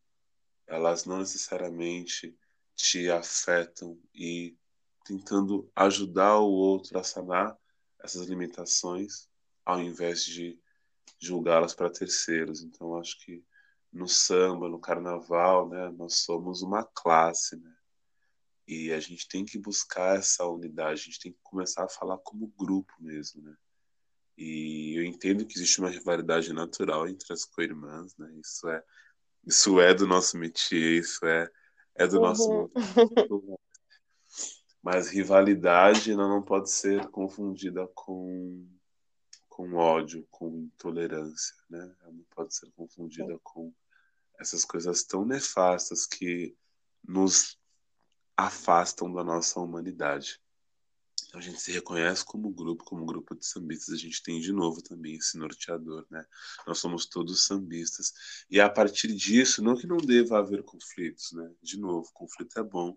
elas 0.66 1.04
não 1.04 1.18
necessariamente 1.18 2.36
te 2.74 3.08
afetam 3.08 3.98
e 4.12 4.56
tentando 5.04 5.70
ajudar 5.76 6.40
o 6.40 6.50
outro 6.50 6.98
a 6.98 7.04
sanar 7.04 7.56
essas 8.02 8.26
limitações 8.26 9.28
ao 9.64 9.80
invés 9.80 10.24
de 10.24 10.58
julgá-las 11.18 11.74
para 11.74 11.90
terceiros. 11.90 12.62
Então, 12.62 12.96
acho 12.96 13.18
que 13.24 13.44
no 13.96 14.06
samba, 14.06 14.68
no 14.68 14.78
carnaval, 14.78 15.68
né, 15.68 15.90
nós 15.96 16.18
somos 16.18 16.62
uma 16.62 16.84
classe, 16.84 17.56
né? 17.56 17.74
E 18.68 18.92
a 18.92 19.00
gente 19.00 19.26
tem 19.28 19.44
que 19.44 19.58
buscar 19.58 20.18
essa 20.18 20.44
unidade, 20.44 21.00
a 21.00 21.04
gente 21.04 21.20
tem 21.20 21.32
que 21.32 21.38
começar 21.42 21.84
a 21.84 21.88
falar 21.88 22.18
como 22.18 22.52
grupo 22.58 22.92
mesmo, 23.00 23.42
né? 23.42 23.56
E 24.36 24.98
eu 24.98 25.04
entendo 25.04 25.46
que 25.46 25.56
existe 25.56 25.80
uma 25.80 25.88
rivalidade 25.88 26.52
natural 26.52 27.08
entre 27.08 27.32
as 27.32 27.44
co-irmãs, 27.44 28.14
né? 28.18 28.30
Isso 28.38 28.68
é, 28.68 28.82
isso 29.46 29.80
é 29.80 29.94
do 29.94 30.06
nosso 30.06 30.36
métier, 30.36 31.00
isso 31.00 31.24
é, 31.24 31.48
é 31.94 32.06
do 32.06 32.16
uhum. 32.16 32.22
nosso. 32.22 32.70
Mas 34.82 35.08
rivalidade 35.08 36.14
não 36.14 36.42
pode 36.42 36.70
ser 36.70 37.06
confundida 37.08 37.88
com, 37.94 38.68
com 39.48 39.74
ódio, 39.74 40.26
com 40.30 40.48
intolerância, 40.58 41.56
né? 41.70 41.96
Ela 42.02 42.12
não 42.12 42.24
pode 42.34 42.54
ser 42.54 42.70
confundida 42.72 43.38
com 43.42 43.72
essas 44.38 44.64
coisas 44.64 45.02
tão 45.04 45.24
nefastas 45.24 46.06
que 46.06 46.56
nos 47.06 47.58
afastam 48.36 49.12
da 49.12 49.24
nossa 49.24 49.58
humanidade. 49.60 50.40
Então 51.28 51.40
a 51.40 51.42
gente 51.42 51.60
se 51.60 51.72
reconhece 51.72 52.24
como 52.24 52.50
grupo, 52.50 52.84
como 52.84 53.04
grupo 53.04 53.34
de 53.34 53.44
sambistas, 53.46 53.94
a 53.94 53.98
gente 53.98 54.22
tem 54.22 54.40
de 54.40 54.52
novo 54.52 54.82
também 54.82 55.16
esse 55.16 55.36
norteador, 55.36 56.06
né? 56.10 56.24
Nós 56.66 56.78
somos 56.78 57.06
todos 57.06 57.46
sambistas. 57.46 58.12
E 58.50 58.60
a 58.60 58.70
partir 58.70 59.08
disso, 59.14 59.62
não 59.62 59.76
que 59.76 59.86
não 59.86 59.96
deva 59.96 60.38
haver 60.38 60.62
conflitos, 60.62 61.32
né? 61.32 61.50
De 61.62 61.78
novo, 61.78 62.10
conflito 62.12 62.58
é 62.58 62.62
bom, 62.62 62.96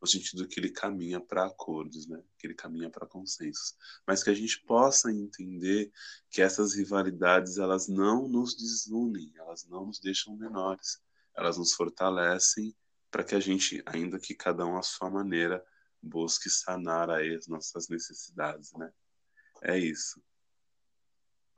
no 0.00 0.06
sentido 0.06 0.48
que 0.48 0.58
ele 0.58 0.70
caminha 0.70 1.20
para 1.20 1.46
acordos, 1.46 2.06
né? 2.06 2.22
Que 2.38 2.46
ele 2.46 2.54
caminha 2.54 2.88
para 2.88 3.06
consensos, 3.06 3.76
mas 4.06 4.22
que 4.22 4.30
a 4.30 4.34
gente 4.34 4.60
possa 4.62 5.12
entender 5.12 5.92
que 6.30 6.40
essas 6.40 6.74
rivalidades 6.74 7.58
elas 7.58 7.86
não 7.86 8.26
nos 8.26 8.54
desunem, 8.54 9.32
elas 9.36 9.66
não 9.66 9.86
nos 9.86 10.00
deixam 10.00 10.34
menores, 10.36 11.00
elas 11.34 11.58
nos 11.58 11.74
fortalecem 11.74 12.74
para 13.10 13.24
que 13.24 13.34
a 13.34 13.40
gente, 13.40 13.82
ainda 13.84 14.18
que 14.18 14.34
cada 14.34 14.64
um 14.64 14.78
à 14.78 14.82
sua 14.82 15.10
maneira, 15.10 15.64
busque 16.02 16.48
sanar 16.48 17.10
aí 17.10 17.34
as 17.34 17.46
nossas 17.46 17.88
necessidades, 17.88 18.72
né? 18.72 18.90
É 19.62 19.78
isso. 19.78 20.22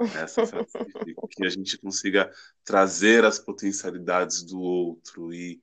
Essa 0.01 0.43
que 1.31 1.47
a 1.47 1.49
gente 1.49 1.79
consiga 1.79 2.33
trazer 2.65 3.25
as 3.25 3.39
potencialidades 3.39 4.43
do 4.43 4.61
outro 4.61 5.33
e 5.33 5.61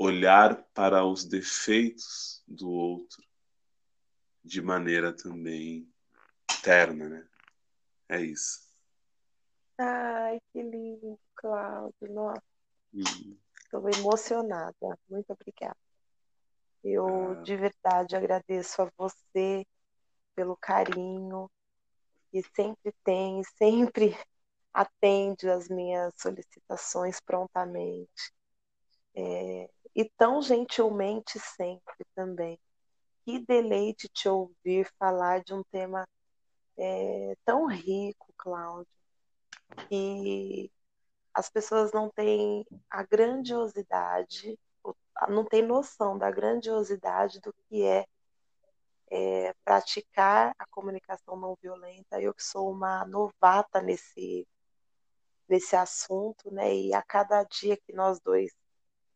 olhar 0.00 0.64
para 0.72 1.04
os 1.04 1.26
defeitos 1.26 2.42
do 2.48 2.70
outro 2.70 3.22
de 4.42 4.62
maneira 4.62 5.14
também 5.14 5.86
terna, 6.64 7.06
né? 7.06 7.28
É 8.08 8.22
isso. 8.22 8.66
Ai, 9.76 10.40
que 10.50 10.62
lindo, 10.62 11.20
Cláudio. 11.34 12.14
Nossa. 12.14 12.42
Estou 12.94 13.84
hum. 13.84 13.90
emocionada. 13.90 14.98
Muito 15.06 15.34
obrigada. 15.34 15.76
Eu 16.82 17.32
ah. 17.32 17.42
de 17.42 17.56
verdade 17.56 18.16
agradeço 18.16 18.80
a 18.80 18.90
você 18.96 19.66
pelo 20.34 20.56
carinho 20.56 21.50
que 22.30 22.42
sempre 22.56 22.90
tem, 23.04 23.42
sempre 23.58 24.16
atende 24.72 25.50
às 25.50 25.68
minhas 25.68 26.14
solicitações 26.16 27.20
prontamente. 27.20 28.32
É, 29.14 29.68
e 29.94 30.04
tão 30.16 30.42
gentilmente 30.42 31.38
sempre 31.38 32.04
também. 32.14 32.58
Que 33.24 33.38
deleite 33.38 34.08
te 34.08 34.28
ouvir 34.28 34.90
falar 34.98 35.42
de 35.42 35.54
um 35.54 35.62
tema 35.64 36.06
é, 36.78 37.36
tão 37.44 37.66
rico, 37.66 38.32
Cláudio, 38.36 38.86
que 39.88 40.70
as 41.34 41.50
pessoas 41.50 41.92
não 41.92 42.10
têm 42.10 42.66
a 42.90 43.02
grandiosidade 43.04 44.58
não 45.28 45.44
tem 45.44 45.62
noção 45.62 46.16
da 46.16 46.30
grandiosidade 46.30 47.40
do 47.40 47.52
que 47.52 47.84
é, 47.84 48.06
é 49.10 49.54
praticar 49.64 50.54
a 50.58 50.66
comunicação 50.66 51.36
não 51.36 51.56
violenta. 51.62 52.20
Eu 52.20 52.34
que 52.34 52.42
sou 52.42 52.70
uma 52.70 53.04
novata 53.06 53.82
nesse, 53.82 54.46
nesse 55.48 55.76
assunto, 55.76 56.50
né? 56.50 56.74
E 56.74 56.94
a 56.94 57.02
cada 57.02 57.42
dia 57.44 57.76
que 57.76 57.92
nós 57.92 58.20
dois 58.20 58.52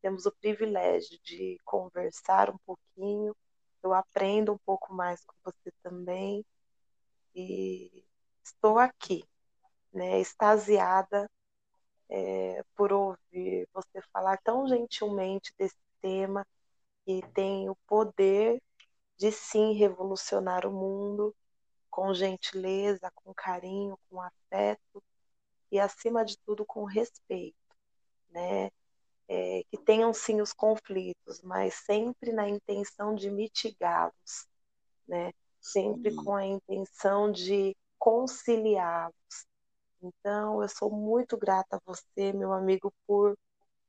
temos 0.05 0.27
o 0.27 0.33
privilégio 0.33 1.19
de 1.23 1.59
conversar 1.65 2.51
um 2.51 2.59
pouquinho, 2.59 3.35
eu 3.83 3.95
aprendo 3.95 4.53
um 4.53 4.59
pouco 4.59 4.93
mais 4.93 5.25
com 5.25 5.35
você 5.43 5.73
também. 5.83 6.45
E 7.35 8.05
estou 8.45 8.79
aqui, 8.79 9.25
né, 9.91 10.21
extasiada 10.21 11.31
é, 12.11 12.63
por 12.77 12.93
ouvir 12.93 13.67
você 13.73 14.03
falar 14.13 14.37
tão 14.45 14.69
gentilmente 14.69 15.55
desse 15.57 15.81
tema 16.03 16.47
que 17.07 17.23
tem 17.33 17.71
o 17.71 17.77
poder 17.87 18.61
de 19.17 19.33
sim 19.33 19.73
revolucionar 19.73 20.67
o 20.67 20.71
mundo 20.71 21.35
com 21.89 22.13
gentileza, 22.13 23.11
com 23.15 23.33
carinho, 23.33 23.99
com 24.11 24.21
afeto 24.21 25.03
e 25.73 25.81
acima 25.81 26.27
de 26.27 26.37
tudo 26.41 26.63
com 26.67 26.85
respeito, 26.85 27.57
né? 28.29 28.71
É, 29.29 29.63
que 29.71 29.79
tenham 29.79 30.13
sim 30.13 30.41
os 30.41 30.53
conflitos, 30.53 31.41
mas 31.43 31.75
sempre 31.75 32.33
na 32.33 32.49
intenção 32.49 33.15
de 33.15 33.31
mitigá-los, 33.31 34.47
né? 35.09 35.33
Sempre 35.61 36.11
sim. 36.11 36.17
com 36.17 36.37
a 36.37 36.45
intenção 36.45 37.33
de 37.33 37.75
conciliá-los. 37.99 39.15
Então, 40.03 40.63
eu 40.63 40.69
sou 40.69 40.91
muito 40.91 41.39
grata 41.39 41.77
a 41.77 41.81
você, 41.87 42.33
meu 42.35 42.53
amigo, 42.53 42.93
por 43.07 43.35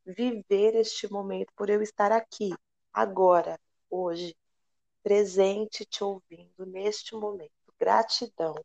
viver 0.05 0.75
este 0.75 1.11
momento, 1.11 1.51
por 1.55 1.69
eu 1.69 1.81
estar 1.81 2.11
aqui, 2.11 2.53
agora, 2.93 3.59
hoje, 3.89 4.35
presente, 5.03 5.85
te 5.85 6.03
ouvindo 6.03 6.65
neste 6.65 7.13
momento. 7.15 7.51
Gratidão. 7.77 8.55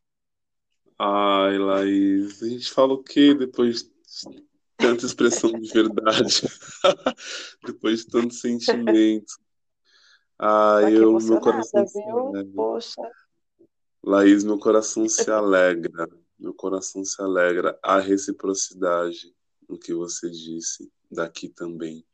Ai, 0.98 1.58
Laís, 1.58 2.42
a 2.42 2.48
gente 2.48 2.70
fala 2.70 2.92
o 2.92 3.02
quê 3.02 3.34
depois 3.34 3.82
de 3.82 4.49
tanta 4.81 5.07
expressão 5.07 5.53
de 5.53 5.72
verdade? 5.72 6.43
depois 7.64 8.01
de 8.01 8.07
tanto 8.07 8.35
sentimento. 8.35 9.35
Ai, 10.39 10.97
eu, 10.97 11.18
meu 11.18 11.41
coração. 11.41 11.85
Poxa. 12.55 13.03
Laís, 14.03 14.43
meu 14.43 14.59
coração 14.59 15.07
se 15.09 15.31
alegra. 15.31 16.09
Meu 16.39 16.55
coração 16.55 17.05
se 17.05 17.20
alegra. 17.20 17.78
A 17.83 18.01
reciprocidade 18.01 19.35
no 19.68 19.78
que 19.78 19.93
você 19.93 20.31
disse 20.31 20.91
daqui 21.11 21.49
também. 21.49 22.05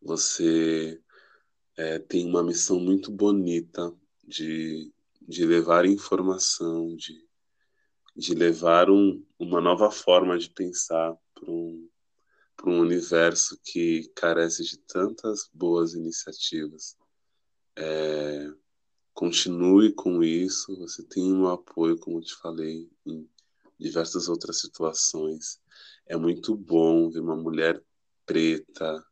Você 0.00 1.00
é, 1.76 1.98
tem 1.98 2.26
uma 2.26 2.42
missão 2.42 2.78
muito 2.78 3.10
bonita 3.10 3.92
de, 4.24 4.92
de 5.20 5.44
levar 5.44 5.84
informação, 5.84 6.94
de, 6.96 7.26
de 8.16 8.34
levar 8.34 8.88
um, 8.88 9.22
uma 9.38 9.60
nova 9.60 9.90
forma 9.90 10.38
de 10.38 10.48
pensar 10.48 11.16
para 11.42 11.52
um, 11.52 11.88
um 12.64 12.78
universo 12.80 13.58
que 13.64 14.08
carece 14.14 14.64
de 14.64 14.78
tantas 14.78 15.50
boas 15.52 15.94
iniciativas. 15.94 16.96
É, 17.76 18.48
continue 19.12 19.92
com 19.92 20.22
isso, 20.22 20.76
você 20.78 21.02
tem 21.02 21.32
um 21.32 21.48
apoio, 21.48 21.98
como 21.98 22.18
eu 22.18 22.22
te 22.22 22.34
falei, 22.36 22.88
em 23.04 23.28
diversas 23.78 24.28
outras 24.28 24.60
situações. 24.60 25.60
É 26.06 26.16
muito 26.16 26.54
bom 26.54 27.10
ver 27.10 27.20
uma 27.20 27.36
mulher 27.36 27.82
preta, 28.24 29.04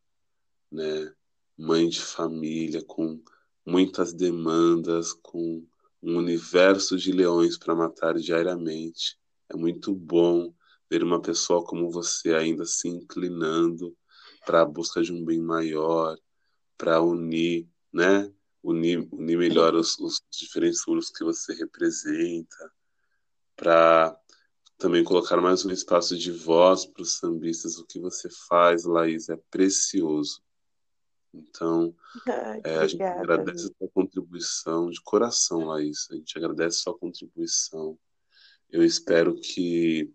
né, 0.71 1.13
mãe 1.59 1.89
de 1.89 2.01
família, 2.01 2.83
com 2.85 3.21
muitas 3.67 4.13
demandas, 4.13 5.13
com 5.13 5.67
um 6.03 6.17
universo 6.17 6.97
de 6.97 7.13
leões 7.13 7.59
para 7.59 7.75
matar 7.75 8.15
diariamente. 8.15 9.19
É 9.49 9.57
muito 9.57 9.95
bom 9.95 10.55
ver 10.91 11.05
uma 11.05 11.23
pessoa 11.23 11.65
como 11.65 11.91
você 11.91 12.35
ainda 12.35 12.67
se 12.67 12.89
inclinando 12.89 13.97
para 14.45 14.63
a 14.63 14.67
busca 14.67 15.01
de 15.03 15.13
um 15.13 15.25
bem 15.25 15.41
maior, 15.41 16.19
para 16.77 17.01
unir, 17.01 17.69
né? 17.93 18.31
Unir, 18.63 19.09
unir 19.13 19.39
melhor 19.39 19.75
os, 19.75 19.99
os 19.99 20.21
diferentes 20.31 20.83
grupos 20.85 21.11
que 21.11 21.25
você 21.25 21.55
representa, 21.55 22.73
para 23.55 24.19
também 24.77 25.05
colocar 25.05 25.41
mais 25.41 25.65
um 25.65 25.71
espaço 25.71 26.19
de 26.19 26.33
voz 26.33 26.85
para 26.85 27.03
os 27.03 27.17
sambistas. 27.19 27.79
O 27.79 27.87
que 27.87 28.01
você 28.01 28.29
faz, 28.49 28.85
Laís, 28.85 29.29
é 29.29 29.37
precioso. 29.51 30.43
Então, 31.33 31.95
Ai, 32.27 32.61
é, 32.65 32.77
a 32.79 32.87
gente 32.87 33.03
agradece 33.03 33.67
a 33.67 33.79
sua 33.79 33.89
contribuição 33.95 34.91
de 34.91 35.01
coração, 35.03 35.67
Laís. 35.67 36.09
A 36.11 36.17
gente 36.17 36.37
agradece 36.37 36.79
a 36.79 36.83
sua 36.83 36.99
contribuição. 36.99 37.99
Eu 38.69 38.85
espero 38.85 39.35
que 39.35 40.13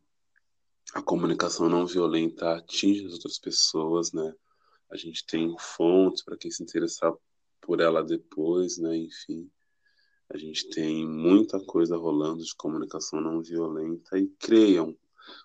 a 0.96 1.02
comunicação 1.02 1.68
não 1.68 1.86
violenta 1.86 2.56
atinja 2.56 3.06
as 3.06 3.14
outras 3.16 3.38
pessoas, 3.38 4.14
né? 4.14 4.34
A 4.90 4.96
gente 4.96 5.26
tem 5.26 5.54
fontes 5.60 6.24
para 6.24 6.38
quem 6.38 6.50
se 6.50 6.64
interessar 6.64 7.14
por 7.60 7.82
ela 7.82 8.02
depois, 8.02 8.78
né? 8.78 8.96
Enfim. 8.96 9.52
A 10.30 10.38
gente 10.38 10.70
tem 10.70 11.06
muita 11.06 11.60
coisa 11.60 11.98
rolando 11.98 12.42
de 12.42 12.56
comunicação 12.56 13.20
não 13.20 13.42
violenta 13.42 14.18
e 14.18 14.28
creiam, 14.40 14.98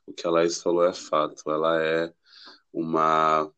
o 0.07 0.13
que 0.13 0.25
a 0.25 0.31
Laís 0.31 0.63
falou 0.63 0.85
é 0.85 0.93
fato. 0.93 1.51
Ela 1.51 1.83
é 1.83 2.15
uma 2.73 3.53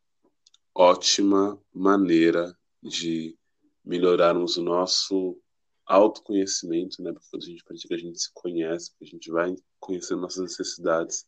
ótima 0.74 1.60
maneira 1.74 2.56
de 2.82 3.36
melhorarmos 3.84 4.56
o 4.56 4.62
nosso 4.62 5.38
autoconhecimento, 5.84 7.02
né? 7.02 7.12
Porque 7.12 7.28
quando 7.30 7.42
a 7.42 7.46
gente 7.46 7.64
pratica, 7.64 7.94
a 7.94 7.98
gente 7.98 8.18
se 8.18 8.32
conhece, 8.32 8.90
porque 8.92 9.04
a 9.04 9.08
gente 9.08 9.30
vai 9.30 9.54
conhecendo 9.78 10.22
nossas 10.22 10.42
necessidades 10.42 11.26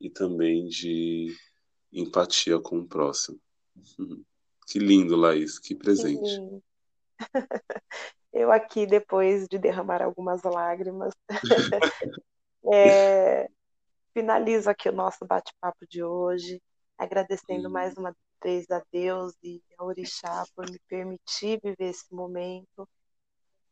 e 0.00 0.10
também 0.10 0.66
de 0.66 1.34
empatia 1.92 2.58
com 2.60 2.78
o 2.78 2.88
próximo. 2.88 3.38
Que 4.66 4.78
lindo, 4.78 5.14
Laís, 5.14 5.58
que 5.58 5.74
presente. 5.74 6.40
Eu 8.32 8.50
aqui, 8.50 8.86
depois 8.86 9.46
de 9.46 9.58
derramar 9.58 10.02
algumas 10.02 10.42
lágrimas, 10.42 11.12
é, 12.72 13.48
finalizo 14.14 14.70
aqui 14.70 14.88
o 14.88 14.92
nosso 14.92 15.26
bate-papo 15.26 15.86
de 15.86 16.02
hoje, 16.02 16.62
agradecendo 16.96 17.68
mais 17.68 17.94
uma 17.96 18.16
vez 18.42 18.68
a 18.70 18.82
Deus 18.90 19.34
e 19.42 19.62
a 19.78 19.84
Orixá 19.84 20.44
por 20.56 20.68
me 20.70 20.78
permitir 20.88 21.60
viver 21.62 21.90
esse 21.90 22.12
momento 22.12 22.88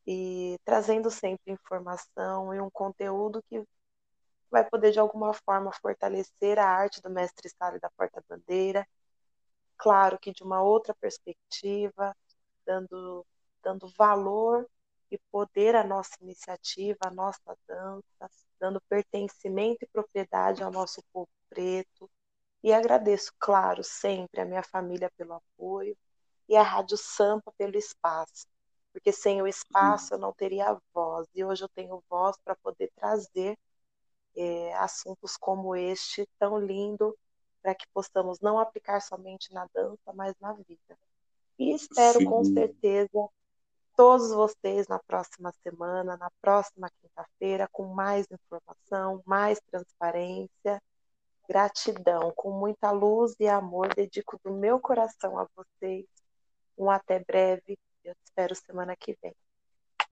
e 0.06 0.56
trazendo 0.64 1.10
sempre 1.10 1.52
informação 1.52 2.54
e 2.54 2.60
um 2.60 2.70
conteúdo 2.70 3.42
que 3.48 3.62
vai 4.52 4.68
poder 4.68 4.92
de 4.92 5.00
alguma 5.00 5.32
forma 5.34 5.72
fortalecer 5.72 6.58
a 6.58 6.66
arte 6.66 7.02
do 7.02 7.10
mestre 7.10 7.48
Sala 7.48 7.78
da 7.80 7.90
Porta 7.90 8.22
Bandeira, 8.28 8.86
claro 9.76 10.18
que 10.18 10.32
de 10.32 10.42
uma 10.44 10.62
outra 10.62 10.94
perspectiva, 10.94 12.14
dando 12.66 13.26
dando 13.62 13.88
valor 13.96 14.68
e 15.10 15.18
poder 15.30 15.76
à 15.76 15.84
nossa 15.84 16.16
iniciativa, 16.20 16.98
à 17.02 17.10
nossa 17.10 17.56
dança, 17.66 18.30
dando 18.58 18.80
pertencimento 18.88 19.84
e 19.84 19.88
propriedade 19.88 20.62
ao 20.62 20.70
nosso 20.70 21.02
povo 21.12 21.30
preto. 21.48 22.10
E 22.62 22.72
agradeço, 22.72 23.32
claro, 23.38 23.82
sempre 23.84 24.40
a 24.40 24.44
minha 24.44 24.62
família 24.62 25.10
pelo 25.16 25.34
apoio 25.34 25.96
e 26.48 26.56
a 26.56 26.62
Rádio 26.62 26.96
Sampa 26.96 27.52
pelo 27.56 27.76
espaço, 27.76 28.46
porque 28.92 29.12
sem 29.12 29.42
o 29.42 29.46
espaço 29.46 30.14
eu 30.14 30.18
não 30.18 30.32
teria 30.32 30.76
voz, 30.94 31.28
e 31.34 31.44
hoje 31.44 31.64
eu 31.64 31.68
tenho 31.68 32.02
voz 32.08 32.36
para 32.44 32.56
poder 32.56 32.90
trazer 32.96 33.58
é, 34.36 34.74
assuntos 34.74 35.36
como 35.36 35.74
este, 35.76 36.28
tão 36.38 36.58
lindo, 36.58 37.16
para 37.62 37.74
que 37.74 37.86
possamos 37.92 38.40
não 38.40 38.58
aplicar 38.58 39.00
somente 39.00 39.52
na 39.52 39.68
dança, 39.72 40.12
mas 40.14 40.34
na 40.40 40.52
vida. 40.52 40.98
E 41.58 41.74
espero 41.74 42.18
Sim. 42.18 42.24
com 42.24 42.44
certeza 42.44 43.28
todos 43.96 44.30
vocês 44.30 44.88
na 44.88 44.98
próxima 44.98 45.52
semana, 45.62 46.16
na 46.16 46.30
próxima 46.40 46.90
quinta-feira, 47.00 47.68
com 47.70 47.84
mais 47.86 48.26
informação, 48.30 49.22
mais 49.24 49.60
transparência. 49.70 50.82
Gratidão, 51.48 52.32
com 52.34 52.50
muita 52.50 52.90
luz 52.90 53.34
e 53.38 53.48
amor, 53.48 53.94
dedico 53.94 54.38
do 54.42 54.52
meu 54.52 54.80
coração 54.80 55.38
a 55.38 55.46
vocês. 55.54 56.06
Um 56.78 56.90
até 56.90 57.18
breve. 57.18 57.78
Eu 58.04 58.14
te 58.14 58.24
espero 58.24 58.54
semana 58.54 58.96
que 58.96 59.16
vem. 59.22 59.34